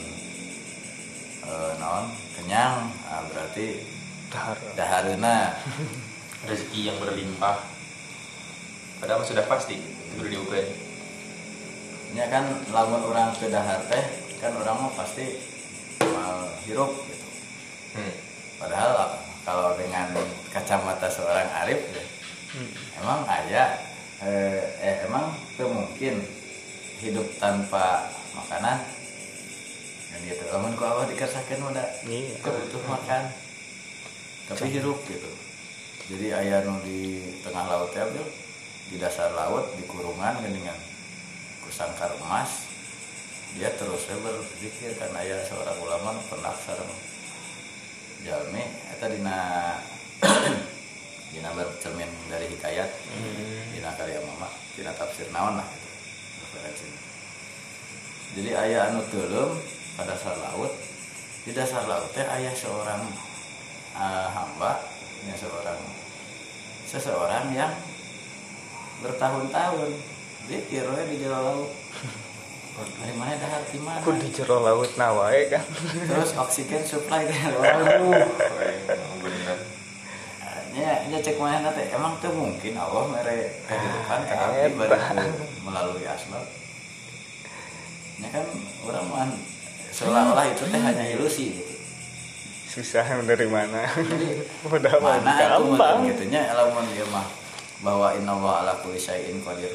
eh, 1.44 1.72
non 1.78 2.10
kenyang. 2.36 2.88
Ah, 3.06 3.22
berarti 3.28 3.84
Dahar. 4.30 4.56
daharuna 4.74 5.54
rezeki 6.48 6.80
yang 6.88 6.96
berlimpah. 6.98 7.58
Padahal 9.00 9.24
sudah 9.24 9.44
pasti 9.48 9.80
sudah 10.12 10.28
diukur 10.28 10.60
ya 12.10 12.26
kan 12.26 12.42
lamun 12.74 13.06
orang 13.06 13.30
ke 13.38 13.46
dahar 13.46 13.78
teh 13.86 14.02
kan 14.42 14.50
orang 14.58 14.82
mah 14.82 14.92
pasti 14.98 15.38
mal 16.10 16.42
hirup 16.66 16.90
gitu. 17.06 17.26
Hmm. 17.94 18.14
padahal 18.58 19.14
kalau 19.46 19.78
dengan 19.78 20.10
kacamata 20.50 21.06
seorang 21.06 21.46
arif 21.62 21.78
ya, 21.94 22.04
Hmm. 22.50 22.66
emang 22.98 23.22
ayah 23.30 23.78
eh, 24.18 24.58
eh 24.82 25.06
emang 25.06 25.30
itu 25.54 25.62
mungkin 25.70 26.14
hidup 26.98 27.30
tanpa 27.38 28.10
makanan 28.34 28.82
gitu. 30.24 30.42
Lamun 30.52 30.76
ku 30.76 30.84
Allah 30.84 31.06
dikasahkan 31.08 31.60
udah 31.60 31.86
Iya. 32.06 32.36
butuh 32.42 32.82
makan. 32.86 33.24
Tapi 34.50 34.64
hirup 34.72 34.98
gitu. 35.06 35.30
Jadi 36.10 36.26
ayah 36.34 36.66
nu 36.66 36.82
di 36.82 37.22
tengah 37.46 37.70
laut 37.70 37.94
ya 37.94 38.02
Bil. 38.10 38.26
di 38.90 38.98
dasar 38.98 39.30
laut 39.38 39.70
di 39.78 39.86
kurungan 39.86 40.42
dengan 40.42 40.74
kusangkar 41.62 42.10
emas. 42.18 42.66
Dia 43.54 43.70
terus 43.78 44.02
berzikir 44.10 44.98
karena 44.98 45.22
ayah 45.22 45.38
seorang 45.46 45.78
ulama 45.78 46.18
pernah 46.26 46.50
sareng 46.58 46.90
jalmi. 48.26 48.66
Eta 48.90 49.06
dina 49.06 49.38
dina 51.34 51.50
bercermin 51.54 52.10
dari 52.26 52.50
hikayat. 52.50 52.90
Dina 53.70 53.94
karya 53.94 54.18
mama 54.26 54.50
dina 54.74 54.96
tafsir 54.96 55.28
naon 55.30 55.60
lah 55.60 55.66
gitu 55.66 55.88
jadi 58.38 58.50
ayah 58.54 58.80
anu 58.90 59.02
teuleum 59.10 59.58
pada 59.98 60.14
dasar 60.14 60.36
laut 60.38 60.72
di 61.46 61.50
dasar 61.56 61.88
laut 61.88 62.10
teh 62.12 62.26
ayah 62.26 62.54
seorang 62.54 63.02
ah, 63.96 64.28
hamba 64.30 64.82
ya 65.24 65.34
seorang 65.34 65.80
seseorang 66.84 67.54
yang 67.54 67.72
bertahun-tahun 69.00 69.90
zikir 70.50 70.84
we 70.84 71.02
di 71.14 71.16
jero 71.22 71.38
laut. 71.40 71.70
Dari 72.80 73.12
mana 73.12 73.36
dahar 73.36 73.60
di 73.68 73.78
mana? 73.82 74.00
Aku 74.00 74.16
di 74.16 74.28
jero 74.32 74.64
laut 74.64 74.90
nawae 74.96 75.46
kan. 75.52 75.64
terus 76.08 76.32
oksigen 76.34 76.82
supply 76.82 77.28
teh 77.28 77.38
waduh. 77.54 78.24
Emang 78.88 79.18
bener 79.22 79.58
nya 80.70 81.02
nya 81.10 81.18
cek 81.18 81.36
mana 81.38 81.70
teh? 81.74 81.86
Emang 81.90 82.14
tuh 82.22 82.30
mungkin 82.30 82.78
Allah 82.78 83.04
mere 83.10 83.58
kehidupan 83.66 84.20
Eta. 84.22 84.70
baru 84.78 84.98
melalui 85.66 86.06
asbab 86.06 86.46
ya 88.20 88.28
kan 88.28 88.46
orang 88.84 89.06
mah 89.08 89.32
seolah-olah 89.90 90.46
itu 90.48 90.62
teh 90.64 90.78
hanya 90.78 91.04
ilusi 91.08 91.44
gitu. 91.54 91.74
Susah 92.70 93.02
dari 93.22 93.46
mana? 93.46 93.82
Udah 94.66 94.94
mana 94.98 95.30
gampang. 95.36 96.06
gitu 96.06 96.24
nya? 96.26 96.54
Lamun 96.54 96.86
dia 96.88 97.02
mah 97.08 97.26
bahwa 97.80 98.12
inna 98.12 98.30
wa 98.32 98.60
ala 98.60 98.76
kulli 98.78 98.96
syai'in 98.96 99.40
qadir 99.40 99.72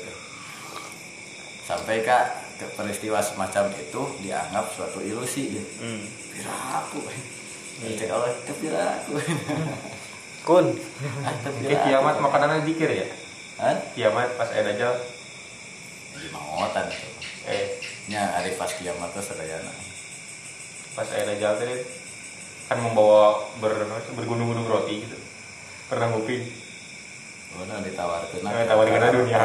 sampai 1.66 2.05
kak 2.05 2.26
ke 2.55 2.66
peristiwa 2.72 3.18
semacam 3.18 3.74
itu 3.74 4.01
dianggap 4.22 4.70
suatu 4.70 5.01
ilusi 5.01 5.57
gitu 5.57 5.70
Hmm. 5.82 6.05
piraku 6.30 7.01
cek 7.82 8.07
Allah 8.07 8.30
itu 8.32 8.53
piraku 8.61 9.13
Kun. 10.47 10.78
ah 11.26 11.34
itu 11.34 11.49
Oke, 11.66 11.74
kiamat 11.74 12.22
makanannya 12.22 12.61
dikir 12.63 12.86
ya? 12.86 13.07
Hah? 13.57 13.74
kiamat 13.97 14.38
pas 14.38 14.53
ada 14.53 14.70
dajjal? 14.70 14.93
Di 16.13 16.30
maotan 16.30 16.86
itu 16.86 17.07
eh. 17.49 17.82
Nya 18.05 18.30
hari 18.30 18.53
pas 18.53 18.70
kiamat 18.70 19.09
tuh 19.09 19.26
sadayana 19.26 19.74
pas 20.96 21.08
ada 21.12 21.28
dajjal 21.28 21.60
tadi 21.60 21.76
kan 22.72 22.80
membawa 22.80 23.52
ber, 23.60 23.86
bergunung-gunung 24.16 24.66
roti 24.66 25.04
gitu. 25.04 25.18
Pernah 25.91 26.16
ngopi? 26.16 26.50
Mana 27.56 27.84
ditawarkan. 27.84 28.41
Eh, 28.41 28.66
tawarin 28.66 28.98
ke 28.98 29.16
dunia. 29.16 29.39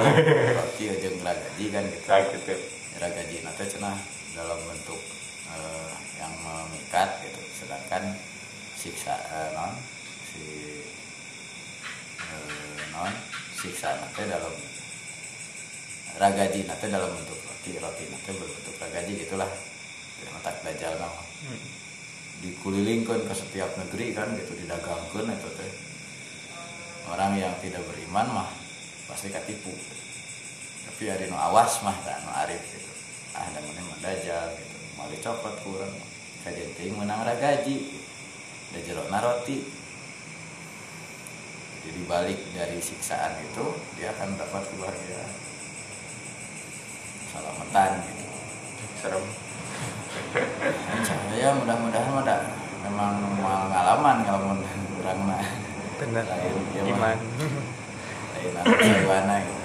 Roti 0.57 0.85
aja 0.89 1.09
ngeragaji 1.11 1.65
kan 1.69 1.83
gitu. 1.91 2.07
Sakit 2.07 2.43
ya 2.49 2.57
Ngeragaji 2.97 3.37
nanti 3.45 3.65
cenah 3.67 3.99
dalam 4.35 4.59
bentuk 4.67 5.01
eh, 5.53 5.93
yang 6.23 6.33
memikat 6.41 7.21
gitu. 7.27 7.41
Sedangkan 7.61 8.17
siksa 8.79 9.15
eh, 9.15 9.49
non 9.53 9.75
si 10.33 10.45
eh, 12.25 12.83
non 12.95 13.13
siksa 13.53 14.01
nanti 14.01 14.25
dalam 14.25 14.55
ragaji 16.17 16.65
nanti 16.65 16.87
dalam 16.89 17.11
bentuk 17.13 17.39
roti 17.45 17.77
roti 17.77 18.05
nanti 18.09 18.31
berbentuk 18.33 18.75
ragaji 18.81 19.13
gitulah 19.29 19.51
matak 20.29 20.57
dajal 20.67 20.95
nama 21.01 21.23
dikulilingkan 22.41 23.29
ke 23.29 23.35
setiap 23.37 23.69
negeri 23.77 24.17
kan 24.17 24.33
gitu 24.37 24.57
didagangkan 24.57 25.29
itu 25.29 25.51
teh. 25.61 25.73
Orang 27.11 27.37
yang 27.37 27.53
tidak 27.61 27.85
beriman 27.85 28.29
mah 28.33 28.51
pasti 29.09 29.29
ketipu. 29.29 29.73
Tapi 30.89 31.03
ada 31.11 31.25
nu 31.29 31.37
awas 31.37 31.85
mah 31.85 31.97
tak 32.01 32.25
nu 32.25 32.31
arif 32.33 32.63
gitu. 32.65 32.93
Ah 33.37 33.45
dan 33.53 33.61
mana 33.61 33.83
mah 33.93 33.99
gitu. 34.57 34.77
Mau 34.97 35.09
dicopot 35.13 35.55
kurang 35.65 35.93
kajian 36.45 36.71
ting 36.77 36.97
menang 36.97 37.25
ragaji 37.25 37.93
dajalona 38.73 39.21
roti. 39.21 39.61
Jadi 41.81 42.01
balik 42.05 42.41
dari 42.57 42.77
siksaan 42.81 43.41
itu 43.41 43.65
dia 44.01 44.13
akan 44.17 44.37
dapat 44.41 44.63
kebahagiaan. 44.65 45.33
Selamatan 47.33 47.91
gitu. 48.05 48.27
Serem 49.01 49.25
saya 51.05 51.49
mudah-mudahan 51.57 52.11
mah 52.15 52.25
dah 52.27 52.41
memang 52.87 53.15
mau 53.41 53.69
ngalaman 53.69 54.17
kalau 54.25 54.41
mau 54.51 54.57
kurang 54.99 55.21
mah. 55.27 55.43
Bener. 56.01 56.25
Lain, 56.25 56.55
Mah. 56.81 56.89
Iman. 56.89 57.19
lain 58.41 58.57
anak 58.57 58.79
saywana 58.81 59.37
gitu. 59.45 59.65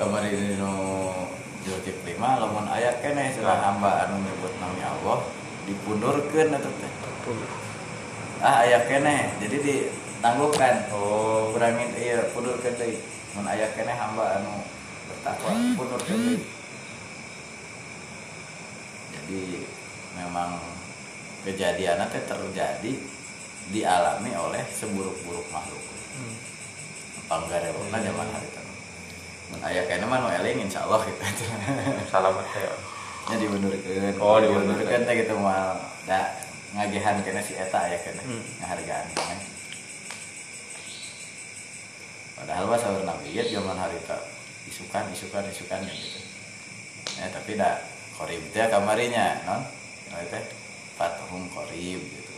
Kemarin 0.00 0.32
ini 0.32 0.54
nu 0.56 0.72
Zulkifli 1.60 2.14
mah 2.16 2.40
lamun 2.40 2.70
aya 2.70 3.02
keneh 3.02 3.34
cenah 3.34 3.58
hamba 3.58 4.06
anu 4.06 4.22
nyebut 4.22 4.54
nami 4.62 4.80
Allah 4.80 5.26
dipundurkeun 5.66 6.54
eta 6.54 6.70
teh. 6.70 6.92
Ah 8.40 8.64
aya 8.64 8.86
keneh 8.86 9.34
jadi 9.42 9.56
ditangguhkan 9.60 10.88
oh 10.94 11.52
kurangin 11.52 11.90
iya 11.98 12.30
pundurkeun 12.32 12.78
deui. 12.78 12.96
Mun 13.36 13.44
aya 13.50 13.68
keneh 13.74 13.92
hamba 13.92 14.40
anu 14.40 14.64
bertakwa 15.10 15.52
pundurkeun 15.76 16.20
deui 16.30 16.59
jadi 19.10 19.40
memang 20.16 20.58
kejadian 21.46 22.02
teh 22.10 22.22
terjadi 22.24 22.92
dialami 23.70 24.30
oleh 24.34 24.62
seburuk-buruk 24.74 25.46
makhluk. 25.50 25.82
Hmm. 26.10 26.34
panggarewona 27.30 28.02
zaman 28.02 28.26
hari 28.34 28.46
itu 28.50 28.62
mun 29.54 29.60
aya 29.62 29.82
kene 29.86 30.02
mah 30.06 30.18
nu 30.18 30.28
eling 30.34 30.66
insyaallah 30.66 30.98
gitu. 31.06 31.22
Salamat 32.10 32.42
ya. 32.54 32.70
Nya 33.30 33.36
diundurkeun. 33.38 34.18
Oh, 34.18 34.42
diundurkeun. 34.42 35.06
Teh 35.06 35.14
gitu 35.22 35.38
mal 35.38 35.78
da 36.10 36.34
ngagehan 36.74 37.22
kena 37.22 37.38
si 37.38 37.54
eta 37.54 37.86
aya 37.86 37.98
kene 38.02 38.18
Hmm. 38.26 38.42
ngahargaan 38.62 39.06
kene 39.14 39.36
padahal 42.40 42.64
mah 42.72 42.78
saur 42.80 43.04
nabi 43.04 43.36
zaman 43.36 43.76
hari 43.76 44.00
itu 44.00 44.18
isukan 44.74 45.04
isukan 45.12 45.44
isukan 45.46 45.80
gitu. 45.86 46.20
Ya 47.20 47.26
tapi 47.30 47.54
dah 47.54 47.78
korib 48.20 48.42
teh 48.52 48.68
kamarinya 48.68 49.40
non? 49.48 49.64
Teh 50.28 50.44
fatuhum 51.00 51.48
korib 51.48 52.04
gitu. 52.04 52.34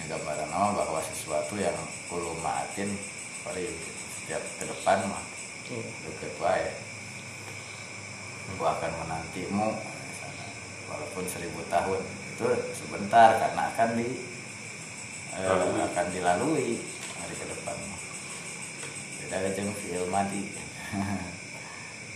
Ya 0.00 0.16
gambaran 0.16 0.48
nama 0.48 0.72
bahwa 0.72 1.04
sesuatu 1.04 1.60
yang 1.60 1.76
kulu 2.08 2.32
maatin 2.40 2.96
korib 3.44 3.68
gitu. 3.68 4.02
setiap 4.16 4.42
ke 4.56 4.64
depan 4.64 5.04
mah 5.04 5.24
deket 5.68 6.32
wae. 6.40 6.72
Aku 8.56 8.64
akan 8.64 8.92
menantimu 9.04 9.68
misalnya. 9.76 10.48
walaupun 10.88 11.24
seribu 11.28 11.60
tahun 11.68 12.00
itu 12.32 12.48
sebentar 12.72 13.36
karena 13.36 13.68
akan 13.76 13.88
di 14.00 14.08
eh, 15.36 15.84
akan 15.92 16.06
dilalui 16.08 16.80
hari 17.20 17.34
ke 17.36 17.44
depan 17.44 17.76
beda 19.20 19.52
dengan 19.52 19.76
film 19.76 20.08
mati 20.08 20.48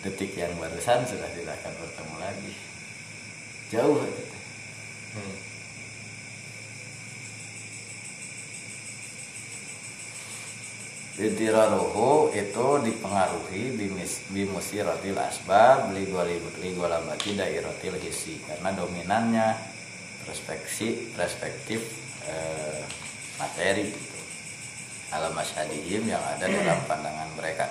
detik 0.03 0.35
yang 0.35 0.51
barusan 0.59 1.07
sudah 1.07 1.31
tidak 1.31 1.55
akan 1.63 1.73
bertemu 1.79 2.17
lagi 2.19 2.53
jauh 3.71 3.99
itu 4.03 4.23
teh. 4.27 4.43
hmm. 5.17 5.37
Intiraruhu 11.13 12.33
itu 12.35 12.67
dipengaruhi 12.89 13.77
bimusiratil 14.33 15.21
asbab 15.21 15.93
ligolabati 15.93 17.37
dairatil 17.37 18.01
hisi 18.01 18.41
karena 18.49 18.73
dominannya 18.75 19.55
perspektif 20.25 21.13
perspektif 21.13 21.85
eh, 22.27 22.83
materi 23.37 23.93
gitu. 23.93 24.19
alam 25.13 25.37
asyadihim 25.37 26.09
yang 26.09 26.25
ada 26.25 26.49
dalam 26.49 26.81
pandangan 26.89 27.29
mereka 27.37 27.69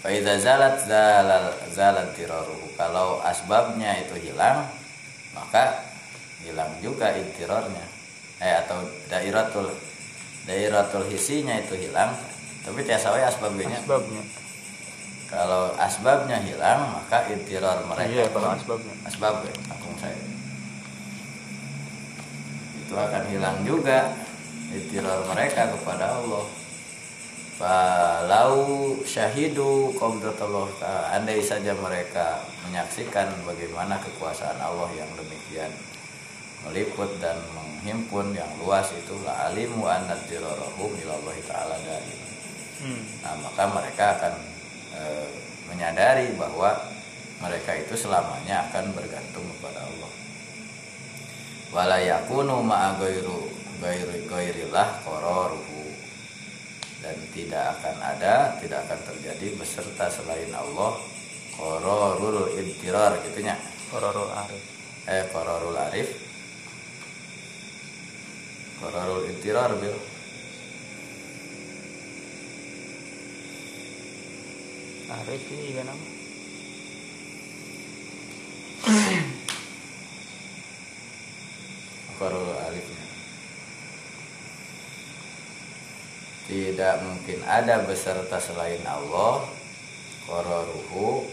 Faiza 0.00 0.40
zalat 0.40 0.80
zalal 0.88 1.52
zalat 1.68 2.08
tiraruhu. 2.16 2.72
Kalau 2.72 3.20
asbabnya 3.20 4.00
itu 4.00 4.16
hilang 4.32 4.64
maka 5.36 5.84
hilang 6.40 6.72
juga 6.80 7.12
intirornya. 7.12 7.84
Eh 8.40 8.54
atau 8.64 8.80
dairatul 9.12 9.68
dairatul 10.48 11.04
hisinya 11.12 11.52
itu 11.60 11.76
hilang. 11.76 12.16
Tapi 12.64 12.80
tiasa 12.80 13.12
wae 13.12 13.24
asbabnya. 13.28 13.76
Asbabnya. 13.76 14.24
kalau 15.30 15.70
asbabnya 15.78 16.42
hilang 16.42 16.96
maka 16.96 17.28
intiror 17.28 17.84
mereka. 17.86 18.08
Iya, 18.08 18.24
kalau 18.32 18.50
asbabnya. 18.56 18.94
asbab 19.04 19.44
ya 19.44 19.52
tanggung 19.68 19.96
saya. 20.00 20.18
Itu 22.82 22.94
akan 22.96 23.22
hilang 23.28 23.58
juga 23.68 24.16
intiror 24.72 25.28
mereka 25.28 25.70
kepada 25.76 26.18
Allah 26.18 26.59
Falau 27.60 28.96
syahidu 29.04 29.92
qabdatullah 30.00 30.72
andai 31.12 31.44
saja 31.44 31.76
mereka 31.76 32.40
menyaksikan 32.64 33.28
bagaimana 33.44 34.00
kekuasaan 34.00 34.56
Allah 34.56 34.88
yang 34.96 35.12
demikian 35.12 35.68
meliput 36.64 37.20
dan 37.20 37.36
menghimpun 37.52 38.32
yang 38.32 38.48
luas 38.64 38.88
itu 38.96 39.12
la 39.28 39.52
alimu 39.52 39.84
anna 39.84 40.16
dirarahum 40.24 40.88
ilallah 41.04 41.36
ta'ala 41.44 41.76
dari 41.84 42.30
Hmm. 42.80 43.04
Nah, 43.20 43.36
maka 43.44 43.68
mereka 43.68 44.04
akan 44.16 44.34
e, 44.96 45.02
menyadari 45.68 46.32
bahwa 46.32 46.80
mereka 47.44 47.76
itu 47.76 47.92
selamanya 47.92 48.72
akan 48.72 48.96
bergantung 48.96 49.44
kepada 49.52 49.84
Allah. 49.84 50.12
Wala 51.76 52.00
yakunu 52.00 52.64
ma'a 52.64 52.96
ghairu 52.96 53.52
ghairu 53.84 54.24
ghairillah 54.24 54.96
qararuhu. 55.04 55.79
Dan 57.00 57.16
tidak 57.32 57.80
akan 57.80 57.96
ada, 57.96 58.60
tidak 58.60 58.84
akan 58.84 59.00
terjadi 59.08 59.56
beserta 59.56 60.12
selain 60.12 60.52
Allah 60.52 61.00
qararul 61.56 62.52
ibtirar 62.60 63.20
gitunya. 63.24 63.56
Kororul 63.88 64.28
arif. 64.32 64.62
Eh 65.08 65.24
qararul 65.32 65.76
arif. 65.76 66.08
Qararul 68.80 69.28
ibtirar 69.32 69.72
bil. 69.80 69.96
Arif 75.10 75.42
ini 75.50 75.62
juga 75.72 75.82
nama. 75.88 76.06
Qararul 82.20 82.60
alifnya. 82.68 82.99
Tidak 86.50 87.06
mungkin 87.06 87.46
ada 87.46 87.86
beserta 87.86 88.42
selain 88.42 88.82
Allah 88.82 89.46
Qararuhu 90.26 91.30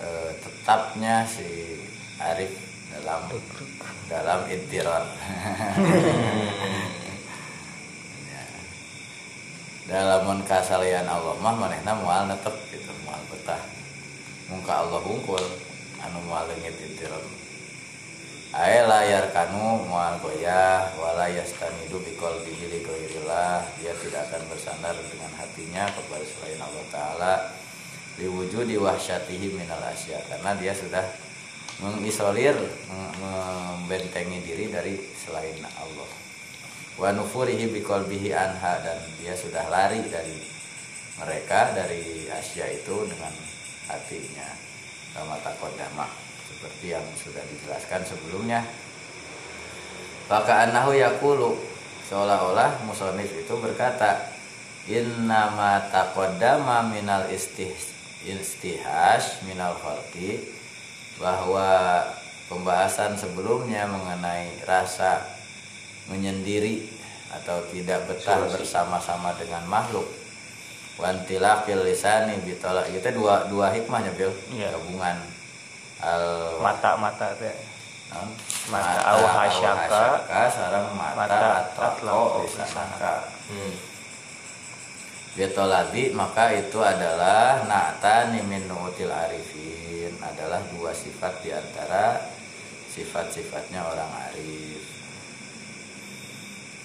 eh, 0.00 0.32
tetapnya 0.40 1.28
si 1.28 1.76
Arif 2.16 2.56
dalam 2.88 3.28
dalam 4.08 4.48
intirar. 4.48 5.04
Ya. 8.32 8.44
Dalam 9.92 10.42
kasalian 10.42 11.06
Allah 11.06 11.36
mah 11.38 11.54
manehna 11.54 11.94
moal 11.94 12.26
netep 12.32 12.56
gitu 12.72 12.90
moal 13.04 13.20
betah. 13.28 13.60
Muka 14.50 14.72
Allah 14.82 14.98
hungkul 15.04 15.44
anu 16.00 16.18
moal 16.26 16.48
leungit 16.48 16.74
intirar. 16.80 17.20
Ae 18.56 18.88
layar 18.88 19.28
kanu 19.36 19.84
moal 19.84 20.16
goyah 20.16 20.88
wala 20.96 21.28
yastanidu 21.28 22.00
bikol 22.00 22.40
bihili 22.40 22.80
goirillah 22.80 23.60
dia 23.76 23.92
tidak 24.00 24.32
akan 24.32 24.48
bersandar 24.48 24.96
dengan 24.96 25.28
hatinya 25.36 25.84
kepada 25.92 26.24
selain 26.24 26.60
Allah 26.64 26.86
Ta'ala. 26.88 27.34
Diwujudi 28.16 28.80
wahsyatihi 28.80 29.60
minal 29.60 29.84
asya. 29.92 30.24
Karena 30.24 30.56
dia 30.56 30.72
sudah 30.72 31.04
mengisolir 31.84 32.56
mem- 32.88 33.12
membentengi 33.20 34.40
diri 34.40 34.72
dari 34.72 35.04
selain 35.20 35.60
Allah. 35.76 36.08
Wa 36.96 37.12
nufurihi 37.12 37.68
biqalbihi 37.76 38.32
anha. 38.32 38.80
Dan 38.80 39.04
dia 39.20 39.36
sudah 39.36 39.68
lari 39.68 40.00
dari 40.08 40.40
mereka 41.20 41.76
dari 41.76 42.24
Asia 42.32 42.72
itu 42.72 43.04
dengan 43.04 43.36
hatinya. 43.92 44.48
Sama 45.12 45.36
takodama 45.44 46.25
seperti 46.56 46.96
yang 46.96 47.04
sudah 47.20 47.44
dijelaskan 47.44 48.00
sebelumnya. 48.08 48.64
Maka 50.32 50.66
anahu 50.66 50.96
yakulu 50.96 51.52
seolah-olah 52.08 52.80
musonif 52.88 53.28
itu 53.28 53.52
berkata 53.60 54.32
innama 54.88 55.84
takodama 55.92 56.80
minal 56.88 57.28
istih 57.28 57.70
istihash 58.24 59.44
minal 59.44 59.76
khalqi 59.76 60.40
bahwa 61.20 62.00
pembahasan 62.48 63.14
sebelumnya 63.20 63.84
mengenai 63.86 64.56
rasa 64.64 65.20
menyendiri 66.08 66.88
atau 67.36 67.60
tidak 67.68 68.08
betah 68.08 68.48
bersama-sama 68.48 69.36
dengan 69.36 69.62
makhluk. 69.68 70.06
Wantilakil 70.96 71.84
lisani 71.84 72.40
bitolak. 72.40 72.88
Itu 72.88 73.12
dua 73.12 73.44
dua 73.52 73.68
hikmahnya 73.76 74.16
bil. 74.16 74.32
Iya. 74.48 74.72
gabungan 74.72 75.35
al 76.02 76.24
Mata-mata 76.60 77.32
teh. 77.40 77.56
non? 78.12 78.28
Mata 78.70 79.00
awhasyaka, 79.14 79.86
awhasyaka, 79.86 80.40
sareng 80.50 80.88
mata, 80.94 81.16
mata 81.16 81.48
atlako 81.70 82.42
lisanaka 82.46 83.14
Hmm. 83.46 83.74
Bitoladi 85.36 86.10
maka 86.16 86.48
itu 86.50 86.80
adalah 86.80 87.62
na'tani 87.68 88.40
min 88.42 88.64
nu'util 88.66 89.12
arifin 89.12 90.10
adalah 90.18 90.58
dua 90.72 90.90
sifat 90.96 91.44
di 91.44 91.52
antara 91.52 92.18
sifat-sifatnya 92.90 93.84
orang 93.84 94.10
arif. 94.32 94.80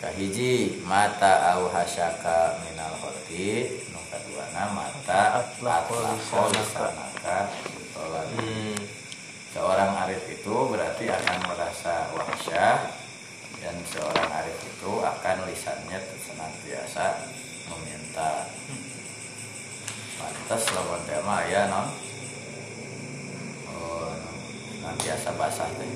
Kahiji 0.04 0.84
mata 0.84 1.56
au 1.56 1.70
hasyaka 1.72 2.60
minal 2.66 2.92
khalqi 3.00 3.82
nu 3.94 4.02
kaduana 4.12 4.64
mata 4.74 5.42
Atlaqo 5.46 5.98
lisanaka. 6.52 7.48
bitoladi. 7.72 8.36
Hmm. 8.36 9.01
Seorang 9.52 9.92
arif 10.08 10.24
itu 10.32 10.56
berarti 10.72 11.12
akan 11.12 11.40
merasa 11.44 12.08
wahsyah 12.16 12.88
dan 13.60 13.76
seorang 13.84 14.30
arif 14.32 14.56
itu 14.64 14.92
akan 15.04 15.44
lisannya 15.44 16.00
senantiasa 16.24 17.20
meminta. 17.68 18.48
Pantas 20.16 20.64
lawan 20.72 21.04
tema 21.04 21.44
ya 21.52 21.68
non. 21.68 21.92
Oh, 23.76 24.16
senantiasa 24.72 25.36
basah 25.36 25.68
teh. 25.76 25.92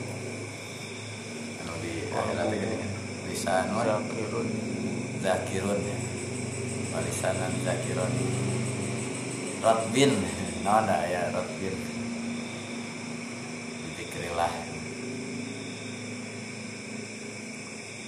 Anu 1.63 1.79
di 1.79 2.11
akhirat 2.11 2.51
teh 2.51 2.57
gini 2.59 2.77
lisanun 3.31 3.87
Zakirun. 3.87 4.47
zakirun 5.23 5.79
ya. 5.79 5.97
Walisanan 6.91 7.55
zakirun. 7.63 8.11
Rotbin, 9.63 10.11
non 10.67 10.91
ya 11.07 11.31
rotbin. 11.31 11.94
Dikirilah. 14.15 14.47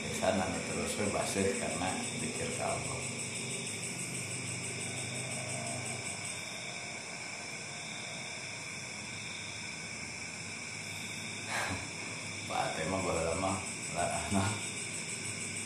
Lisan 0.07 0.39
anu 0.39 0.59
terus 0.71 0.95
baseuh 1.11 1.51
karena 1.59 1.99
dikir 2.23 2.47
ka 2.55 2.71
Allah. 2.71 2.95
Pak 12.47 12.79
teh 12.79 12.87
mah 12.87 13.03
baheula 13.03 13.35
mah 13.43 13.59
la 13.99 14.07
nah 14.31 14.47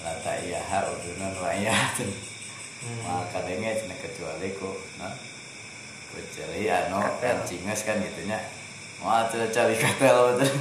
la 0.01 0.25
ta'iyaha 0.25 0.89
udunun 0.89 1.37
wa 1.37 1.53
iyatun. 1.53 2.09
Maka 3.05 3.45
denge 3.45 3.85
kecuali 3.93 4.57
ku 4.57 4.73
nah 4.97 5.13
kecuali 6.17 6.65
anu 6.65 6.97
Katel. 7.21 7.45
cinges 7.45 7.85
kan 7.85 8.01
gitunya. 8.01 8.41
Wah, 9.01 9.25
cari 9.27 9.75
katel 9.75 10.17
betul. 10.37 10.53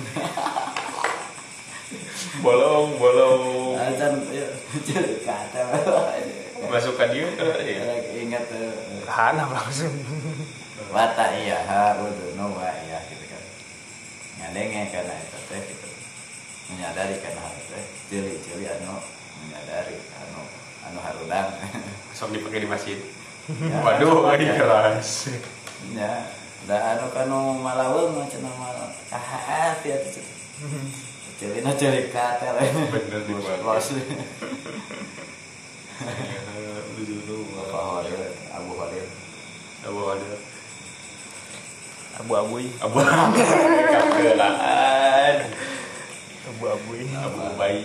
bolong 2.40 2.96
bolong 2.96 3.76
Acan 3.76 4.24
ya, 4.32 4.48
cari 4.80 5.14
katel. 5.20 5.68
masukkan 6.72 7.08
dia 7.12 7.28
ya. 7.60 8.00
Ingat 8.16 8.44
tuh. 8.48 8.72
Hana 9.04 9.44
langsung. 9.44 9.92
Wata 10.88 11.36
iya 11.36 11.60
ha 11.68 12.00
udunu 12.00 12.56
wa 12.56 12.68
iya 12.88 13.04
gitu 13.12 13.24
kan. 13.28 13.42
Ngadenge 14.40 14.88
karena 14.88 15.14
itu 15.20 15.38
teh 15.50 15.60
gitu. 15.68 15.88
Menyadari 16.72 17.20
karena 17.20 17.40
hal 17.44 17.54
teh 17.68 17.84
ciri-ciri 18.08 18.64
anu 18.72 19.04
menyadari 19.44 20.00
anu 20.16 20.40
anu 20.88 20.98
harudang. 21.04 21.48
sok 22.16 22.32
dipakai 22.32 22.64
di 22.64 22.70
masjid 22.70 22.98
Ya, 23.50 23.82
waduh 23.82 24.22
coba 24.22 24.38
ini 24.38 24.46
ya. 24.46 24.54
keras 24.62 25.26
Ya, 25.90 26.12
da 26.70 26.94
anu 26.94 27.10
kanu 27.10 27.58
malaweung 27.58 28.14
mah 28.14 28.30
cenah 28.30 28.54
mal 28.54 28.78
kahaat 29.10 29.82
ya 29.82 29.98
tuh. 30.06 30.22
Ciri 31.34 31.66
na 31.66 31.74
ciri 31.74 32.14
katel. 32.14 32.54
Bener 32.94 33.26
di 33.26 33.34
bawah. 33.34 33.74
Bos. 33.74 33.90
Lu 36.94 37.02
dulu. 37.02 37.36
Bapak 37.58 38.06
Holil 38.06 38.22
Abu 38.54 38.70
Holil 38.78 39.08
Abu 39.82 40.00
Hadir. 40.14 40.38
abu-abui 42.22 42.70
Abu 42.78 43.02
Kakelaan. 43.90 45.36
abu-abui 46.54 47.02
Abu 47.18 47.38
Ubay. 47.50 47.82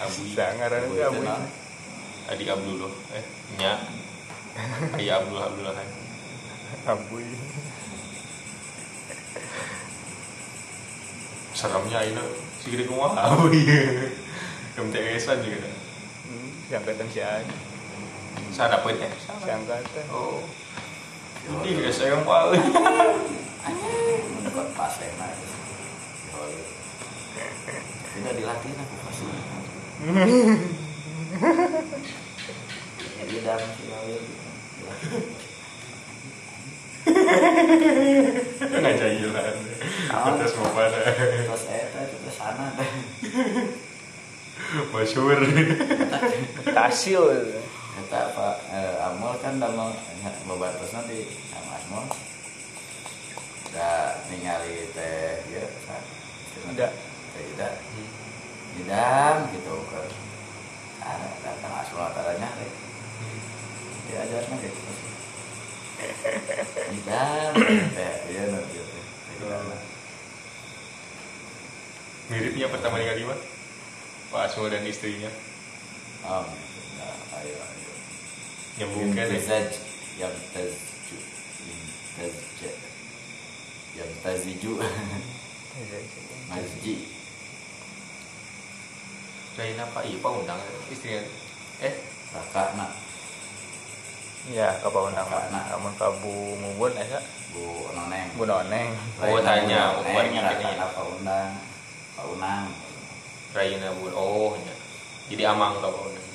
Abu 0.00 0.20
sangaran 0.32 0.80
Abu 0.88 0.96
abu 0.96 1.20
nah. 1.20 1.44
Adik 2.32 2.48
Abdullah. 2.48 2.92
Eh, 3.12 3.24
nya. 3.60 3.84
Ayah 4.96 5.20
Abdullah 5.20 5.52
Abdullah 5.52 6.03
kan. 6.82 6.98
abui 6.98 7.28
Seremnya 11.54 12.02
ini 12.02 12.18
si 12.58 12.66
gede 12.74 12.84
kumaha. 12.90 13.30
Oh 13.38 13.46
iya. 13.46 14.10
MTS-an 14.74 15.38
juga. 15.46 15.70
hmm, 16.26 16.66
siangkatan 16.66 17.06
si 17.06 17.22
Ai 17.22 17.46
Saya 18.50 18.74
dapet 18.74 18.98
ya. 18.98 19.06
siangkatan 19.38 20.04
Oh. 20.10 20.42
Ini 21.62 21.78
gak 21.78 21.94
sayang 21.94 22.26
pak. 22.26 22.58
mendapat 24.34 24.66
pasena 24.76 25.26
itu 25.30 25.46
Si 26.14 26.26
Holil 26.34 26.66
tidak 28.14 28.32
dilatih 28.38 28.70
aku 28.78 28.94
pasti 29.02 29.26
Jadi 33.18 33.36
dan 33.42 33.60
si 33.74 33.84
Dilatih. 37.04 38.80
Ngajailan. 38.80 39.56
Terus 40.40 40.54
mau 40.56 40.70
pada. 40.72 40.98
terus 41.44 41.64
eta 41.68 41.98
itu 42.08 42.16
ke 42.24 42.30
sana 42.32 42.66
teh 42.78 42.90
Masyur. 44.90 45.40
tasil 46.74 47.24
Eta 47.94 48.20
Pak 48.34 48.56
eh, 48.74 49.06
Amul 49.06 49.38
kan 49.38 49.62
damel 49.62 49.94
bebatosna 50.48 51.06
di 51.06 51.28
sama 51.52 51.78
Amul. 51.78 52.04
Da 53.70 54.18
ningali 54.30 54.90
teh 54.96 55.44
ya 55.52 55.64
kan. 55.86 56.02
Ida. 56.74 56.88
Teh 57.36 57.42
Ida. 57.54 57.68
Idam 58.82 59.36
gitu 59.54 59.74
kan. 59.92 60.08
Ada 61.04 61.28
datang 61.44 61.74
asal 61.84 62.00
ataranya 62.10 62.48
teh. 62.58 62.70
Diajarna 64.10 64.56
gitu. 64.58 64.80
Idam 64.80 64.90
teh 64.90 64.90
ya 64.90 64.90
nanti 64.90 64.98
teh. 64.98 65.10
Idam. 65.93 65.93
Miripnya 72.32 72.66
pertama 72.72 72.96
kali 72.98 73.22
mah. 73.28 73.40
Pak 74.32 74.50
Asmo 74.50 74.66
dan 74.66 74.82
istrinya. 74.88 75.30
Oh, 76.24 76.42
nah, 76.98 77.38
ayo 77.38 77.54
ayo. 77.54 77.92
Nyambung 78.80 79.14
kan 79.14 79.30
ya. 79.30 79.38
Yamtazaj 79.38 79.70
Yamtazju 80.18 81.18
Yamtazja 82.18 82.70
Yamtaziju 83.94 84.72
Masji 86.50 86.94
Lain 89.54 89.78
apa? 89.78 90.02
Iya 90.02 90.18
Pak 90.18 90.32
undang 90.34 90.58
istrinya. 90.90 91.22
Eh, 91.78 91.94
Kakak 92.34 92.74
nak 92.74 92.90
ya 94.52 94.68
kapal 94.84 95.08
undang 95.08 95.24
Kakak, 95.24 95.48
nah. 95.48 95.64
namun 95.72 95.92
kabu 95.96 96.52
mubun 96.60 96.92
esa 97.00 97.16
Bu 97.54 97.88
Noneng 97.96 98.28
bu 98.36 98.44
noneng 98.44 98.92
Oh, 99.24 99.40
tanya, 99.40 99.96
Bu 99.96 100.04
buat 100.04 100.24
Noneng 100.28 100.32
ngikutin 100.36 100.60
Kakak 100.60 100.72
ya. 100.76 100.84
apa 100.84 101.00
undang 101.08 101.52
Pak 102.14 102.26
Unang 102.30 102.66
Raina 103.54 103.88
Bun. 103.94 104.10
Oh, 104.14 104.58
nya. 104.58 104.74
Jadi 105.30 105.42
amang 105.46 105.78
kau 105.78 105.94
Pak 105.94 106.02
undang. 106.10 106.28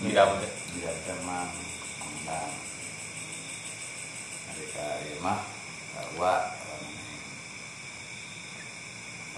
Tidak 0.00 0.26
deh. 0.40 0.52
Dia 0.76 0.92
teman 1.04 1.48
Undang 2.00 2.52
Mereka 4.48 4.86
Irma 5.12 5.34
Bahwa 5.96 6.32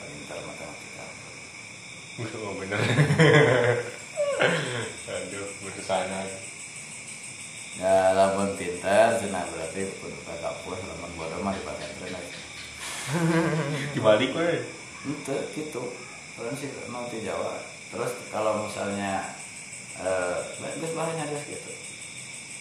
Pintar 0.03 0.39
matematika 0.45 1.05
Oh 2.37 2.53
bener. 2.61 2.79
Aduh, 5.09 5.47
putus 5.65 5.87
sana. 5.89 6.21
Ya 7.81 8.13
lamun 8.13 8.53
pintar, 8.61 9.17
cina 9.17 9.49
berarti 9.49 9.89
kudu 9.97 10.19
kampus, 10.29 10.79
lamun 10.85 11.13
bodoh 11.17 11.41
mah 11.41 11.57
di 11.57 11.65
pesantren 11.65 12.13
aja. 12.13 12.39
Dibalik 13.97 14.37
we. 14.37 14.61
Itu 15.09 15.37
gitu. 15.57 15.83
Terus 16.37 16.53
sih 16.61 16.69
mau 16.93 17.09
di 17.09 17.25
Jawa. 17.25 17.65
Terus 17.89 18.13
kalau 18.29 18.69
misalnya 18.69 19.33
eh 20.05 20.37
bagus 20.61 20.93
bahannya 20.93 21.25
ada 21.25 21.39
gitu. 21.49 21.73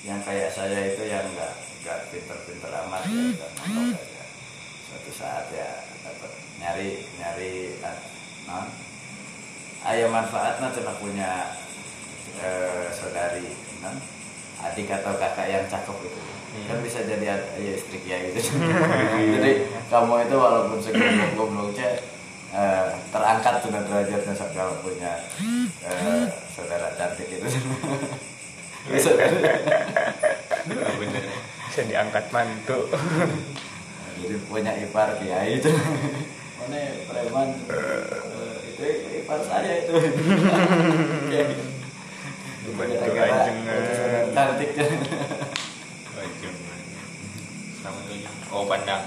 Yang 0.07 0.19
kayak 0.23 0.49
saya 0.55 0.79
itu 0.95 1.03
yang 1.03 1.27
enggak 1.27 1.53
enggak 1.83 1.99
pinter-pinter 2.09 2.71
amat 2.87 3.03
ya, 3.05 3.35
dan 3.35 3.51
aja. 3.91 4.23
Suatu 4.87 5.11
saat 5.11 5.45
ya 5.51 5.69
dapat 6.07 6.31
nyari 6.57 6.89
nyari 7.19 7.53
eh, 7.83 7.97
non 8.47 8.67
ayah 9.85 10.09
manfaatnya 10.09 10.71
cuma 10.71 10.93
punya 10.97 11.51
eh, 12.39 12.89
saudari 12.95 13.49
non 13.83 13.99
adik 14.61 14.87
atau 14.91 15.13
kakak 15.17 15.47
yang 15.49 15.65
cakep 15.65 15.95
gitu. 16.05 16.19
Kan 16.67 16.77
bisa 16.83 16.99
jadi 17.01 17.25
ad- 17.31 17.51
ya 17.57 17.71
istri 17.73 17.97
kiai 18.03 18.29
gitu. 18.35 18.51
Jadi 19.39 19.51
kamu 19.87 20.27
itu 20.27 20.35
walaupun 20.35 20.77
segoblok 20.83 21.31
gobloknya 21.39 21.87
eh, 22.51 22.87
terangkat 23.09 23.63
sudah 23.63 23.81
derajatnya 23.87 24.33
kalau 24.51 24.75
punya 24.83 25.15
eh, 25.87 26.27
saudara 26.51 26.91
cantik 26.99 27.31
itu 27.31 27.47
bisa 28.91 29.11
kan? 29.15 29.31
Bener. 30.99 31.23
bisa 31.71 31.81
diangkat 31.87 32.25
mantu 32.35 32.91
jadi 34.21 34.35
punya 34.51 34.71
ipar 34.83 35.15
kiai 35.17 35.57
itu. 35.57 35.71
Mana 36.61 36.77
preman? 37.09 37.47
Eh, 37.71 38.55
itu 38.75 38.83
ipar 39.23 39.39
saya 39.47 39.87
itu 39.87 39.95
Bantu 42.61 42.93
Gara-gara 42.93 43.41
ajengan. 43.41 44.25
cantik 44.37 44.69
Wajib. 46.13 46.53
Selamat 47.81 48.03
tujuh. 48.05 48.33
Oh, 48.53 48.69
pandang. 48.69 49.03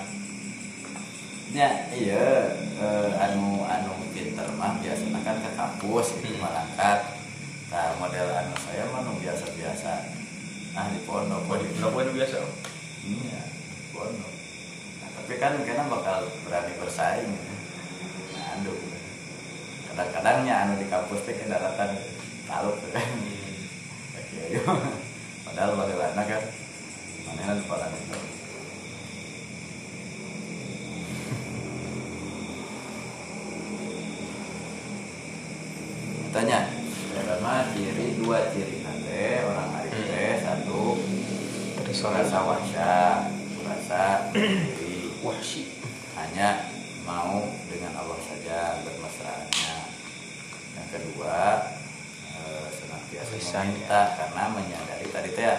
Ya, 1.55 1.87
iya, 1.95 2.51
eh, 2.59 3.11
anu 3.15 3.63
anu 3.63 3.95
pinter 4.11 4.43
mah 4.59 4.75
biasanya 4.83 5.23
kan 5.23 5.39
ke 5.39 5.51
kampus 5.55 6.19
itu 6.19 6.35
malangkat. 6.43 7.15
Nah, 7.71 7.95
model 8.03 8.27
anu 8.27 8.59
saya 8.59 8.91
mah 8.91 9.07
nu 9.07 9.23
biasa-biasa. 9.23 10.03
Ah 10.75 10.91
di 10.91 10.99
pondok, 11.07 11.47
Oh, 11.47 11.55
di 11.55 11.71
pelabuhan 11.79 12.11
biasa. 12.11 12.43
Iya, 13.07 13.41
di 13.55 13.87
pondok. 13.95 14.35
Nah, 14.99 15.09
tapi 15.15 15.35
kan 15.39 15.63
kena 15.63 15.87
bakal 15.87 16.27
berani 16.43 16.75
bersaing. 16.83 17.31
Nah, 18.35 18.59
aduh. 18.59 18.79
Kadang-kadangnya 19.95 20.55
anu 20.67 20.73
di 20.83 20.91
kampus 20.91 21.23
teh 21.23 21.39
daratan 21.47 21.95
taluk 22.51 22.83
tuh 22.83 22.91
kan. 22.91 23.07
Iya. 24.51 24.63
Padahal 25.49 25.73
bagaimana 25.79 26.23
kan? 26.27 26.43
Mana 27.25 27.57
palang 27.65 27.95
itu. 27.97 28.19
Tanya, 36.35 36.67
karena 37.15 37.55
ciri 37.71 38.19
dua 38.19 38.51
ciri 38.51 38.83
nanti 38.83 39.39
orang 39.47 39.71
hari 39.71 39.91
teh 39.95 40.43
satu 40.43 40.99
merasa 41.79 42.39
wasya, 42.43 43.31
merasa 43.63 44.35
diri 44.35 45.15
Wah, 45.23 45.39
sih. 45.39 45.71
hanya 46.19 46.69
mau 47.07 47.49
dengan 47.71 47.95
Allah 47.97 48.19
saja 48.19 48.83
bermesraannya. 48.83 49.77
Yang 50.75 50.89
kedua 50.91 51.39
eh, 52.39 52.69
senantiasa 52.71 53.35
meminta 53.63 54.01
karena 54.19 54.43
menyadari 54.51 55.07
tadi 55.11 55.31
teh 55.35 55.45
ya, 55.47 55.55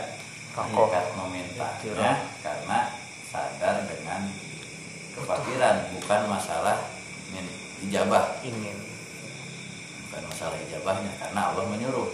mengikat 0.55 1.05
memintanya 1.19 2.11
karena 2.39 2.79
sadar 3.27 3.83
dengan 3.87 4.31
kefakiran 5.15 5.75
bukan 5.99 6.21
masalah 6.31 6.77
ijabah. 7.83 8.39
Ingin. 8.41 8.77
Bukan 10.07 10.23
masalah 10.31 10.57
ijabahnya 10.63 11.11
karena 11.19 11.41
Allah 11.51 11.65
menyuruh. 11.67 12.09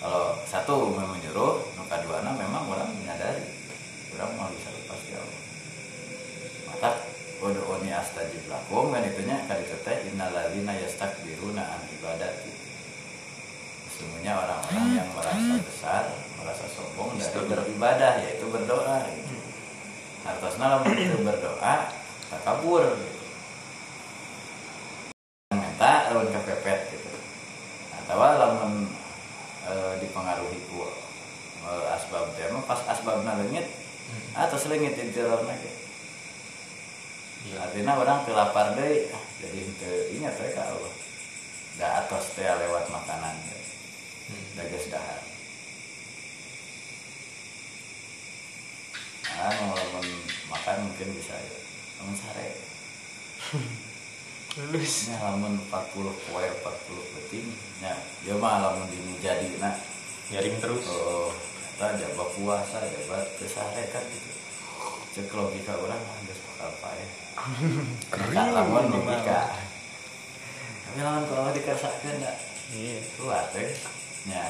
Kalau 0.00 0.40
satu 0.48 0.96
memang 0.96 1.20
menyuruh 1.20 1.60
maka 1.76 2.00
dua 2.00 2.24
memang 2.24 2.64
orang 2.68 2.88
menyadari. 2.96 3.44
Orang 4.16 4.32
mau 4.36 4.48
bisa 4.48 4.72
lepas 4.72 5.00
di 5.04 5.12
Allah. 5.14 5.40
Maka 6.72 6.90
Udu'uni 7.40 7.88
astajib 7.88 8.52
lakum 8.52 8.92
kan 8.92 9.00
itunya 9.00 9.40
kali 9.48 9.64
kata 9.64 10.04
innalladzina 10.12 10.76
yastakbiruna 10.76 11.64
an 11.64 11.80
ibadati 11.88 12.52
sesungguhnya 14.00 14.32
orang-orang 14.32 14.96
yang 14.96 15.08
merasa 15.12 15.60
besar 15.60 16.08
merasa 16.40 16.64
sombong 16.72 17.20
dari 17.20 17.44
beribadah 17.52 18.12
yaitu 18.24 18.48
berdoa 18.48 19.04
gitu. 19.12 19.36
Hartosna 20.24 20.80
lamun 20.80 20.96
itu 20.96 21.20
berdoa 21.20 21.74
takabur 22.32 22.96
gitu. 22.96 23.20
minta 25.52 25.92
lawan 26.16 26.32
kepepet 26.32 26.80
gitu 26.96 27.12
atau 28.00 28.16
lamun 28.40 28.88
eh, 29.68 29.94
dipengaruhi 30.00 30.64
ku 30.72 30.88
eh, 31.68 31.94
asbab 32.00 32.32
teh 32.40 32.48
mah 32.48 32.64
pas 32.64 32.80
asbabna 32.88 33.36
leungit 33.36 33.68
atas 34.32 34.64
leungit 34.64 34.96
intirorna 34.96 35.52
ge 35.60 35.72
Iya. 37.40 37.56
artinya 37.68 37.96
orang 37.96 38.20
teu 38.28 38.36
lapar 38.36 38.76
deui 38.76 39.08
ah, 39.16 39.24
jadi 39.40 39.60
ingat 40.12 40.36
we 40.44 40.52
ka 40.52 40.60
Allah 40.60 40.92
da 41.80 42.04
atos 42.04 42.36
teh 42.36 42.44
lewat 42.44 42.92
makanan 42.92 43.32
teh 43.48 43.60
Da 44.58 44.62
geus 44.68 44.88
dahar 44.90 45.30
ah 49.40 49.52
nu 49.56 49.72
lamun 49.72 50.06
makan 50.52 50.76
mungkin 50.84 51.16
bisa 51.16 51.32
ya. 51.32 51.56
Lamun 52.00 52.12
sare. 52.12 52.48
Lulus. 54.60 55.08
Nya 55.08 55.16
lamun 55.24 55.56
40 55.64 56.28
poe 56.28 56.44
40 56.44 57.14
penting. 57.16 57.46
Nya 57.80 57.96
dia 58.20 58.36
mah 58.36 58.60
lamun 58.60 58.92
dinu 58.92 59.16
jadi 59.24 59.48
na 59.56 59.80
nyaring 60.28 60.60
terus. 60.60 60.84
Oh 60.92 61.32
eta 61.80 61.96
jabat 61.96 62.28
puasa 62.36 62.84
jabat 62.84 63.24
kesare 63.40 63.88
kan 63.88 64.04
gitu. 64.12 64.30
Cek 65.16 65.32
logika 65.32 65.72
orang 65.80 66.04
geus 66.28 66.40
bakal 66.44 66.70
pae. 66.84 67.04
Kering. 68.12 68.52
Lamun 68.52 68.92
logika. 68.92 69.56
Tapi 70.84 71.00
lamun 71.00 71.24
kalau 71.24 71.48
dikerasakeun 71.56 72.20
da 72.20 72.36
iya. 72.76 73.00
Keluar 73.16 73.48
teh 73.56 73.72
nya 74.28 74.44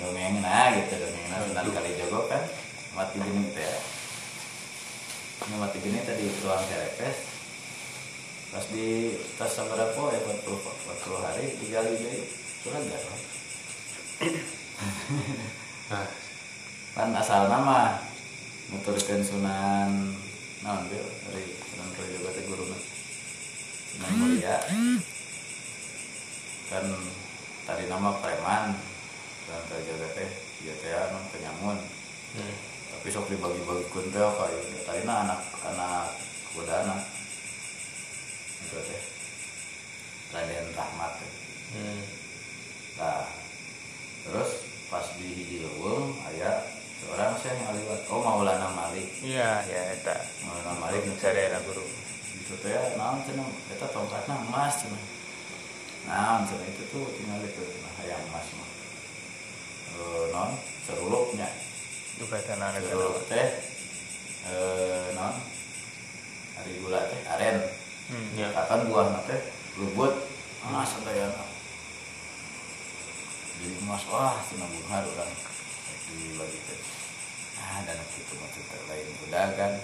dongeng 0.00 0.42
nah 0.42 0.74
gitu 0.74 0.94
dongeng 0.98 1.26
nah 1.30 1.38
sunan 1.46 1.68
kali 1.70 1.90
jogo 2.00 2.26
kan 2.26 2.42
mati 2.96 3.20
gini 3.20 3.52
teh 3.52 3.60
ya. 3.60 3.78
Ini 5.46 5.54
mati 5.60 5.78
gini 5.84 6.00
tadi 6.00 6.24
ruang 6.42 6.64
serepes 6.64 7.16
pas 8.50 8.64
di 8.72 9.12
tas 9.36 9.52
seberapa 9.52 10.02
ya 10.16 10.20
40 10.22 10.48
40 10.48 11.24
hari 11.28 11.44
digali 11.60 11.92
jadi 11.92 12.20
surat 12.64 12.82
gak 12.88 13.02
kan 13.04 13.20
nah 15.92 16.06
kan 16.96 17.08
asal 17.20 17.52
nama 17.52 18.00
nuturkeun 18.72 19.20
sunan 19.20 20.16
naon 20.64 20.88
dia 20.88 21.04
dari 21.28 21.52
sunan 21.52 21.88
kalijogo 21.94 22.28
teh 22.32 22.42
guruna 22.48 22.78
sunan 23.92 24.10
mulia 24.18 24.56
kan 26.72 26.86
tadi 27.66 27.90
nama 27.90 28.14
preman 28.22 28.78
sunan 29.42 29.62
kalijogo 29.66 30.06
teh 30.14 30.30
teh 30.62 30.92
anu 30.94 31.18
penyamun. 31.34 31.78
Hmm. 32.36 32.54
tapi 32.86 33.08
sok 33.10 33.26
dibagi-bagi 33.32 33.86
kuntel 33.90 34.28
kayak 34.38 34.86
tadi 34.86 35.02
anak 35.02 35.40
anak 35.66 36.14
kudana 36.54 36.96
itu 38.62 38.78
teh. 38.86 39.02
Raden 40.30 40.66
Rahmat 40.78 41.12
teh. 41.18 41.32
Hmm. 41.74 42.02
Nah, 43.02 43.26
terus 44.22 44.50
pas 44.86 45.06
di 45.18 45.26
hiji 45.26 45.66
leuweung 45.66 46.14
aya 46.30 46.62
seorang 47.02 47.34
saya 47.42 47.58
yang 47.58 47.74
aliwat. 47.74 48.00
Oh 48.14 48.22
Maulana 48.22 48.70
Malik. 48.70 49.10
Iya 49.26 49.66
ya 49.66 49.82
eta. 49.90 50.14
Maulana 50.46 50.74
Malik. 50.78 51.02
Sadaya 51.18 51.58
guru. 51.66 51.82
Itu 52.30 52.54
teh. 52.62 52.94
Naon 52.94 53.26
cenah 53.26 53.50
eta 53.74 53.86
tongkatna 53.90 54.34
emas 54.46 54.86
cenah 54.86 55.15
naon 56.06 56.46
cenah 56.46 56.66
itu 56.70 56.82
tuh 56.90 57.04
tinggal 57.18 57.42
itu 57.42 57.62
cenah 57.62 57.92
hayang 58.02 58.22
emas 58.30 58.48
mah 58.54 58.70
Eh, 59.96 60.24
non 60.28 60.52
serulupnya 60.84 61.48
juga 62.20 62.36
tanah 62.44 62.76
serulup 62.84 63.16
teh 63.32 63.48
eh 64.44 65.08
non 65.16 65.32
hari 66.56 66.72
gula 66.84 67.00
teh 67.08 67.20
aren. 67.32 67.56
Hmm. 68.06 68.28
Ya. 68.36 68.52
kapan 68.52 68.86
buah 68.92 69.24
teh 69.24 69.40
lubut. 69.80 70.12
Emas 70.66 70.92
sadayana 70.98 71.44
jadi 73.56 73.72
emas 73.80 74.04
wah 74.12 74.36
cenah 74.44 74.68
bunga 74.68 74.98
urang 75.00 75.32
dibagi 76.12 76.60
teh. 76.68 76.80
Ah 77.56 77.80
dan 77.88 77.96
itu 77.96 78.34
macam 78.36 78.62
lain 78.92 79.08
pedagang 79.24 79.74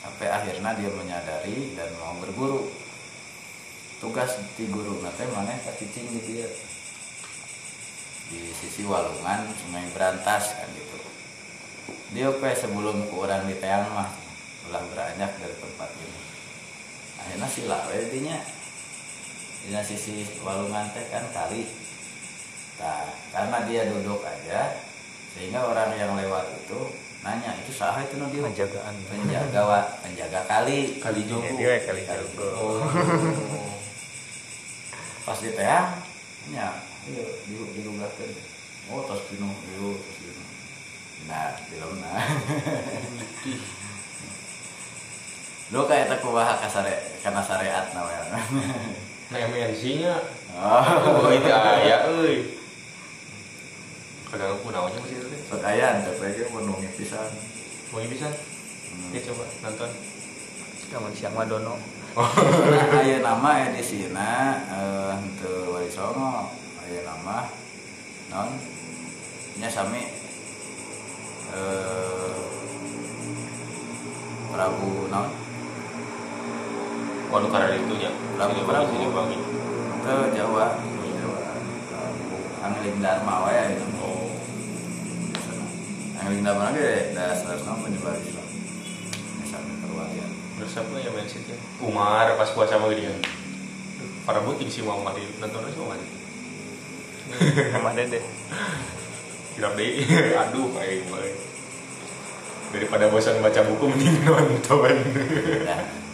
sampai 0.00 0.26
akhirnya 0.32 0.70
dia 0.80 0.90
menyadari 0.96 1.76
dan 1.76 1.92
mau 2.00 2.16
berguru 2.24 2.72
tugas 4.00 4.36
di 4.56 4.64
guru. 4.68 5.00
Nanti 5.00 5.24
mana 5.32 5.56
cicing 5.56 6.08
di 6.12 6.20
dia 6.24 6.48
di 8.26 8.50
sisi 8.50 8.82
walungan 8.82 9.46
sungai 9.54 9.86
berantas 9.94 10.58
kan 10.58 10.68
gitu. 10.74 10.98
Dia 12.10 12.30
pe 12.34 12.50
sebelum 12.58 13.06
ke 13.06 13.14
orang 13.14 13.46
di 13.46 13.56
teang 13.62 13.86
mah. 13.94 14.10
Ulah 14.66 14.82
beranjak 14.90 15.30
dari 15.38 15.56
tempat 15.62 15.90
ini. 15.94 16.20
Akhirnya 17.22 17.48
sila 17.48 17.78
we 17.86 18.10
dinya 18.10 18.38
di 19.62 19.70
sisi 19.86 20.26
walungan 20.42 20.90
teh 20.90 21.06
kan 21.06 21.22
kali. 21.30 21.70
Nah 22.82 23.06
karena 23.30 23.58
dia 23.64 23.86
duduk 23.88 24.20
aja 24.26 24.74
sehingga 25.36 25.62
orang 25.62 25.94
yang 25.94 26.16
lewat 26.18 26.48
itu 26.66 26.80
nanya 27.22 27.54
itu 27.62 27.70
sah 27.74 27.94
itu 28.02 28.18
no 28.18 28.26
dia 28.26 28.42
penjagaan. 28.42 28.94
Penjaga 29.06 29.62
penjaga 30.02 30.40
kali. 30.50 30.98
Kali 30.98 31.22
ya 31.22 31.30
jogo 31.30 31.70
kali 31.86 32.02
jago 32.02 32.48
oh 32.58 33.75
pas 35.26 35.38
di 35.42 35.50
teang 35.58 35.90
nya 36.54 36.70
iya 37.10 37.24
di 37.50 37.54
dilugakeun 37.74 38.30
oh 38.94 39.02
tos 39.10 39.26
pinu 39.26 39.50
ieu 39.74 39.98
tos 39.98 40.16
pinu 40.22 40.42
nah 41.26 41.58
film 41.66 41.98
nah 41.98 42.22
lu 45.74 45.82
kayak 45.90 46.06
tak 46.06 46.22
kumaha 46.22 46.54
ka 46.62 46.70
sare 46.70 46.94
kana 47.26 47.42
syariat 47.42 47.90
namanya. 47.90 48.38
Nah 49.34 49.38
MNC 49.50 49.82
nya 49.98 50.14
oh. 50.54 51.26
Oh 51.26 51.30
itu 51.34 51.50
aya 51.50 52.06
euy. 52.06 52.54
Kagak 54.30 54.54
aku 54.54 54.70
naonnya 54.70 55.02
masih 55.02 55.18
itu 55.18 55.26
teh 55.26 55.40
Pekayan, 55.50 56.06
tapi 56.06 56.34
itu 56.34 56.46
menunggu 56.54 56.86
pisan. 56.94 57.30
mau 57.90 58.02
bisa 58.02 58.30
Hmm. 58.86 59.10
ya 59.12 59.20
coba 59.26 59.44
nonton. 59.66 59.90
Kamu 60.86 61.10
siang 61.10 61.34
madono 61.34 61.74
Nah, 62.16 62.96
aya 62.96 63.20
nama 63.20 63.68
edisina 63.68 64.56
eh 64.72 65.12
henteu 65.20 65.68
wali 65.68 65.84
songo, 65.92 66.48
aya 66.80 67.04
nama 67.04 67.44
non 68.32 68.56
nya 69.60 69.68
sami 69.68 70.00
eh 71.52 72.32
Prabu 74.48 75.12
non. 75.12 75.28
Waduh 77.28 77.52
karena 77.52 77.76
itu 77.76 77.94
ya 78.00 78.08
Prabu 78.32 78.56
Sini, 78.56 78.64
Prabu 78.64 78.88
sini, 78.96 79.06
wangi 79.12 79.36
teu 80.00 80.20
Jawa 80.32 80.80
Jawa. 81.04 81.52
Prabu 81.92 82.36
Angling 82.64 82.96
Dharma 83.04 83.44
wae 83.44 83.76
itu. 83.76 83.84
Oh. 84.00 84.32
Angling 86.24 86.40
Dharma 86.40 86.72
ge 86.72 87.12
dasar 87.12 87.60
nama 87.60 87.76
penyebar 87.84 88.16
Islam 88.24 88.45
perwalian 90.84 91.08
terus 91.08 91.08
apa 91.08 91.08
ya 91.08 91.10
main 91.16 91.28
situ 91.28 91.54
Umar 91.80 92.26
pas 92.36 92.50
puasa 92.52 92.76
sama 92.76 92.92
dia 92.92 93.12
para 94.28 94.42
buting 94.44 94.68
sih 94.68 94.82
mau 94.84 95.00
mati 95.00 95.24
nonton 95.40 95.64
aja 95.64 95.78
mau 95.80 95.94
mati 95.94 96.16
Mama 97.74 97.90
dede. 97.90 98.22
Kirap 99.58 99.74
deh, 99.74 100.04
aduh 100.46 100.68
kayak 100.76 101.02
gimana 101.02 101.26
Daripada 102.70 103.08
bosan 103.08 103.40
baca 103.40 103.66
buku 103.66 103.84
mending 103.88 104.20
nonton. 104.22 104.94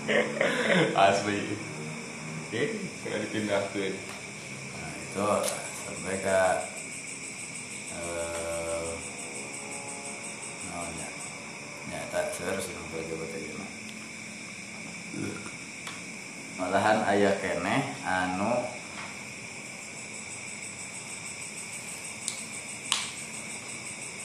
Asli. 1.04 1.40
Oke, 2.48 2.62
saya 3.02 3.18
dipindahkan 3.18 3.92
Nah, 4.72 4.92
itu 5.00 5.26
sampai 5.84 6.16
ke 6.22 6.40
eh 7.92 8.88
namanya. 10.70 11.08
Nyata 11.92 12.20
serius 12.30 12.70
itu 12.70 12.96
jabat 13.10 13.36
aja 13.36 13.52
mah. 13.58 13.81
Malahan 16.56 17.04
ayah 17.12 17.34
keneh 17.42 17.82
anu 18.06 18.52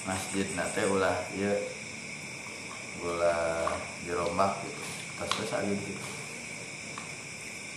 masjid 0.07 0.47
nate 0.55 0.81
ulah 0.87 1.17
ya 1.35 1.51
ulah 3.03 3.67
dirombak 4.07 4.55
gitu 4.63 4.83
tas 5.19 5.29
terus 5.33 5.51
gitu 5.75 6.03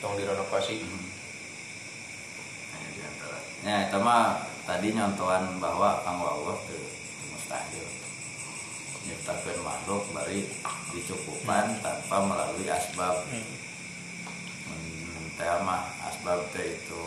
Tong 0.01 0.17
direnovasi 0.17 0.81
Nah, 2.73 2.89
di 2.89 3.01
antara. 3.05 3.39
Ya, 3.61 3.77
itu 3.93 3.99
mah 4.01 4.49
tadi 4.65 4.97
nyontohan 4.97 5.61
bahwa 5.61 6.01
kanggo 6.01 6.25
Allah 6.25 6.57
teu 6.65 6.81
mustahil. 7.29 7.85
Nyiptakeun 9.09 9.65
makhluk 9.65 10.13
bari 10.13 10.45
dicukupan 10.93 11.81
tanpa 11.81 12.17
melalui 12.21 12.69
asbab. 12.69 13.25
Hmm, 13.33 13.49
mah 15.65 15.89
asbab 16.05 16.45
teh 16.53 16.77
itu 16.77 17.05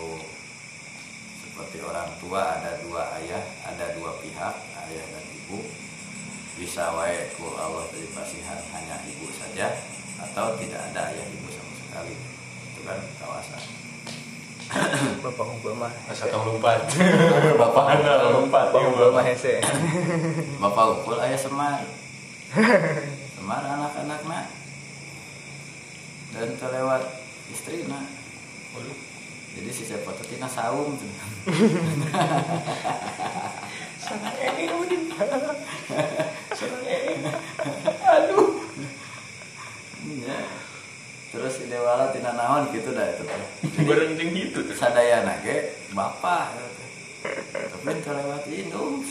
seperti 1.37 1.85
orang 1.85 2.09
tua 2.17 2.57
ada 2.57 2.81
dua 2.81 3.13
ayah, 3.21 3.45
ada 3.61 3.93
dua 3.93 4.17
pihak, 4.25 4.55
ayah 4.89 5.05
dan 5.13 5.25
ibu. 5.37 5.61
Bisa 6.57 6.97
wae 6.97 7.29
ku 7.37 7.53
Allah 7.53 7.85
beri 7.93 8.09
pasihan 8.09 8.57
hanya 8.73 8.97
ibu 9.05 9.29
saja 9.37 9.69
atau 10.17 10.57
tidak 10.57 10.81
ada 10.93 11.13
ayah 11.13 11.27
ibu 11.29 11.45
sama 11.53 11.73
sekali. 11.77 12.17
Itu 12.73 12.81
kan 12.85 12.99
kawasan. 13.21 13.82
Bapak 15.21 15.45
unggul 15.45 15.73
mah. 15.77 15.93
Masa 16.09 16.25
tahun 16.27 16.57
lompat. 16.57 16.79
bapak 17.61 17.83
Mana 17.85 18.13
lompat? 18.33 18.73
bapak 18.73 18.81
unggul 18.89 19.09
mah 19.13 19.23
hese. 19.25 19.61
Bapak 20.63 20.83
ukul 20.99 21.17
ayah 21.21 21.37
semar. 21.37 21.81
Semar 23.35 23.61
anak-anak 23.61 24.21
nak 24.23 24.45
dan 26.33 26.49
terlewat 26.57 27.03
istri 27.51 27.85
nak 27.85 28.09
Waduh. 28.73 28.97
jadi 29.53 29.69
si 29.69 29.85
siapa 29.85 30.09
tuh 30.17 30.25
tina 30.25 30.49
saung 30.49 30.97
tuh. 30.97 31.05
Iya. 40.03 40.39
Terus 41.33 41.57
si 41.57 41.65
dewala 41.65 42.13
tina 42.13 42.37
naon 42.37 42.69
gitu 42.69 42.93
dah 42.93 43.09
itu 43.09 43.25
teh 43.25 43.41
Barang 43.89 44.13
jeung 44.13 44.31
gitu 44.37 44.61
tuh. 44.69 44.75
sadayana 44.77 45.41
ge 45.41 45.73
bapak 45.97 46.53
gitu 46.53 46.83
tapi 47.73 47.89
terlewat 48.05 48.43
indung 48.47 49.01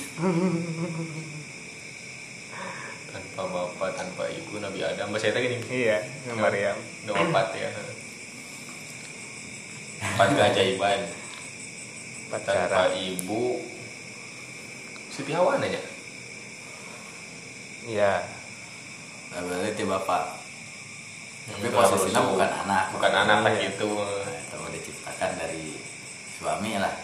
Tanpa 3.12 3.44
bapak, 3.44 3.92
tanpa 3.96 4.24
ibu, 4.28 4.56
Nabi 4.56 4.80
Adam. 4.80 5.12
Bahasa 5.12 5.28
itu 5.28 5.40
gini. 5.40 5.56
iya 5.68 6.00
Maryam 6.32 6.76
Udah 7.04 7.16
empat 7.28 7.52
ya. 7.56 7.68
Empat 10.00 10.28
keajaiban. 10.32 11.00
Tanpa 12.32 12.88
ibu. 12.96 13.60
Siti 15.12 15.32
Hawa 15.32 15.60
nanya. 15.60 15.80
iya 17.84 18.22
nah, 19.32 19.40
berarti 19.42 19.74
ti 19.74 19.84
bapak 19.84 20.41
tapi 21.42 21.66
Hmm, 21.66 21.74
posisinya 21.74 22.20
rusuh. 22.20 22.30
bukan 22.32 22.50
anak 22.62 22.84
Bukan 22.90 23.12
anak 23.12 23.38
lah 23.42 23.54
gitu. 23.56 23.88
Nah, 23.98 24.30
itu 24.36 24.58
diciptakan 24.72 25.30
dari 25.36 25.74
suami 26.32 26.74
lah 26.74 26.94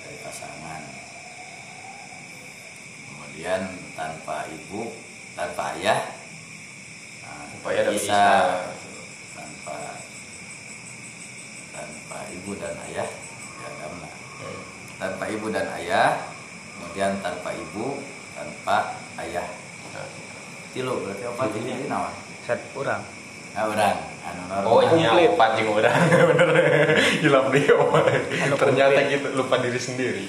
dari 0.00 0.16
pasangan 0.20 0.82
kemudian 3.04 3.62
tanpa 3.92 4.46
ibu 4.46 4.94
tanpa 5.32 5.74
ayah 5.74 6.00
nah, 7.20 7.42
Tanpa 7.50 7.68
ayah 7.72 7.84
bisa 7.88 7.98
Isa. 7.98 8.24
tanpa 9.32 9.76
tanpa 11.70 12.18
ibu 12.30 12.50
dan 12.54 12.74
ayah 12.86 13.08
ya 13.58 13.68
karena 13.76 14.08
Hmm. 14.34 14.62
tanpa 14.98 15.24
ibu 15.26 15.46
dan 15.48 15.66
ayah 15.74 16.10
kemudian 16.74 17.12
tanpa 17.18 17.50
ibu 17.50 17.98
tanpa 18.34 18.76
ayah 19.18 19.46
Nah. 19.90 20.06
tilu 20.70 20.94
berarti 21.00 21.24
apa 21.24 21.42
tilu 21.48 21.66
ini 21.66 21.86
set 22.44 22.60
kurang 22.76 23.02
orang. 23.54 23.96
Anu 24.24 24.42
Oh 24.66 24.80
normal. 24.82 24.98
iya, 24.98 25.30
anjing 25.30 25.68
orang. 25.70 25.94
Bener. 26.34 26.48
Hilang 27.22 27.46
dia 27.54 27.70
Anu 27.70 28.54
Ternyata 28.58 28.98
komplit. 28.98 29.12
gitu, 29.14 29.26
lupa 29.38 29.56
diri 29.62 29.78
sendiri. 29.78 30.26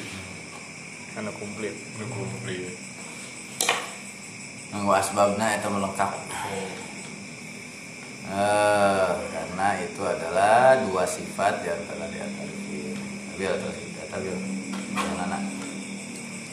Anu 1.18 1.32
komplit 1.34 1.74
Lu 1.98 2.06
komplit 2.12 2.76
Nunggu 4.76 4.92
asbabnya 4.92 5.56
itu 5.56 5.68
melengkap. 5.72 6.12
Eh, 8.26 9.10
karena 9.32 9.68
itu 9.80 10.02
adalah 10.04 10.76
dua 10.84 11.06
sifat 11.08 11.62
yang 11.62 11.78
telah 11.86 12.10
diatarifin 12.10 12.98
Tabil 13.32 13.54
terus 13.54 13.78
Tabil 14.12 14.36
Mana? 15.16 15.40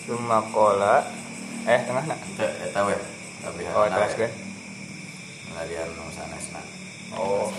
Cuma 0.05 0.39
kola 0.53 1.01
eh 1.65 1.81
tengah 1.89 2.05
nak? 2.07 2.21
Eta 2.39 2.81
we 2.87 2.95
Tapi 3.43 3.61
oh 3.73 3.87
terus 3.89 4.15
kan 4.21 4.52
Melarian 5.53 5.93
nusanesna 6.01 6.65
oh 7.21 7.53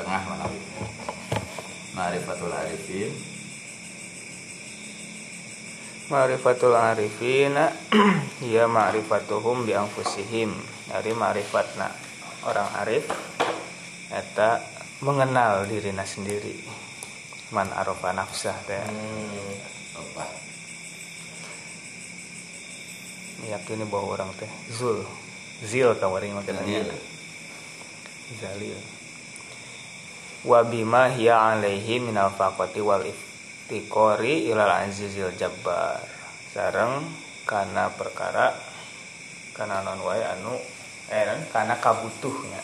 Tengah 0.00 0.22
mana 0.24 0.48
Ma'rifatul 1.92 2.54
arifin 2.56 3.12
Ma'rifatul 6.08 6.72
arifina 6.72 7.68
ya 8.54 8.64
ma'rifatuhum 8.64 9.68
bi 9.68 9.76
anfusihim. 9.76 10.56
Dari 10.88 11.12
ma'rifatna 11.12 11.84
orang 12.48 12.68
arif 12.80 13.04
eta 14.08 14.56
mengenal 15.04 15.68
dirina 15.68 16.08
sendiri. 16.08 16.64
Man 17.52 17.68
arafa 17.76 18.16
nafsah 18.16 18.56
teh. 18.64 18.80
Apa 20.00 20.24
Meyakini 23.44 23.84
bahwa 23.84 24.16
orang 24.16 24.32
teh 24.40 24.48
zul. 24.72 25.04
Zil 25.60 25.92
kawaring 26.00 26.32
Zil. 26.64 26.88
Zalil. 28.36 28.76
Wa 30.44 30.60
bima 30.68 31.08
hiya 31.08 31.56
alaihi 31.56 31.96
minal 31.96 32.28
faqati 32.28 32.84
wal 32.84 33.00
iftiqori 33.00 34.52
ilal 34.52 34.84
azizil 34.84 35.32
jabbar. 35.32 36.04
Sareng 36.52 37.08
kana 37.48 37.88
perkara 37.96 38.52
kana 39.56 39.80
non 39.80 40.04
wae 40.04 40.20
anu 40.20 40.52
eh 41.08 41.24
kana 41.48 41.80
kabutuhnya. 41.80 42.60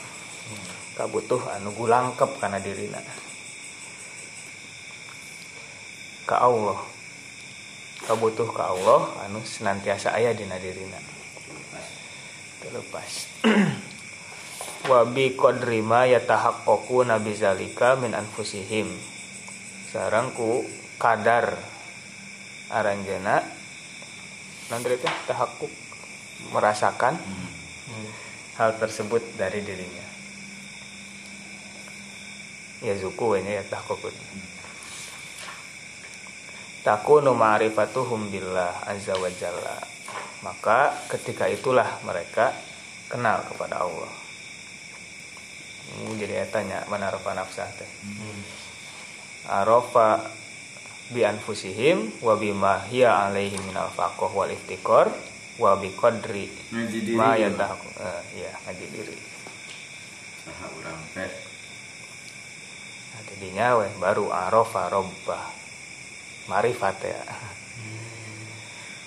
Kabutuh 0.95 1.41
anu 1.57 1.73
gulangkep 1.73 2.31
kana 2.37 2.61
dirina. 2.61 3.01
Ka 6.29 6.45
Allah. 6.45 6.79
Kabutuh 8.05 8.53
ka 8.53 8.69
Allah 8.69 9.03
anu 9.25 9.41
senantiasa 9.41 10.13
aya 10.13 10.37
dina 10.37 10.61
dirina. 10.61 11.01
Terlepas. 12.61 13.33
wabi 14.85 15.33
qadri 15.33 15.81
ma 15.81 16.05
yatahaqqaqu 16.05 17.09
nabi 17.09 17.33
zalika 17.33 17.97
min 17.97 18.13
anfusihim. 18.13 18.89
Sareng 19.89 20.37
ku 20.37 20.61
kadar 21.01 21.57
aranjana. 22.69 23.41
Nanti 24.69 24.97
teh 24.97 25.15
tahakkuk 25.29 25.73
merasakan 26.53 27.17
hal 28.61 28.71
tersebut 28.81 29.23
dari 29.41 29.61
dirinya. 29.61 30.07
Ya 32.85 32.97
zuku 33.01 33.41
ini 33.41 33.57
ya 33.57 33.65
tahakkuk 33.65 34.13
takunu 36.85 37.33
ma'rifatuhum 37.33 38.29
billah 38.29 38.85
azza 38.85 39.17
wa 39.17 39.33
jalla. 39.33 39.81
Maka 40.45 40.93
ketika 41.09 41.49
itulah 41.49 41.89
mereka 42.05 42.53
kenal 43.09 43.41
kepada 43.49 43.81
Allah 43.81 44.24
Hmm, 45.95 46.19
jadi 46.19 46.43
tanya 46.51 46.83
mana 46.91 47.07
arafa 47.07 47.39
nafsah 47.39 47.71
teh. 47.79 47.91
Arafa 49.47 50.27
bi 51.15 51.23
anfusihim 51.23 52.19
wa 52.19 52.35
bima 52.35 52.83
hiya 52.91 53.31
alaihi 53.31 53.55
minal 53.63 53.93
faqih 53.95 54.33
wal 54.35 54.51
iftikar 54.51 55.13
wa 55.61 55.79
bi 55.79 55.95
qadri 55.95 56.51
ma 57.15 57.39
dulu. 57.39 57.43
yatah 57.47 57.71
eh, 57.79 58.23
ya 58.43 58.51
ngaji 58.67 58.87
diri. 58.91 59.17
Saha 60.43 60.67
urang 60.83 61.01
teh. 61.15 61.31
Nah, 63.15 63.23
jadinya 63.31 63.67
weh 63.79 63.93
baru 64.03 64.35
arafa 64.35 64.91
robbah 64.91 65.45
marifat 66.51 66.97
ya. 67.07 67.23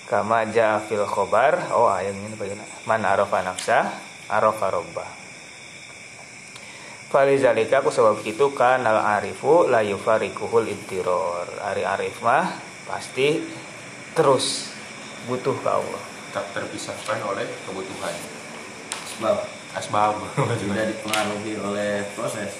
Kama 0.08 0.48
jaa 0.48 0.80
fil 0.88 1.04
khobar 1.04 1.68
oh 1.76 1.92
ayat 1.92 2.16
ini 2.16 2.32
bagaimana? 2.32 2.64
Man 2.88 3.04
arafa 3.04 3.44
nafsah 3.44 3.84
arafa 4.32 4.72
robbah 4.72 5.17
Falizalika 7.08 7.80
aku 7.80 7.88
sebab 7.88 8.20
itu 8.28 8.52
kan 8.52 8.84
al 8.84 9.00
arifu 9.20 9.64
la 9.64 9.80
yufarikuhul 9.80 10.68
intiror. 10.68 11.48
Ari 11.64 11.80
arif 11.84 12.20
mah 12.20 12.52
pasti 12.84 13.40
terus 14.12 14.68
butuh 15.24 15.56
ke 15.56 15.68
Allah. 15.68 16.02
Tak 16.36 16.52
terpisahkan 16.52 17.18
oleh 17.24 17.48
kebutuhan 17.64 18.12
sebab 19.18 19.36
Asbab 19.74 20.16
tidak 20.36 20.86
dipengaruhi 20.94 21.52
oleh 21.60 22.06
proses 22.16 22.54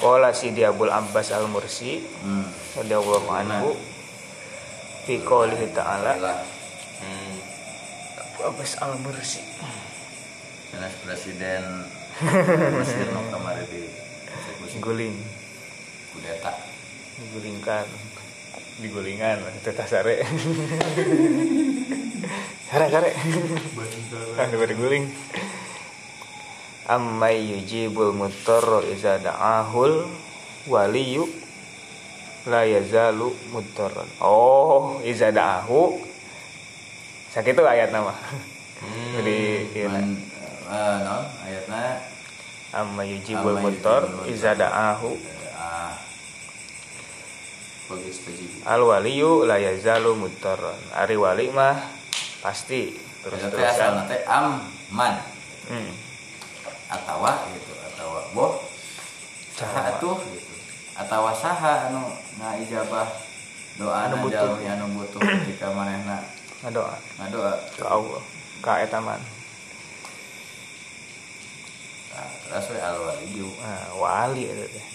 Qala 0.00 0.32
Sidi 0.32 0.64
Abdul 0.64 0.88
Abbas 0.88 1.28
Al 1.28 1.44
Mursi 1.44 2.00
hmm. 2.00 2.76
radhiyallahu 2.80 3.28
anhu 3.28 3.76
fi 5.04 5.20
qoulihi 5.20 5.76
ta'ala 5.76 6.16
hmm. 7.02 7.36
Abu 8.20 8.40
Abbas 8.54 8.72
Al 8.80 8.94
Mursi 9.00 9.42
jelas 10.70 10.94
presiden 11.02 11.64
Mesir 12.78 13.08
no 13.10 13.20
kemarin 13.32 13.64
di 13.68 13.88
guling. 14.78 15.16
Kudeta. 16.14 16.52
Digulingkan. 17.20 17.86
Digulingan 18.80 19.38
itu 19.60 19.70
tasare 19.76 20.24
kare 22.70 22.86
kare 22.86 23.10
kan 24.38 24.48
diguling 24.48 25.10
ammay 26.88 27.44
yujibul 27.44 28.14
mutarra 28.16 28.80
iza 28.88 29.20
da'ahul 29.20 30.08
waliyu 30.64 31.28
la 32.48 32.64
yazalu 32.64 33.36
mutarran. 33.52 34.08
Oh 34.24 34.96
iza 35.04 35.28
da'ahu 35.28 36.09
sakitu 37.30 37.62
ayat 37.62 37.94
nama 37.94 38.14
Hmm. 38.80 39.12
jadi 39.12 39.68
ieu 39.76 39.92
Man, 39.92 40.16
eh, 40.72 40.96
non 41.04 41.20
ayatna 41.44 42.00
amma 42.72 43.04
yujibul 43.04 43.60
mutor 43.60 44.08
yujibul 44.08 44.32
iza 44.32 44.56
mudtar. 44.56 44.72
da'ahu. 44.72 45.10
Ah 45.52 45.92
al 48.64 48.80
waliyu 48.80 49.44
la 49.44 49.60
yazalu 49.60 50.16
mutarron 50.16 50.80
ari 50.96 51.20
wali 51.20 51.52
mah 51.52 51.76
pasti 52.40 52.96
terus 53.20 53.52
terusan 53.52 54.08
teh 54.08 54.24
aman 54.24 55.20
hmm. 55.68 55.92
atawa 56.88 57.44
gitu. 57.52 57.72
Atawa 57.84 58.20
boh 58.32 58.52
saha 59.60 59.92
atuh 59.92 60.16
gitu. 60.24 60.54
Atawa 60.96 61.36
saha 61.36 61.92
anu 61.92 62.08
ngaijabah 62.40 63.08
doa 63.76 64.08
Anu 64.08 64.24
butuh. 64.24 64.56
anu 64.56 64.86
butuh 64.96 65.20
ketika 65.20 65.68
manehna 65.76 66.39
ngadoa 66.60 66.96
ngadoa 67.18 67.52
ke 67.76 67.84
Allah. 67.84 68.22
Ka 68.60 68.84
eta 68.84 69.00
man 69.00 69.20
nah, 72.12 72.30
terus 72.44 72.66
we 72.72 72.78
al 72.80 72.96
waliyu 73.00 73.48
nah, 73.48 73.88
wali 73.96 74.44
eta 74.48 74.66
teh 74.68 74.86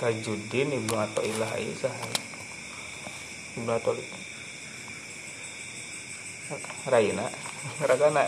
Tajuddin 0.00 0.72
Ibnu 0.72 0.96
Athaillah 0.96 1.60
Aisyah. 1.60 1.92
Ibnu 3.60 3.68
Athaillah 3.68 4.20
Raina. 6.88 7.28
Ragana 7.88 8.24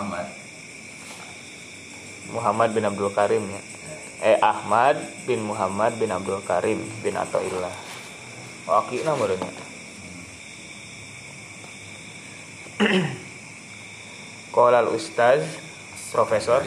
Muhammad 0.00 0.26
Muhammad 2.30 2.72
bin 2.74 2.84
Abdul 2.86 3.10
Karim 3.12 3.44
ya. 3.50 3.62
Eh 4.20 4.36
Ahmad 4.40 5.00
bin 5.24 5.40
Muhammad 5.44 5.96
bin 5.96 6.12
Abdul 6.12 6.42
Karim 6.44 6.84
bin 7.00 7.16
Athaillah. 7.16 7.72
Wakilna 8.68 9.16
meureun. 9.16 9.54
Qala 14.54 14.82
al 14.82 14.90
ustaz 14.92 15.44
profesor 16.10 16.64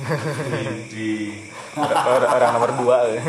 di 0.92 1.36
orang, 1.76 2.30
orang 2.32 2.50
nomor 2.56 2.72
2 2.72 3.20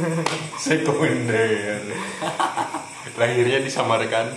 sekunder 0.64 1.84
lahirnya 3.20 3.60
disamarkan 3.60 4.32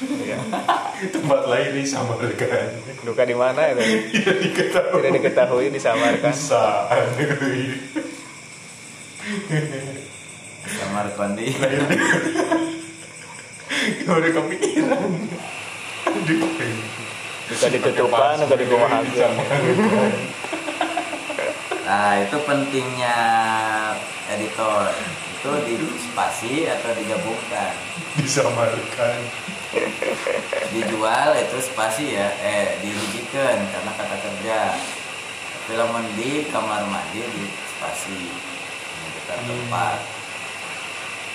ya. 0.00 0.38
tempat 1.14 1.40
lahir 1.46 1.72
disamarkan. 1.74 2.68
Duka 3.04 3.22
di 3.26 3.36
mana 3.36 3.70
itu? 3.70 3.82
tidak 4.18 4.36
diketahui. 4.40 4.98
Tidak 4.98 5.12
diketahui 5.18 5.66
disamarkan. 5.70 6.32
bisa. 6.32 6.88
Kamar 10.62 11.06
kondi 11.18 11.50
gak 14.02 14.14
ada 14.18 14.28
kepikiran. 14.30 15.10
Aduh 16.06 16.38
Duka 17.52 17.66
ditutupan, 17.68 18.38
duka 18.40 18.56
dikumahakeun. 18.56 19.34
nah 21.84 22.16
itu 22.22 22.36
pentingnya 22.46 23.18
editor. 24.30 24.88
Itu 25.42 25.50
di 25.66 25.74
spasi 25.98 26.70
atau 26.70 26.94
digabungkan? 26.94 27.74
Disamarkan 28.14 29.18
dijual 30.72 31.30
itu 31.36 31.56
spasi 31.64 32.16
ya 32.16 32.28
eh 32.44 32.76
dirugikan 32.84 33.56
karena 33.72 33.90
kata 33.96 34.16
kerja. 34.20 34.60
Film 35.62 35.94
di 36.18 36.50
kamar 36.50 36.84
mandi 36.90 37.22
di 37.22 37.44
spasi. 37.48 38.20
Ini 38.28 39.08
kita 39.16 39.34
tempat. 39.40 39.98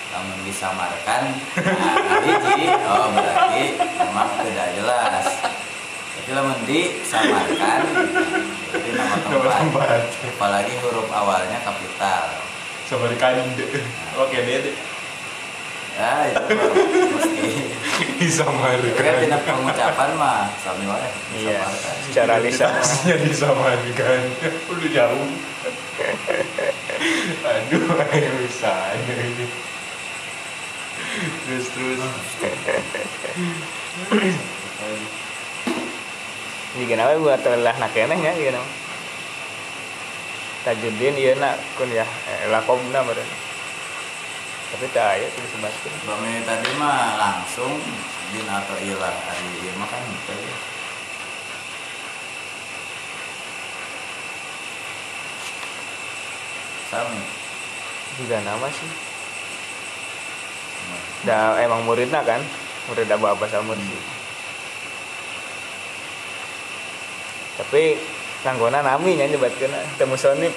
Namun 0.08 0.38
disamarkan 0.48 1.24
nah 1.60 1.96
hiji 2.24 2.66
oh 2.72 3.06
berarti 3.12 3.64
memang 3.76 4.30
tidak 4.46 4.70
jelas. 4.78 5.26
Tapi 6.18 6.30
lamun 6.34 6.60
disamarkan 6.64 7.80
itu 8.68 8.90
nama 8.96 9.16
tempat 9.20 9.54
tempat. 9.64 10.02
apalagi 10.38 10.74
huruf 10.84 11.08
awalnya 11.12 11.60
kapital. 11.64 12.26
Samarkan. 12.88 13.52
Oke 14.16 14.38
deh 14.42 14.76
ya 15.98 16.30
itu 16.30 16.54
mesti 17.10 17.48
Tapi 17.98 18.94
kan 18.94 19.16
tina 19.18 19.38
pengucapan 19.42 20.10
mah 20.22 20.46
sami 20.62 20.86
wae 20.86 21.10
Iya, 21.34 21.66
disamarkan. 21.66 21.96
secara 22.06 22.36
lisan. 22.46 22.70
Teksnya 22.78 23.16
disamarkan 23.26 24.22
udah 24.70 24.90
jauh 24.94 25.30
aduh 27.42 27.84
ayo 28.14 28.32
bisa 28.38 28.74
ini 28.94 29.46
terus 31.48 31.66
terus 31.74 32.00
Jika 36.78 36.94
nama 36.94 37.18
buat 37.18 37.42
telah 37.42 37.74
nak 37.74 37.90
keneh 37.90 38.20
ya, 38.22 38.38
jika 38.38 38.54
nama. 38.54 38.70
Tajuddin 40.62 41.18
iya 41.18 41.34
nak 41.42 41.58
kun 41.74 41.90
ya, 41.90 42.06
eh, 42.06 42.54
lakobna 42.54 43.02
meureun. 43.02 43.26
Tapi 44.68 44.86
tak 44.92 45.08
aya 45.16 45.26
tuh 45.32 45.42
disebutkeun. 45.48 45.96
Bami 46.04 46.44
tadi 46.44 46.70
mah 46.76 47.16
langsung 47.16 47.72
din 48.36 48.44
atau 48.44 48.76
ilah 48.84 49.16
hari 49.16 49.48
ieu 49.64 49.72
mah 49.80 49.88
kan 49.88 50.04
gitu 50.04 50.34
ya. 50.36 50.58
Sami. 56.92 57.22
Juga 58.20 58.38
nama 58.44 58.68
sih. 58.68 58.92
Da 61.24 61.60
emang 61.60 61.84
muridna 61.84 62.24
kan, 62.24 62.40
murid 62.88 63.12
Abu 63.12 63.28
Abbas 63.28 63.52
al 63.56 63.64
Mursi. 63.68 64.00
Tapi 67.58 67.98
nanggona 68.46 68.86
nami 68.86 69.18
nya 69.18 69.28
nyebatkeun 69.28 69.74
temu 69.98 70.16
sonip. 70.16 70.54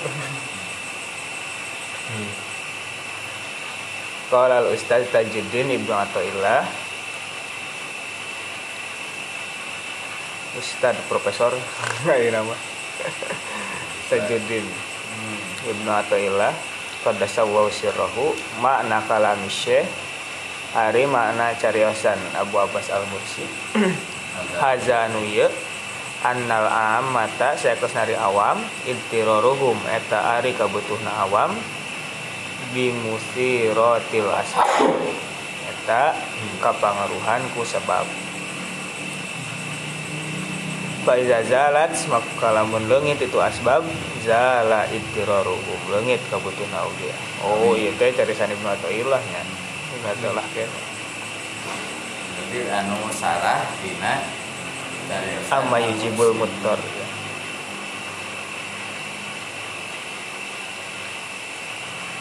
Qala 4.30 4.62
al 4.62 4.70
Ustaz 4.70 5.10
Tajuddin 5.10 5.74
Ibnu 5.74 5.90
Athaillah 5.90 6.62
Ustaz 10.54 10.94
Profesor. 11.10 11.50
Kayak 12.06 12.38
nama. 12.38 12.54
Tajuddin 14.14 14.62
Ibnu 15.66 15.90
Athaillah 15.90 16.54
Qadasa 17.02 17.42
wa 17.42 17.66
sirrahu. 17.66 18.30
Makna 18.62 19.02
kalami 19.10 19.50
syekh. 19.50 19.90
Ari 20.78 21.10
makna 21.10 21.50
cariosan 21.58 22.22
Abu 22.38 22.54
Abbas 22.54 22.86
Al-Mursi. 22.86 23.42
Haza 24.62 25.10
anu 25.10 25.26
ieu 25.26 25.50
annal 26.22 26.70
amata 26.70 27.58
saektos 27.58 27.98
nari 27.98 28.14
awam. 28.14 28.62
Intiroruhum 28.86 29.74
eta 29.90 30.38
ari 30.38 30.54
kabutuhna 30.54 31.26
awam 31.26 31.79
bimusiratil 32.72 34.30
asbab. 34.30 34.88
Eta 35.70 36.14
kapangaruhan 36.60 37.42
ku 37.56 37.64
sebab. 37.64 38.04
Faiza 41.00 41.40
zalat 41.48 41.96
maka 42.12 42.52
lamun 42.52 42.84
leungit 42.86 43.18
itu 43.20 43.38
asbab. 43.40 43.82
Zala 44.20 44.84
itiraruhum 44.92 45.80
leungit 45.88 46.20
kabutuhna 46.28 46.84
oge 46.84 47.08
oh 47.40 47.72
ieu 47.72 47.88
teh 47.96 48.12
carisan 48.12 48.52
Ibnu 48.52 48.68
Athaillah 48.68 49.16
nya. 49.16 49.42
Ibnu 49.96 50.06
Athaillah 50.12 50.46
kene 50.52 50.80
Jadi 52.36 52.68
anu 52.68 53.08
sarah 53.16 53.64
dina 53.80 54.20
dari 55.08 55.40
amma 55.48 55.80
yujibul 55.80 56.36
muttar 56.36 56.76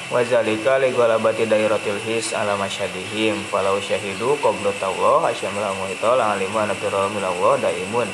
Wazalika 0.10 0.82
li 0.82 0.90
ghalabati 0.90 1.46
dairatil 1.46 2.02
his 2.02 2.34
ala 2.34 2.58
masyadihim. 2.58 3.46
Falau 3.46 3.78
syahidu 3.78 4.42
qabla 4.42 4.74
Allah 4.82 5.30
asyamla 5.30 5.70
muhita 5.78 6.18
la 6.18 6.34
alima 6.34 6.66
na 6.66 6.74
firra 6.74 7.06
min 7.14 7.22
Allah 7.22 7.62
daimun. 7.62 8.10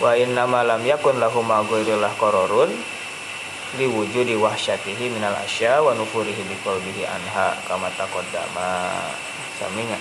Wa 0.00 0.16
inna 0.16 0.48
ma 0.48 0.64
lam 0.64 0.80
yakun 0.80 1.20
lahum 1.20 1.44
ma 1.44 1.60
ghairillah 1.60 2.08
qararun 2.16 2.72
li 3.76 3.84
wujudi 3.84 4.32
wahsyatihi 4.32 5.12
minal 5.12 5.36
asya 5.44 5.84
wa 5.84 5.92
nufurihi 5.92 6.40
bi 6.48 6.56
qalbihi 6.64 7.04
anha 7.04 7.52
kama 7.68 7.92
taqaddama. 8.00 8.96
Saminya 9.60 10.00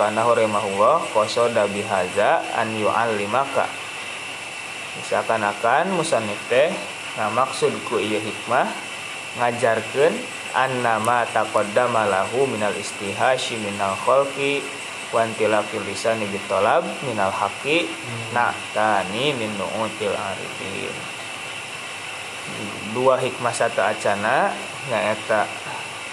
karena 0.00 0.24
rahimahullah 0.24 1.12
qasoda 1.12 1.68
bihaza 1.68 2.40
an 2.56 2.72
yu'allimaka. 2.72 3.68
Misalkan 4.96 5.44
akan 5.44 5.92
musannif 5.92 6.40
teh 6.48 6.72
nah 7.20 7.28
maksud 7.36 7.68
ku 7.84 8.00
ieu 8.00 8.16
hikmah 8.16 8.64
ngajarkeun 10.52 10.84
annama 10.84 11.24
taqaddama 11.28 12.08
lahu 12.08 12.46
minal 12.48 12.74
istihashi 12.76 13.56
minal 13.60 13.96
khalqi 13.96 14.64
wa 15.12 15.24
intilaqil 15.24 15.84
lisani 15.84 16.28
bitolab 16.28 16.84
minal 17.04 17.32
haqqi 17.32 17.88
nah 18.32 18.52
tani 18.76 19.32
min 19.36 19.50
nu'util 19.56 20.12
arifin. 20.12 20.94
Dua 22.96 23.20
hikmah 23.20 23.52
satu 23.52 23.84
acana 23.84 24.52
nyaeta 24.88 25.44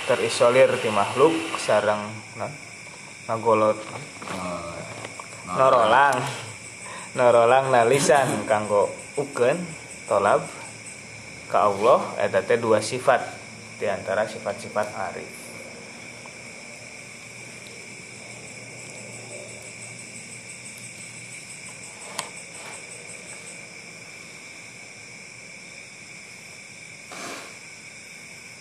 terisolir 0.07 0.67
di 0.83 0.91
makhluk 0.91 1.31
sarang 1.55 2.11
non 2.35 2.51
ngagolot 3.27 3.79
Eh, 4.35 5.55
norolang 5.55 6.17
norolang. 7.15 7.71
nalisan 7.71 8.43
kanggo 8.49 8.91
ukeun 9.15 9.55
tolab 10.09 10.43
ke 11.47 11.57
Allah. 11.57 12.03
Eta 12.19 12.43
teh 12.43 12.59
dua 12.59 12.83
sifat 12.83 13.21
di 13.75 13.87
antara 13.91 14.23
sifat-sifat 14.23 14.87
arif 15.11 15.45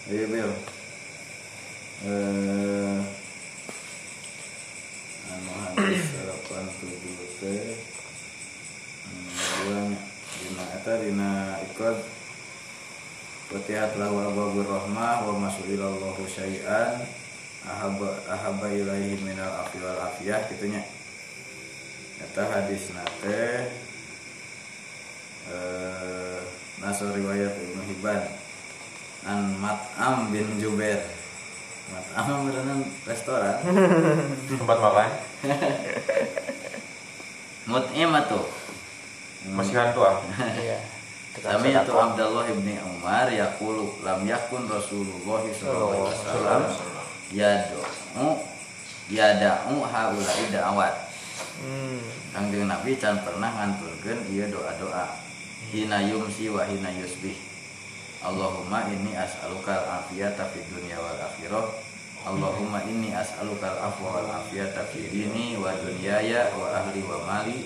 Iya 0.05 0.29
Bil. 0.29 0.53
Eh, 2.05 2.64
Fatihat 13.85 14.01
lahu 14.01 14.17
ababur 14.17 14.65
rahmah 14.65 15.29
wa 15.29 15.45
masulilallahu 15.45 16.25
syai'an. 16.25 17.05
Ahaba 17.69 18.17
ahaba 18.25 18.73
ilaihi 18.73 19.21
minal 19.21 19.61
afi 19.61 19.77
wal 19.77 20.09
afiyah 20.09 20.41
gitunya. 20.49 20.81
Eta 22.17 22.49
hadis 22.49 22.97
nate 22.97 23.69
eh 25.53 26.41
nasor 26.81 27.13
riwayat 27.13 27.53
Ibnu 27.61 27.85
Hibban. 27.93 28.25
An 29.29 29.53
Mat'am 29.61 30.33
bin 30.33 30.57
Jubair. 30.57 31.05
Mat'am 31.93 32.49
beneran 32.49 32.89
restoran? 33.05 33.61
Tempat 34.49 34.79
makan? 34.81 35.11
Mut'im 37.69 38.17
tuh. 38.33 38.49
Masih 39.53 39.77
hantu 39.77 40.09
ah? 40.09 40.25
Iya 40.65 40.94
Sami 41.35 41.75
itu 41.75 41.93
Abdullah 41.95 42.47
ibni 42.47 42.79
Umar 42.79 43.27
yaqulu 43.27 44.07
lam 44.07 44.23
yakun 44.23 44.71
Rasulullah 44.71 45.43
sallallahu 45.43 46.07
alaihi 46.07 46.19
wasallam 46.23 46.63
yad'u 47.35 48.29
yada'u 49.11 49.83
haula'i 49.83 50.45
da'awat 50.55 50.95
hmm. 51.59 51.99
Kangjeng 52.35 52.67
Nabi 52.67 52.99
can 52.99 53.23
pernah 53.23 53.47
nganturkeun 53.47 54.27
ieu 54.27 54.51
doa-doa. 54.51 55.07
Hina 55.71 56.03
yumsi 56.03 56.51
wa 56.51 56.67
hina 56.67 56.91
yusbih. 56.91 57.39
Allahumma 58.27 58.91
inni 58.91 59.15
as'aluka 59.15 59.71
al-afiyata 59.71 60.51
fid 60.51 60.67
dunya 60.67 60.99
wal 60.99 61.15
akhirah. 61.15 61.63
Allahumma 62.27 62.83
inni 62.91 63.15
as'aluka 63.15 63.71
al-afwa 63.71 64.19
wal 64.19 64.31
afiyata 64.43 64.83
fi 64.91 65.07
dini 65.15 65.55
wa 65.55 65.79
dunyaya 65.79 66.51
wa 66.59 66.75
ahli 66.75 67.07
wa 67.07 67.23
mali 67.23 67.63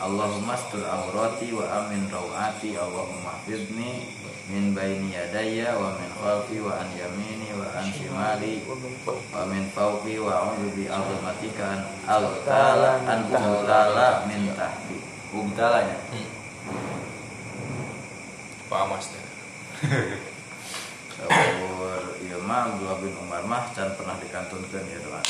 Allahumma 0.00 0.56
astur 0.56 0.80
aurati 0.88 1.52
wa 1.52 1.68
amin 1.84 2.08
rawati 2.08 2.72
Allahumma 2.78 3.36
hafizni 3.36 4.08
min 4.48 4.72
baini 4.72 5.12
yadayya 5.12 5.76
wa 5.76 5.92
min 6.00 6.08
khalfi 6.16 6.58
wa 6.64 6.80
an 6.80 6.88
yamini 6.96 7.52
wa 7.52 7.68
an 7.76 7.86
shimali 7.92 8.64
wa 8.64 9.44
min 9.46 9.68
fawqi 9.70 10.16
wa 10.16 10.32
a'udzu 10.48 10.72
bi 10.72 10.88
azamatika 10.88 11.64
an 11.76 11.80
aghtala 12.08 13.04
an 13.04 13.20
ughtala 13.28 14.24
min 14.26 14.48
tahti. 14.56 14.98
Ugtalanya 15.32 15.96
Pak 18.68 18.80
Amas 18.84 19.08
teh 19.12 19.24
Saur 21.16 22.18
ieu 22.24 22.40
mah 22.42 22.72
Abdullah 22.72 22.98
bin 22.98 23.14
Umar 23.16 23.44
mah 23.46 23.70
can 23.76 23.94
pernah 23.94 24.18
dikantunkeun 24.18 24.84
ieu 24.90 25.00
doa. 25.06 25.22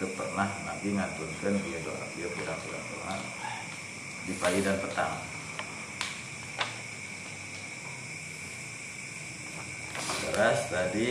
Teu 0.00 0.10
pernah 0.18 0.48
Nabi 0.66 0.96
ngantunkeun 0.98 1.54
ieu 1.62 1.80
doa. 1.86 2.04
Ieu 2.18 2.28
pirang-pirang 2.34 2.86
doa 2.90 3.41
di 4.26 4.32
pagi 4.38 4.60
dan 4.62 4.78
petang. 4.78 5.14
Terus 10.32 10.60
tadi 10.70 11.10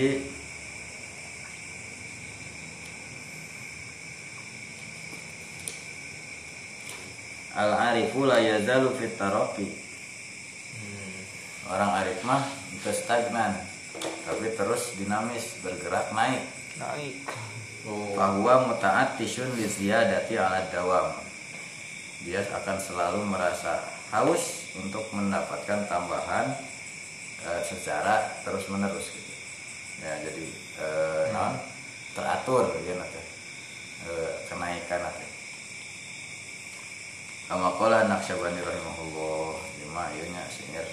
Al-arifu 7.52 8.24
la 8.24 8.40
yazalu 8.40 8.96
fit 8.96 9.20
taraqi. 9.20 9.68
Orang 11.68 11.92
arif 12.00 12.24
mah 12.24 12.44
itu 12.72 12.92
stagnan, 12.96 13.56
tapi 14.24 14.56
terus 14.56 14.96
dinamis, 14.96 15.60
bergerak 15.60 16.12
naik. 16.16 16.48
naik 16.80 17.16
oh 17.88 18.16
Bahwa 18.16 18.72
muta'attisyun 18.72 19.56
li 19.60 19.68
ziyadati 19.68 20.40
ala 20.40 20.64
dawam. 20.72 21.31
Dia 22.22 22.46
akan 22.46 22.78
selalu 22.78 23.26
merasa 23.26 23.82
haus 24.14 24.70
untuk 24.78 25.08
mendapatkan 25.16 25.90
tambahan 25.90 26.54
eh, 27.48 27.62
secara 27.66 28.42
terus 28.46 28.70
menerus 28.70 29.10
gitu. 29.10 29.34
Ya, 30.02 30.18
jadi 30.22 30.46
eh, 30.82 31.24
non 31.34 31.58
teratur 32.14 32.76
ya 32.86 32.94
nanti 33.00 33.22
eh, 34.06 34.32
kenaikan 34.52 35.02
nanti. 35.02 35.26
Kama 37.52 37.76
qala 37.76 38.08
Naqsyabani 38.08 38.64
rahimahullah 38.64 39.60
lima 39.84 40.04
ieunya 40.16 40.44
syair. 40.48 40.88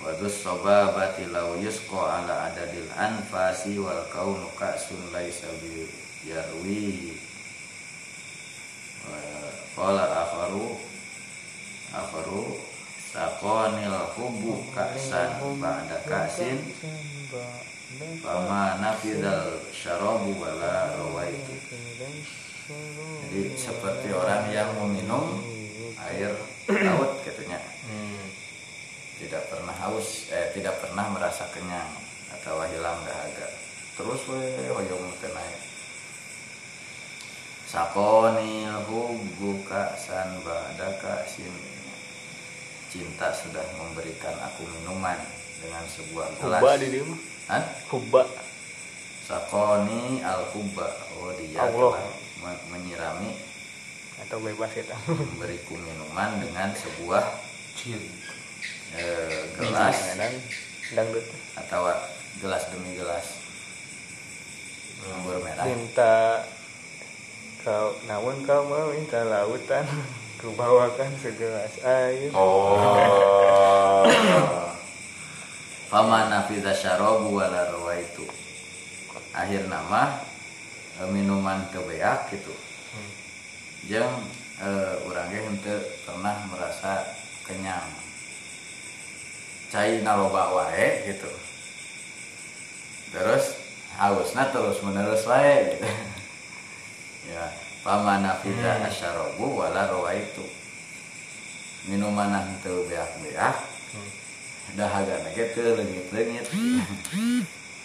Wadus 0.00 0.40
sobabati 0.40 1.28
lau 1.28 1.60
yusqa 1.60 2.24
ala 2.24 2.48
adadil 2.48 2.88
anfasi 2.96 3.76
wal 3.76 4.04
kaunu 4.08 4.48
ka'sun 4.56 5.12
laisa 5.12 5.48
bi 5.60 5.84
yarwi 6.24 7.16
saqanil 13.40 13.96
hubu 14.20 14.60
ka'san 14.76 15.40
ba'da 15.56 15.96
ka'sin 16.04 16.60
Fama 18.20 18.76
nafidal 18.84 19.64
syarabu 19.72 20.36
wala 20.36 20.92
rawaitu 20.92 21.56
Jadi 22.68 23.42
seperti 23.56 24.12
orang 24.12 24.44
yang 24.52 24.68
meminum 24.76 25.40
air 26.04 26.36
laut 26.68 27.16
katanya 27.24 27.64
hmm. 27.88 28.28
tidak 29.24 29.48
pernah 29.48 29.76
haus 29.88 30.28
eh 30.28 30.52
tidak 30.52 30.76
pernah 30.84 31.08
merasa 31.08 31.48
kenyang 31.56 31.90
atau 32.36 32.60
hilang 32.68 33.00
dahaga 33.08 33.48
terus 33.96 34.20
we 34.28 34.68
hoyong 34.68 35.16
teu 35.16 35.32
naik 35.32 35.60
sakonil 37.64 38.84
hubbu 38.84 39.64
ka'san 39.64 40.44
ba'daka 40.44 41.24
sin 41.24 41.79
cinta 42.90 43.30
sudah 43.30 43.62
memberikan 43.76 44.34
aku 44.42 44.66
minuman 44.66 45.14
dengan 45.56 45.86
sebuah 45.86 46.26
gelas. 46.36 46.58
Hubba 46.58 46.72
di 46.76 46.86
dia 46.90 47.04
mah. 47.06 47.20
Hah? 47.48 47.64
hubba 47.88 48.22
sakoni 49.24 50.22
al 50.22 50.42
hubba 50.50 50.86
oh 51.16 51.30
dia 51.34 51.62
Allah. 51.62 51.94
telah 51.94 52.06
me- 52.40 52.62
menyirami 52.68 53.30
atau 54.20 54.38
bebas 54.38 54.70
kita 54.70 54.94
memberiku 55.30 55.74
minuman 55.74 56.38
dengan 56.38 56.70
sebuah 56.74 57.24
Cil. 57.72 57.98
eh, 58.92 59.40
gelas. 59.54 59.96
dan 60.14 60.34
dangdut 60.92 61.26
atau 61.56 61.86
gelas 62.38 62.64
demi 62.70 62.94
gelas. 62.94 63.26
Anggur 65.00 65.40
merah. 65.40 65.64
Minta 65.64 66.44
kau 67.62 67.94
namun 68.04 68.42
kau 68.42 68.62
mau 68.64 68.90
minta 68.90 69.22
lautan 69.22 69.86
kubawakan 70.40 71.12
segelas 71.20 71.76
air. 71.84 72.32
Oh. 72.32 74.08
Fama 75.92 76.32
nafidha 76.32 76.72
syarabu 76.72 77.36
wala 77.36 77.68
rawaitu. 77.68 78.24
Akhir 79.36 79.68
nama 79.68 80.24
eh, 80.96 81.08
minuman 81.12 81.68
kebeak 81.68 82.32
gitu. 82.32 82.56
Jeung 83.84 84.24
eh, 84.64 85.06
urangnya 85.06 85.44
henteu 85.44 85.76
pernah 86.08 86.48
merasa 86.48 87.04
kenyang. 87.44 87.92
Cai 89.68 90.00
naloba 90.00 90.56
wae 90.56 91.04
gitu. 91.04 91.30
Terus 93.12 93.60
hausna 94.00 94.48
terus 94.48 94.80
menerus 94.80 95.28
wae 95.28 95.76
gitu. 95.76 95.86
Ya 97.30 97.46
Fama 97.80 98.20
nafidha 98.20 98.76
Hmm. 98.76 98.88
asyarabu 98.88 99.46
wala 99.56 99.88
rawaitu. 99.88 100.44
Minuman 101.88 102.28
henteu 102.28 102.84
beak-beak 102.84 103.56
dahaga 104.76 105.16
nage 105.24 105.50
teu 105.56 105.74
leungit-leungit. 105.74 106.44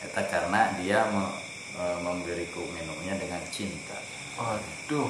Eta 0.04 0.22
karena 0.28 0.76
dia 0.78 1.02
me- 1.10 1.34
e, 1.74 1.84
memberiku 2.04 2.62
minumnya 2.76 3.16
dengan 3.18 3.40
cinta. 3.50 3.96
Aduh 4.36 5.10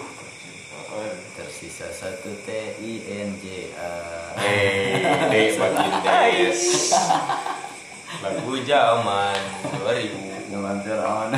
tersisa 1.34 1.90
satu 1.90 2.30
T 2.46 2.50
I 2.78 2.94
N 3.26 3.30
J 3.42 3.74
A. 3.74 3.92
Eh, 4.38 5.02
dek 5.34 5.58
bagindes. 5.58 6.94
Lagu 8.22 8.54
zaman 8.64 9.40
2000. 9.82 10.46
Zaman 10.54 10.78
Fir'aun 10.86 11.32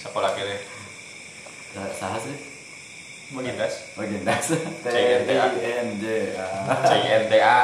Sekolah 0.00 0.32
kira. 0.32 0.56
Sah 1.94 2.16
sih 2.18 2.57
Bagindes. 3.28 3.74
Bagindas 3.92 4.46
T 4.84 4.86
CNTA. 4.88 5.44
I 5.52 5.60
N 5.84 5.88
J 6.00 6.04
A 6.32 6.48
CNTA. 6.88 7.56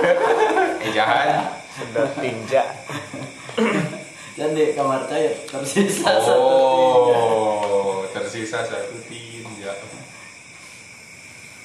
Ejahan. 0.90 1.28
sedot 1.70 2.10
tinja 2.18 2.66
Dan 4.34 4.56
di 4.58 4.74
kamar 4.74 5.06
saya 5.06 5.30
tersisa 5.46 6.18
satu 6.18 6.34
Oh, 6.34 8.02
tersisa 8.10 8.66
satu 8.66 8.98
tinja. 9.06 9.70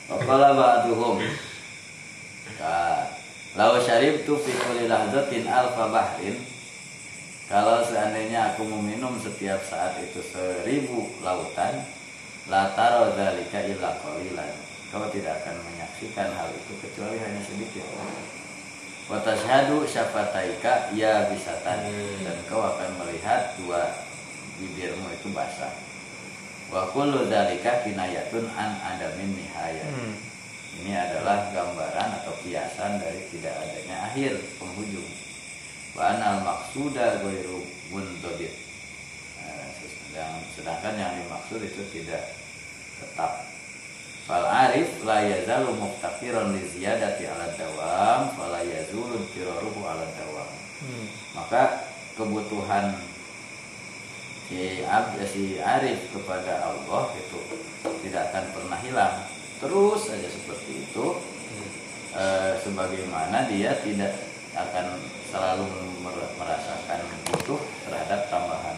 Wakala 0.05 0.53
ba'duhum 0.53 1.17
Nah, 2.61 3.09
Lau 3.57 3.81
syarib 3.81 4.21
tu 4.27 4.37
fi 4.37 4.53
kulli 4.53 4.85
lahzatin 4.85 5.49
alfa 5.49 5.89
bahrin 5.89 6.37
Kalau 7.49 7.81
seandainya 7.81 8.53
aku 8.53 8.69
meminum 8.69 9.17
setiap 9.17 9.65
saat 9.65 9.97
itu 10.05 10.21
seribu 10.21 11.09
lautan 11.25 11.81
La 12.45 12.69
taro 12.77 13.09
dzalika 13.17 13.65
illa 13.65 13.97
qalilan 14.01 14.53
Kau 14.93 15.09
tidak 15.09 15.41
akan 15.41 15.57
menyaksikan 15.65 16.29
hal 16.29 16.53
itu 16.53 16.73
kecuali 16.77 17.17
hanya 17.17 17.41
sedikit 17.41 17.81
Wa 19.09 19.21
tashhadu 19.21 19.85
syafataika 19.85 20.93
ya 20.93 21.29
bisatan 21.29 21.89
Hmm. 21.89 22.21
Dan 22.25 22.37
kau 22.49 22.61
akan 22.61 23.01
melihat 23.01 23.57
dua 23.57 23.93
bibirmu 24.61 25.09
itu 25.13 25.29
basah 25.33 25.73
Wa 26.69 26.89
kullu 26.93 27.29
dzalika 27.29 27.85
kinayatun 27.85 28.49
an 28.57 28.77
adamin 28.81 29.37
nihayah 29.37 29.85
hmm. 29.85 30.13
ini 30.81 30.93
adalah 30.97 31.49
gambaran 31.53 32.09
atau 32.21 32.33
kiasan 32.41 32.97
dari 32.97 33.21
tidak 33.29 33.53
adanya 33.53 34.09
akhir 34.09 34.41
penghujung. 34.57 35.07
Wa 35.93 36.17
anal 36.17 36.41
maksuda 36.41 37.21
ghairu. 37.21 37.63
Sedang- 40.15 40.47
sedangkan 40.55 40.95
yang 40.95 41.11
dimaksud 41.19 41.59
itu 41.59 41.83
tidak 41.91 42.23
tetap. 43.03 43.43
Fal 44.23 44.47
arif 44.47 45.03
la 45.03 45.19
yazalu 45.19 45.75
muftaqiran 45.75 46.55
li 46.55 46.63
ziyadati 46.71 47.27
ala 47.27 47.51
dawam 47.59 48.31
fala 48.33 48.63
yazulu 48.63 49.27
tiraruhu 49.35 49.83
ala 49.83 50.07
dawam. 50.15 50.47
Hmm. 50.79 51.05
Maka 51.35 51.83
kebutuhan 52.15 52.95
si 54.47 54.87
abd 54.87 55.19
si 55.27 55.59
arif 55.59 55.99
kepada 56.15 56.63
Allah 56.63 57.11
itu 57.19 57.39
tidak 58.07 58.31
akan 58.31 58.45
pernah 58.55 58.79
hilang 58.79 59.15
terus 59.59 60.07
saja 60.07 60.29
seperti 60.31 60.87
itu 60.87 61.05
Eh, 62.15 62.53
sebagaimana 62.63 63.43
dia 63.51 63.75
tidak 63.83 64.15
akan 64.55 65.03
selalu 65.27 65.67
mer- 65.99 66.31
merasakan 66.39 67.03
butuh 67.27 67.59
terhadap 67.83 68.31
tambahan 68.31 68.74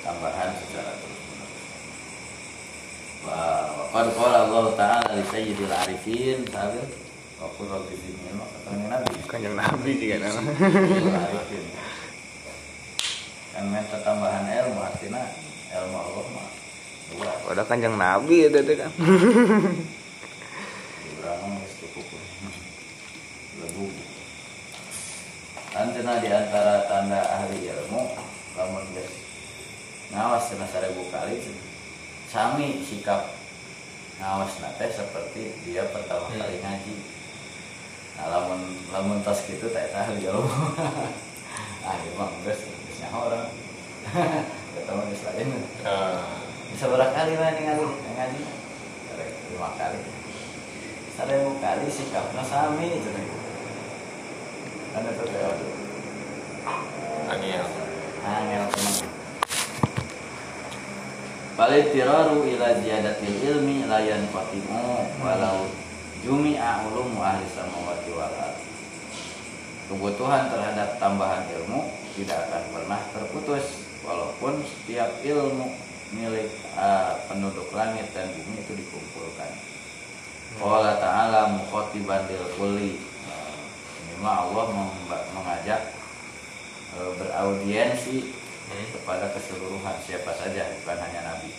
tambahan 0.00 0.50
secara 0.56 0.92
terus 0.96 1.20
menerus 1.28 1.64
wa 3.24 3.84
qad 3.92 4.06
qala 4.16 4.38
Allah 4.48 4.64
taala 4.76 5.10
li 5.16 5.24
sayyidil 5.28 5.72
arifin 5.72 6.44
tabil 6.48 6.88
wa 7.40 7.48
qul 7.56 7.68
rabbi 7.68 7.94
zidni 7.96 8.32
ilma 8.32 8.44
kata 8.48 8.70
nabi. 8.76 9.12
Kanjeng 9.28 9.56
nabi 9.56 9.90
juga 9.96 10.16
nama. 10.24 10.40
Arifin. 11.28 11.64
kan 13.50 13.64
minta 13.66 13.98
tambahan 14.00 14.46
ilmu 14.46 14.78
artinya 14.78 15.22
ilmu 15.74 15.96
Allah 15.98 16.24
mah 16.32 16.48
udah 17.50 17.64
kanjeng 17.66 17.98
nabi 17.98 18.46
itu 18.46 18.58
tuh 18.62 18.76
kan. 18.78 18.90
Ibrahim 21.10 21.52
geus 21.60 21.74
cukup 21.82 22.06
lebu 23.60 23.90
Antena 25.70 26.18
di 26.18 26.28
antara 26.30 26.86
tanda 26.90 27.20
ahli 27.20 27.68
ilmu 27.68 28.02
lamun 28.58 28.84
geus 28.94 29.29
ngawas 30.10 30.50
cenah 30.50 30.68
sarebu 30.68 31.02
kali. 31.08 31.38
Sami 32.26 32.82
sikap 32.82 33.34
ngawas 34.18 34.54
nate 34.60 34.86
seperti 34.88 35.54
dia 35.64 35.86
pertama 35.90 36.28
Hmm. 36.28 36.38
kali 36.38 36.56
ngaji. 36.60 36.94
Nah 38.18 38.26
lamun 38.28 38.60
lamun 38.90 39.18
tos 39.22 39.42
gitu 39.44 39.70
tak 39.70 39.90
ahli 39.90 40.22
ilmu 40.22 40.44
ah 41.88 41.94
ieu 41.96 42.12
mah 42.14 42.28
geus 42.44 42.60
geus 42.62 42.98
nyaho 43.00 43.18
orang. 43.32 43.48
Ketemu 44.76 45.00
geus 45.08 45.22
lain 45.26 45.48
Eh, 45.80 46.18
bisa 46.70 46.84
berapa 46.86 47.10
kali 47.10 47.34
lah 47.34 47.50
ningali 47.56 47.84
ngaji 47.88 48.40
lima 49.50 49.70
kali. 49.74 49.98
Seribu 51.10 51.52
kali 51.58 51.86
sikapnya 51.88 52.42
sami 52.44 52.96
itu 52.96 53.10
nih 53.10 53.26
kan 54.90 55.06
itu 55.06 55.22
aduh 55.22 55.70
Angel. 57.30 57.62
angel 58.26 58.62
teman 58.74 58.94
Balik 61.60 61.92
tiraru 61.92 62.40
ila 62.56 62.72
ziyadatil 62.80 63.36
ilmi 63.44 63.84
layan 63.84 64.24
fatimu 64.32 65.04
walau 65.20 65.68
jumi'a 66.24 66.88
ulumu 66.88 67.20
ahli 67.20 67.44
samawati 67.52 68.16
wal. 68.16 68.32
Kebutuhan 69.92 70.48
terhadap 70.48 70.96
tambahan 70.96 71.44
ilmu 71.60 71.84
tidak 72.16 72.48
akan 72.48 72.64
pernah 72.72 73.00
terputus 73.12 73.84
walaupun 74.00 74.64
setiap 74.64 75.20
ilmu 75.20 75.68
milik 76.16 76.48
ah, 76.80 77.20
penduduk 77.28 77.68
langit 77.76 78.08
dan 78.16 78.32
bumi 78.32 78.64
itu 78.64 78.80
dikumpulkan. 78.80 79.52
Allah 80.64 80.96
Ta'ala 80.96 81.60
mukhotiban 81.60 82.24
lil 82.24 82.40
kulli 82.56 82.96
Ini 82.96 84.24
Allah 84.24 84.64
mengajak 85.36 85.92
eh, 86.96 87.10
beraudiensi 87.20 88.39
Hmm. 88.70 88.86
kepada 88.94 89.26
keseluruhan 89.34 89.98
siapa 90.06 90.30
saja 90.30 90.62
bukan 90.78 90.98
hanya 91.02 91.20
Nabi. 91.26 91.50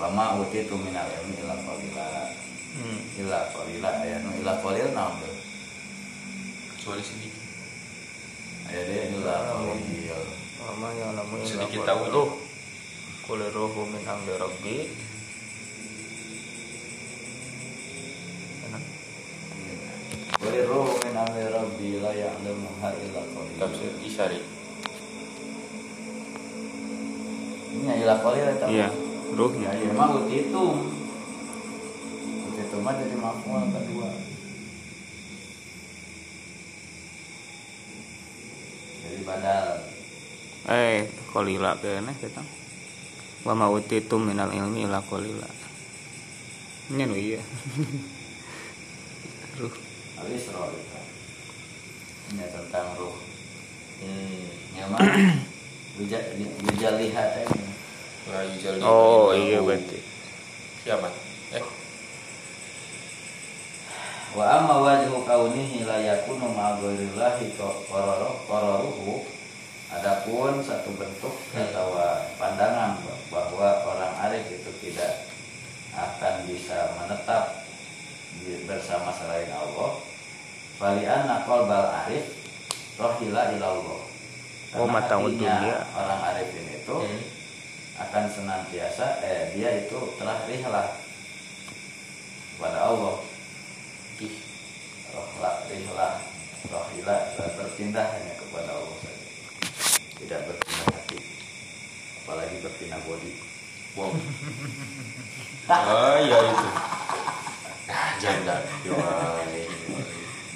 Wa 0.00 0.08
ma 0.08 0.40
utitu 0.40 0.80
minal 0.80 1.04
ilmi 1.04 1.36
illa 1.44 1.60
qalila. 1.60 2.08
hmm. 2.80 3.20
Illa 3.20 3.52
qalila 3.52 3.90
ya 4.00 4.16
nu 4.24 4.32
illa 4.40 4.56
qalil 4.64 4.88
naon 4.96 5.20
tuh? 5.20 5.36
Kecuali 6.72 7.04
sedikit. 7.04 7.36
Aya 8.72 8.80
dia 8.88 9.00
illa 9.12 9.44
qalil. 9.44 10.24
Mama 10.64 10.88
yang 10.96 11.12
namanya 11.20 11.44
Sedikit 11.44 11.84
tahu. 11.84 12.02
Ruh. 12.08 12.30
Kul 13.28 13.44
ruhu 13.52 13.84
min 13.84 14.00
amri 14.08 14.32
rabbi. 14.40 14.76
Enak. 18.72 18.84
Qul 20.40 20.56
ruhu 20.64 20.92
min 21.04 21.12
amri 21.12 21.44
rabbi 21.52 21.88
la 22.00 22.12
ya'lamuha 22.16 22.88
illa 23.04 23.20
qalil. 23.36 23.56
Tafsir 23.60 23.92
Isyari. 24.00 24.57
Ini 27.78 27.92
illa 28.02 28.14
qalil 28.18 28.46
eta. 28.48 28.66
Iya, 28.66 28.88
Ya 28.88 29.34
ruhnya. 29.36 29.70
iya 29.76 29.92
mah 29.92 30.08
utitum. 30.18 30.76
Utitum 32.48 32.80
mah 32.82 32.94
jadi 32.96 33.14
maf'ul 33.14 33.64
kedua. 33.70 34.08
Jadi 38.98 39.22
badal 39.22 39.66
Eh, 40.68 41.08
kolila 41.32 41.72
kayaknya 41.80 42.12
kita. 42.20 42.44
Wa 43.40 43.56
ma 43.56 43.72
utitum 43.72 44.20
minal 44.20 44.52
ilmi 44.52 44.84
illa 44.84 45.00
kolila. 45.00 45.48
Ini 46.92 47.02
nu 47.08 47.16
iya. 47.16 47.40
Ruh. 49.60 49.72
Al-Isra 50.20 50.60
itu. 50.68 51.00
Ini 52.36 52.44
tentang 52.52 52.88
ruh. 53.00 53.16
Hmm. 54.04 54.44
Ya 54.76 54.84
mah 55.98 56.20
Yuja 56.62 56.90
lihat 56.94 57.30
ini. 57.42 57.66
La 58.28 58.44
yujalli 58.44 58.80
Oh, 58.84 59.34
iya 59.34 59.58
berarti. 59.58 59.98
Kiamat. 60.84 61.10
Eh, 61.56 61.64
Wa 64.36 64.44
amma 64.60 64.84
wajhu 64.84 65.24
kaunihi 65.24 65.88
la 65.88 65.98
yakunu 66.04 66.52
ma'a 66.52 66.76
ghairillahi 66.78 67.56
qararuhu 67.56 68.44
qararuhu 68.44 69.14
Adapun 69.88 70.60
satu 70.60 70.92
bentuk 71.00 71.32
atau 71.56 71.96
pandangan 72.36 73.00
bahwa 73.32 73.68
orang 73.88 74.14
arif 74.28 74.44
itu 74.52 74.68
tidak 74.84 75.24
akan 75.96 76.44
bisa 76.44 76.92
menetap 77.00 77.64
bersama 78.68 79.08
selain 79.16 79.48
Allah. 79.48 79.96
Falian 80.76 81.24
nakol 81.24 81.64
bal 81.64 81.88
arif 82.04 82.36
rohila 83.00 83.56
ilallah. 83.56 84.07
Oh, 84.76 84.84
Karena 84.84 84.92
mata 85.00 85.14
hatinya 85.16 85.54
dunia. 85.64 85.78
orang 85.96 86.20
arif 86.28 86.48
ini 86.52 86.74
itu 86.76 86.96
hmm. 87.00 87.22
akan 88.04 88.24
senantiasa 88.28 89.06
eh 89.24 89.56
dia 89.56 89.70
itu 89.80 89.98
telah 90.20 90.44
rihlah 90.44 90.88
kepada 92.56 92.78
Allah. 92.92 93.16
Ih, 94.20 94.34
rohlah 95.14 95.56
rihlah 95.72 96.12
rohila 96.68 97.16
telah 97.32 97.50
berpindah 97.56 98.06
hanya 98.12 98.34
kepada 98.36 98.70
Allah 98.76 98.96
saja. 99.00 99.26
Tidak 100.20 100.40
berpindah 100.52 100.86
hati 100.92 101.18
apalagi 102.24 102.56
berpindah 102.60 103.00
body. 103.08 103.32
Wow. 103.96 104.12
Oh 105.68 106.16
iya 106.16 106.38
itu. 106.48 106.68
Janda 108.24 108.56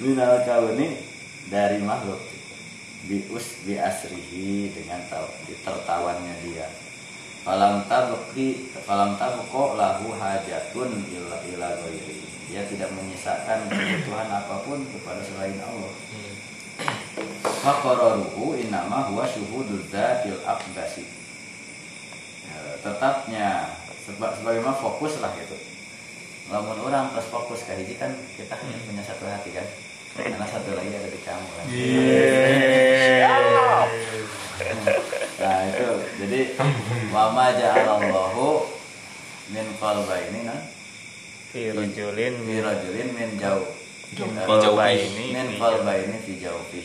minal 0.03 0.41
kauni 0.43 0.99
dari 1.47 1.79
makhluk 1.79 2.19
bius 3.07 3.59
bi 3.67 3.75
asrihi 3.75 4.71
dengan 4.71 5.03
taw, 5.11 5.27
tertawannya 5.67 6.35
dia. 6.47 6.67
Falam 7.43 7.83
tabqi 7.91 8.71
falam 8.87 9.19
tabqa 9.19 9.63
lahu 9.75 10.15
hajatun 10.15 11.03
illa 11.11 11.37
ila 11.51 11.67
ghairi. 11.83 12.23
Dia 12.47 12.63
tidak 12.69 12.95
menyisakan 12.95 13.67
kebutuhan 13.67 14.29
apa 14.31 14.63
pun 14.63 14.79
kepada 14.87 15.19
selain 15.19 15.59
Allah. 15.59 15.91
Faqararuhu 17.43 18.55
innama 18.55 19.11
huwa 19.11 19.27
syuhudul 19.27 19.83
dzatil 19.91 20.39
aqdasi. 20.47 21.03
Ya, 22.47 22.57
tetapnya 22.79 23.47
seba, 24.07 24.31
sebagaimana 24.39 24.79
fokus 24.79 25.19
lah 25.19 25.35
gitu. 25.39 25.59
Lamun 26.51 26.79
orang 26.79 27.11
terus 27.11 27.27
fokus 27.27 27.63
ke 27.67 27.75
hiji 27.75 27.95
kan 27.99 28.15
kita 28.39 28.55
hanya 28.55 28.77
punya 28.87 29.03
satu 29.03 29.27
hati 29.27 29.51
kan. 29.51 29.67
Karena 30.13 30.45
satu 30.45 30.77
lagi 30.77 30.93
ada 30.93 31.09
di 31.09 31.17
kamu 31.25 31.47
kan 31.57 31.65
nah 35.41 35.57
itu. 35.69 35.89
Jadi 36.23 36.39
wama 37.09 37.55
ja'alallahu 37.55 38.67
min 39.51 39.67
qalbaini 39.79 40.39
nah. 40.47 40.61
Fi 41.53 41.69
rajulin 41.71 42.33
fi 42.43 42.55
rajulin 42.61 43.09
min 43.13 43.29
jauh. 43.39 43.67
Min 44.17 44.37
qalbaini. 44.45 45.35
Min 45.35 45.47
fi 45.53 45.59
qalbaini 45.59 46.17
fi 46.21 46.33
jaufi 46.41 46.81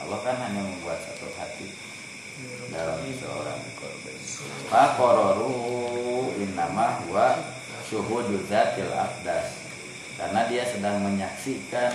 Allah 0.00 0.18
kan 0.24 0.36
hanya 0.40 0.64
membuat 0.64 0.96
satu 1.04 1.28
hati 1.36 1.68
dalam 2.72 3.04
seorang 3.04 3.60
Fakororuhu 4.72 6.32
innama 6.40 7.04
huwa 7.04 7.36
syuhudu 7.84 8.48
zatil 8.48 8.88
akdas 8.96 9.60
Karena 10.16 10.48
dia 10.48 10.64
sedang 10.64 11.04
menyaksikan 11.04 11.92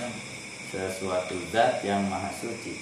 sesuatu 0.70 1.34
zat 1.50 1.82
yang 1.82 2.06
maha 2.06 2.30
suci 2.30 2.78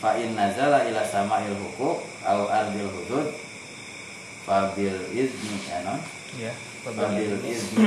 Fa'in 0.00 0.32
nazala 0.32 0.88
ila 0.88 1.04
sama'il 1.04 1.52
hukuk 1.60 2.00
au 2.24 2.40
ardil 2.48 2.88
hudud 2.88 3.36
Fabil 4.48 4.96
izni 5.12 5.60
anon 5.76 6.00
ya 6.40 6.56
Fabil 6.80 7.36
izni. 7.44 7.84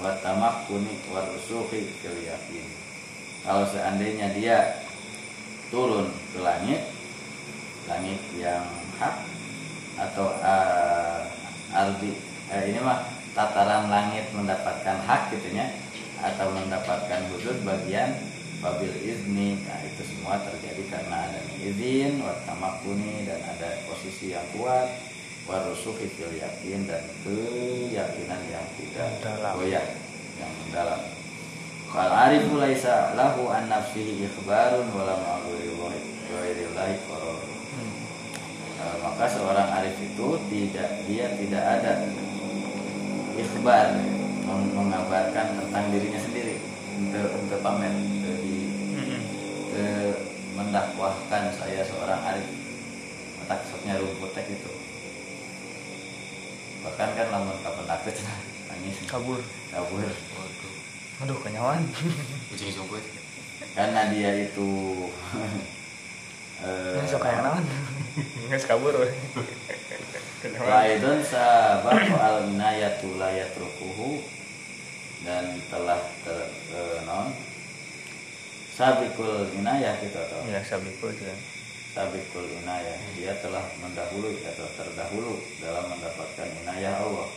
wa 0.00 0.16
tamakkuni 0.24 1.04
wa 1.12 1.20
rusuhi 1.28 1.84
fil 2.00 2.16
Kalau 3.44 3.68
seandainya 3.68 4.32
dia 4.32 4.88
turun 5.68 6.08
ke 6.32 6.40
langit 6.40 6.80
Langit 7.92 8.20
yang 8.40 8.64
hak 8.96 9.34
atau 9.94 10.26
uh, 10.42 11.22
ardi 11.70 12.18
eh, 12.50 12.62
ini 12.70 12.82
mah 12.82 13.06
tataran 13.34 13.90
langit 13.90 14.26
mendapatkan 14.34 14.98
hak 15.06 15.30
gitunya 15.34 15.70
atau 16.22 16.50
mendapatkan 16.50 17.20
hudud 17.30 17.62
bagian 17.66 18.14
babil 18.64 18.88
izni. 19.04 19.60
Nah 19.60 19.78
itu 19.84 20.02
semua 20.08 20.40
terjadi 20.40 20.80
karena 20.88 21.28
adanya 21.28 21.54
izin 21.60 22.24
watamakuni 22.24 23.28
dan 23.28 23.44
ada 23.44 23.84
posisi 23.84 24.32
yang 24.32 24.44
kuat 24.56 24.88
warusuhi 25.44 26.08
fil 26.08 26.32
yakin 26.32 26.88
dan 26.88 27.04
keyakinan 27.20 28.40
yang 28.48 28.64
tidak 28.80 29.08
Mendalam. 29.20 29.52
goyah 29.60 29.84
yang 30.40 30.52
mendalam. 30.64 31.00
Fal 31.92 32.08
arifu 32.10 32.56
laisa 32.56 33.12
lahu 33.12 33.52
an 33.52 33.68
nafsihi 33.68 34.24
ikhbarun 34.24 34.88
wala 34.90 35.14
ma'ghurillahi 35.20 36.96
qararun. 37.04 37.52
Eh, 38.74 38.96
maka 38.98 39.24
seorang 39.30 39.68
arif 39.78 39.94
itu 40.00 40.28
tidak 40.50 40.90
dia 41.06 41.28
tidak 41.38 41.62
ada 41.62 41.92
ikhbar 43.36 43.86
meng- 44.44 44.72
mengabarkan 44.74 45.46
tentang 45.60 45.84
dirinya 45.92 46.20
sendiri 46.20 46.56
untuk 46.98 47.28
untuk 47.38 47.58
pamer 47.62 47.92
mendakwahkan 50.54 51.50
saya 51.54 51.82
seorang 51.82 52.20
arif 52.22 52.48
mata 53.42 53.54
kesoknya 53.60 53.98
rumput 53.98 54.30
teh 54.32 54.44
gitu. 54.46 54.72
Bahkan 56.84 57.08
kan 57.16 57.26
lamun 57.32 57.58
kapan 57.64 57.84
takut. 57.88 58.14
Nangis. 58.68 58.96
Kabur. 59.08 59.40
Kabur. 59.72 60.08
Waduh. 60.08 60.74
Aduh 61.24 61.38
kenyawan. 61.42 61.82
Kucing 62.52 62.70
sumput 62.70 63.24
karena 63.74 64.12
dia 64.14 64.30
itu 64.46 64.70
eh, 66.64 66.94
Nggak 66.94 67.10
suka 67.10 67.26
yang 67.26 67.42
naon 67.42 67.64
nggak 68.46 68.62
kabur. 68.70 68.94
We. 68.94 69.10
kenyawan 70.44 70.68
Waidon 70.70 71.18
sabab 71.26 71.98
al 72.20 72.46
inayatu 72.52 73.18
la 73.18 73.32
yatrukuhu 73.32 74.22
dan 75.24 75.56
telah 75.72 75.98
ter, 76.22 76.38
eh, 76.70 76.98
non 77.08 77.32
sabikul 78.74 79.46
inayah 79.54 79.94
gitu 80.02 80.18
atau 80.18 80.42
ya 80.50 80.58
sabiku 80.66 81.06
dia 81.14 81.30
sabikul 81.94 82.42
inayah 82.42 82.98
dia 83.14 83.38
telah 83.38 83.62
mendahului 83.78 84.42
atau 84.50 84.66
terdahulu 84.74 85.38
dalam 85.62 85.86
mendapatkan 85.94 86.50
inayah 86.66 86.98
Allah. 86.98 87.30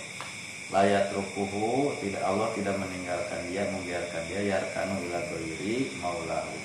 Layat 0.67 1.15
rukuhu 1.15 1.95
tidak 2.03 2.27
Allah 2.27 2.51
tidak 2.51 2.75
meninggalkan 2.75 3.39
dia 3.47 3.69
membiarkan 3.71 4.21
dia 4.27 4.41
yarkanu 4.57 4.99
ila 5.07 5.23
ghairi 5.31 5.95
maulahu. 6.01 6.57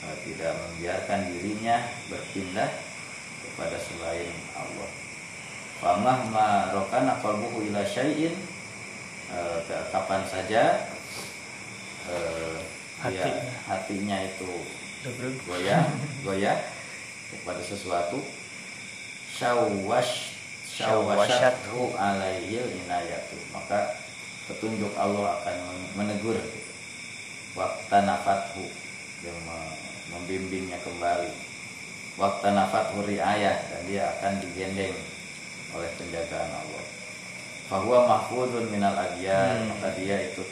Eh, 0.00 0.16
tidak 0.26 0.56
membiarkan 0.56 1.28
dirinya 1.28 1.84
berpindah 2.08 2.66
kepada 3.44 3.76
selain 3.78 4.32
Allah. 4.56 4.90
Famah 5.78 6.18
ma 6.32 6.48
rokana 6.72 7.20
qalbuhu 7.20 7.68
ila 7.70 7.84
syai'in 7.84 8.32
eh, 9.28 9.58
kapan 9.92 10.24
saja 10.26 10.88
eh, 12.10 12.58
dia 13.08 13.24
Hati. 13.24 13.30
hatinya 13.64 14.18
itu 14.20 14.50
goyah 15.48 15.88
goyah 16.20 16.58
kepada 17.32 17.62
sesuatu. 17.64 18.20
Syawash 19.30 20.36
syawashathu 20.68 21.96
alaihil 21.96 22.66
inayatu 22.84 23.38
maka 23.56 23.96
petunjuk 24.44 24.92
Allah 25.00 25.40
akan 25.40 25.56
men- 25.64 25.90
menegur. 25.96 26.36
Waktu 27.56 27.96
nafathu 28.04 28.62
yang 29.24 29.38
me- 29.48 29.76
membimbingnya 30.12 30.76
kembali. 30.84 31.32
Waktu 32.20 32.52
nafathu 32.52 33.06
riayah 33.06 33.56
dan 33.70 33.80
dia 33.88 34.12
akan 34.18 34.44
digendeng 34.44 34.94
oleh 35.72 35.90
penjagaan 35.96 36.52
Allah. 36.52 36.84
Bahwa 37.70 37.98
mahfudun 38.10 38.66
minal 38.68 38.92
agyan 38.98 39.64
Hmm. 39.64 39.68
maka 39.72 39.94
dia 39.94 40.18
itu 40.26 40.42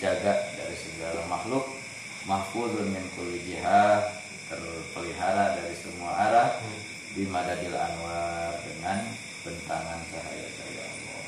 terjaga 0.00 0.32
dari 0.56 0.72
segala 0.80 1.28
makhluk 1.28 1.76
mahfudun 2.24 2.88
min 2.88 3.04
kulli 3.12 3.36
jihah 3.44 4.00
terpelihara 4.48 5.60
dari 5.60 5.76
semua 5.76 6.16
arah 6.16 6.56
di 7.12 7.28
madadil 7.28 7.76
anwar 7.76 8.56
dengan 8.64 9.04
bentangan 9.44 10.00
cahaya-cahaya 10.08 10.84
Allah. 10.88 11.24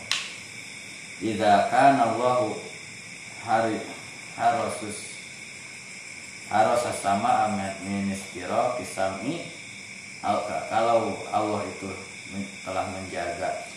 Idza 1.20 1.52
kana 1.68 2.16
Allahu 2.16 2.56
hari 3.44 3.76
harosus 4.40 5.20
harosas 6.48 6.96
sama 7.04 7.52
amet 7.52 7.76
ministiro 7.84 8.80
kisami 8.80 9.52
Al- 10.24 10.48
kalau 10.72 11.20
Allah 11.28 11.60
itu 11.68 11.92
telah 12.64 12.88
menjaga 12.88 13.68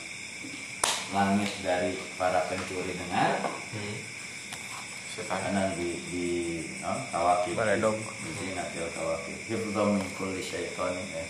langit 1.11 1.51
dari 1.67 1.99
para 2.15 2.47
pencuri 2.47 2.95
dengar 2.95 3.43
sekarang 3.75 4.14
karena 5.23 5.71
di 5.79 5.95
di 6.11 6.27
no, 6.83 6.91
tawakib 7.07 7.55
Baledog. 7.55 7.95
di 7.95 8.31
sini 8.35 8.51
natil 8.51 8.83
tawakib 8.91 9.39
hifdhum 9.47 9.95
min 9.95 10.07
kulli 10.19 10.43
syaitonin 10.43 11.07
ya. 11.15 11.23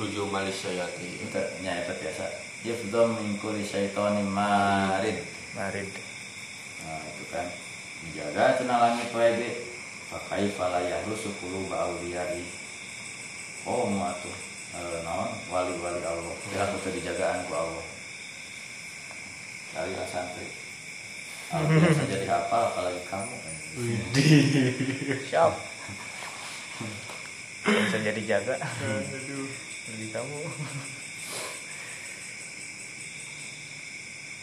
Rujuk 0.00 0.32
Malaysia 0.32 0.72
yati 0.72 1.20
itu 1.20 1.40
nya 1.60 1.84
itu 1.84 1.92
biasa 1.92 2.24
hifdhum 2.64 3.20
min 3.20 3.36
kulli 3.36 3.60
syaitonin 3.60 4.24
marid. 4.24 5.20
Marid. 5.52 5.92
Nah 6.88 7.00
itu 7.12 7.24
kan. 7.28 7.46
Menjaga 8.00 8.56
cenah 8.56 8.78
langit 8.80 9.12
wae 9.12 9.30
ge 9.36 9.50
pakai 10.08 10.48
fala 10.56 10.80
yahrusu 10.80 11.36
quluba 11.36 11.92
auliyai 11.92 12.40
oh 13.68 13.86
mau 13.86 14.10
atuh 14.10 14.36
eh, 14.80 14.98
naon 15.04 15.28
wali-wali 15.52 16.00
Allah. 16.00 16.34
Kira 16.48 16.72
kudu 16.72 16.96
dijagaan 16.96 17.44
ku 17.44 17.52
Allah. 17.52 17.84
Kali 19.76 19.92
lah 19.92 20.08
santri 21.52 21.76
Alhamdulillah 21.76 21.92
saja 21.92 22.16
dihafal 22.16 22.62
apalagi 22.72 23.02
kamu. 23.12 23.34
Siap. 25.28 25.52
Bisa 27.68 27.98
jadi 28.00 28.22
jaga. 28.24 28.56
Bagi 28.56 30.08
kamu. 30.08 30.38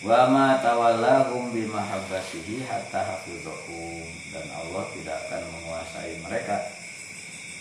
Wa 0.05 0.21
ma 0.29 0.61
tawallahum 0.61 1.49
bimahabbatihi 1.49 2.69
hatta 2.69 3.01
hafizahum. 3.01 4.05
Dan 4.29 4.45
Allah 4.53 4.85
tidak 4.93 5.17
akan 5.25 5.41
menguasai 5.49 6.13
mereka 6.21 6.61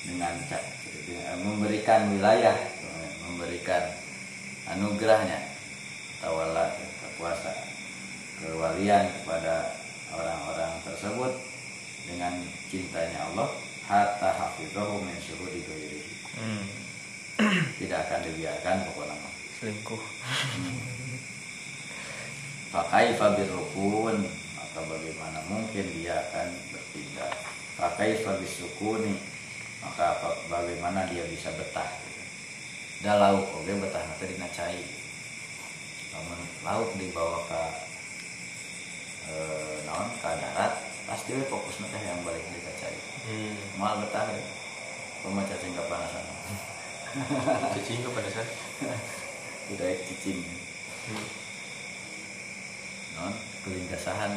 dengan 0.05 0.37
memberikan 1.41 2.13
wilayah 2.13 2.57
memberikan 3.25 3.97
anugerahnya 4.69 5.41
tawala 6.21 6.77
kekuasaan 6.77 7.78
kewalian 8.43 9.05
kepada 9.23 9.79
orang-orang 10.15 10.73
tersebut 10.87 11.33
dengan 12.09 12.33
cintanya 12.73 13.29
Allah 13.33 13.49
hatta 13.85 14.33
hafidhahu 14.33 15.05
min 15.05 15.17
syuhudi 15.21 15.61
ghairihi 15.65 16.15
hmm. 16.39 16.65
tidak 17.83 17.99
akan 18.09 18.21
dibiarkan 18.29 18.77
pokoknya 18.89 19.17
mah. 19.17 19.33
selingkuh 19.61 19.99
pakai 22.75 23.17
fabir 23.17 23.49
rukun 23.49 24.29
maka 24.57 24.81
bagaimana 24.85 25.41
mungkin 25.49 25.87
dia 25.97 26.21
akan 26.29 26.49
berpindah 26.73 27.33
pakai 27.81 28.21
fabir 28.21 28.49
sukuni 28.49 29.17
maka 29.81 30.19
apa, 30.19 30.29
bagaimana 30.51 31.07
dia 31.09 31.23
bisa 31.31 31.55
betah 31.55 31.87
gitu. 31.87 32.23
da 33.07 33.15
lauk 33.17 33.47
oke 33.57 33.73
betah 33.79 34.03
nanti 34.03 34.25
dina 34.29 34.49
cai 34.53 34.83
namun 36.13 36.39
lauk 36.67 36.91
dibawa 36.99 37.47
ke 37.47 37.63
eh, 39.27 39.83
naon? 39.83 40.07
Ke 40.23 40.39
darat. 40.39 40.89
Pasti 41.09 41.33
we 41.33 41.41
fokus 41.49 41.81
nanti 41.81 42.05
yang 42.05 42.21
balik 42.21 42.45
di 42.53 42.61
ka 42.61 42.69
cai 42.85 42.93
hmm. 42.93 43.81
mal 43.81 43.97
betah 43.97 44.29
ya 44.29 44.45
Pema 45.25 45.41
cacing 45.41 45.73
kepanasan 45.73 46.21
cacing 47.73 48.05
ke 48.05 48.13
pada 48.13 48.29
saat 48.29 48.45
udah 49.73 49.89
cicing 50.05 50.45
hmm. 50.45 51.27
non 53.17 53.33
kelindasahan. 53.65 54.37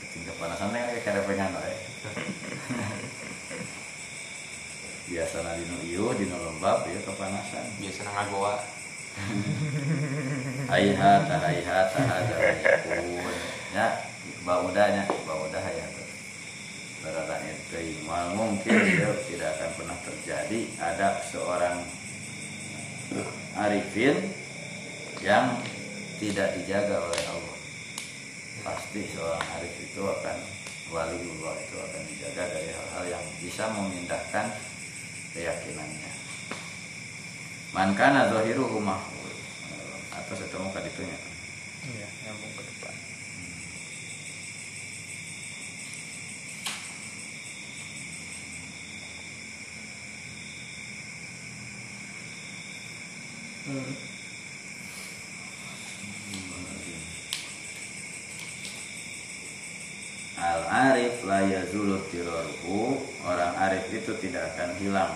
Cacing 0.00 0.24
kepanasan 0.24 0.72
kayak 0.72 1.04
kerepengan 1.04 1.52
wae 1.52 1.76
biasa 5.12 5.44
na 5.44 5.60
dino 5.60 5.76
iyo 5.84 6.16
dino 6.16 6.40
lembab 6.40 6.88
ya 6.88 6.96
kepanasan 7.04 7.76
biasa 7.76 8.08
nang 8.08 8.24
goa 10.72 10.80
Aiha 10.80 11.12
tahaiha 11.28 11.78
tahada 11.92 12.36
yakun 12.40 13.04
ya 13.76 13.92
baudanya 14.40 15.04
baudah 15.28 15.60
ya. 15.68 15.86
Berada 17.04 17.36
itu 17.44 18.08
mal 18.08 18.32
mungkin 18.32 18.80
tidak 19.28 19.52
akan 19.58 19.70
pernah 19.76 19.98
terjadi. 20.00 20.60
Ada 20.80 21.20
seorang 21.28 21.76
arifin 23.58 24.16
yang 25.20 25.60
tidak 26.16 26.56
dijaga 26.56 27.04
oleh 27.04 27.22
Allah. 27.28 27.56
Pasti 28.64 29.12
seorang 29.12 29.44
arif 29.60 29.74
itu 29.76 30.00
akan 30.00 30.36
waliullah 30.88 31.54
itu 31.58 31.76
akan 31.76 32.02
dijaga 32.06 32.44
dari 32.48 32.70
hal-hal 32.72 33.04
yang 33.18 33.24
bisa 33.44 33.68
memindahkan 33.76 34.46
keyakinannya. 35.36 36.12
Man 37.76 37.92
kana 37.98 38.30
zahiruhu 38.30 38.78
mahfuz 40.12 40.36
atau 40.36 40.44
setemu 40.44 40.68
kaditunya 40.76 41.18
iya 41.88 42.08
nyambung 42.28 42.52
ke 42.52 42.62
depan. 42.68 42.94
Al 60.42 60.62
arif 60.68 61.24
la 61.24 61.40
yazulu 61.46 62.04
tiraruhu 62.12 63.00
orang 63.24 63.54
arif 63.64 63.88
itu 63.94 64.12
tidak 64.20 64.52
akan 64.52 64.76
hilang 64.76 65.14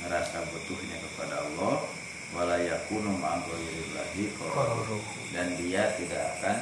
merasa 0.00 0.40
butuhnya 0.48 0.96
kepada 1.04 1.42
Allah 1.42 1.95
wala 2.36 2.60
yakunu 2.60 3.16
ma'aghirillahi 3.16 4.28
Qaruruhu. 4.36 5.00
dan 5.32 5.56
dia 5.56 5.96
tidak 5.96 6.36
akan 6.36 6.56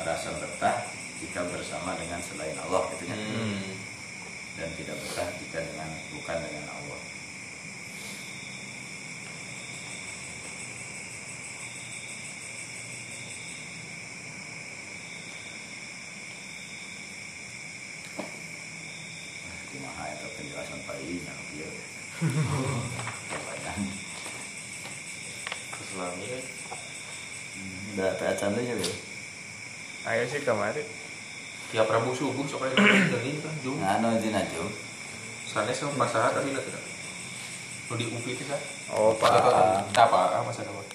merasa 0.00 0.32
betah 0.40 0.88
jika 1.20 1.44
bersama 1.52 1.92
dengan 2.00 2.24
selain 2.24 2.56
Allah 2.56 2.88
gitu 2.96 3.04
ya. 3.04 3.16
hmm. 3.20 3.76
dan 4.56 4.68
tidak 4.80 4.96
betah 4.96 5.28
jika 5.36 5.60
dengan 5.60 5.88
bukan 6.16 6.38
dengan 6.40 6.66
Allah 6.72 7.00
Wah, 18.20 19.60
kumaha 19.70 20.04
eta 20.12 20.26
penjelasan 20.36 20.78
Pak 20.86 20.96
Inya 21.02 21.34
kieu. 21.50 21.70
Kebanyakan. 23.30 23.78
Keselami 25.72 26.26
kan 26.28 26.44
Udah 27.90 28.10
tak 28.16 28.29
cantik 28.40 28.64
ya, 28.64 28.72
Bro? 28.72 28.88
ayo 30.08 30.24
sih 30.24 30.40
kemarin 30.40 30.86
tiap 31.68 31.92
Rabu 31.92 32.16
subuh 32.16 32.40
sok 32.48 32.64
aja 32.64 32.74
dari 32.80 33.36
kan 33.36 33.52
jum. 33.60 33.76
Ngano 33.76 34.16
dina 34.16 34.40
jum. 34.48 34.64
sana 35.44 35.68
sama 35.76 36.08
pasahat 36.08 36.40
tapi 36.40 36.56
lah 36.56 36.62
tidak 36.64 36.80
lo 37.90 37.94
di 37.98 38.06
UPI 38.06 38.38
itu 38.38 38.44
kan 38.46 38.60
oh 38.94 39.12
pak. 39.18 39.28
Apa 39.28 39.50
apa 39.98 40.18
apa 40.40 40.46
masa 40.46 40.62
depan 40.62 40.86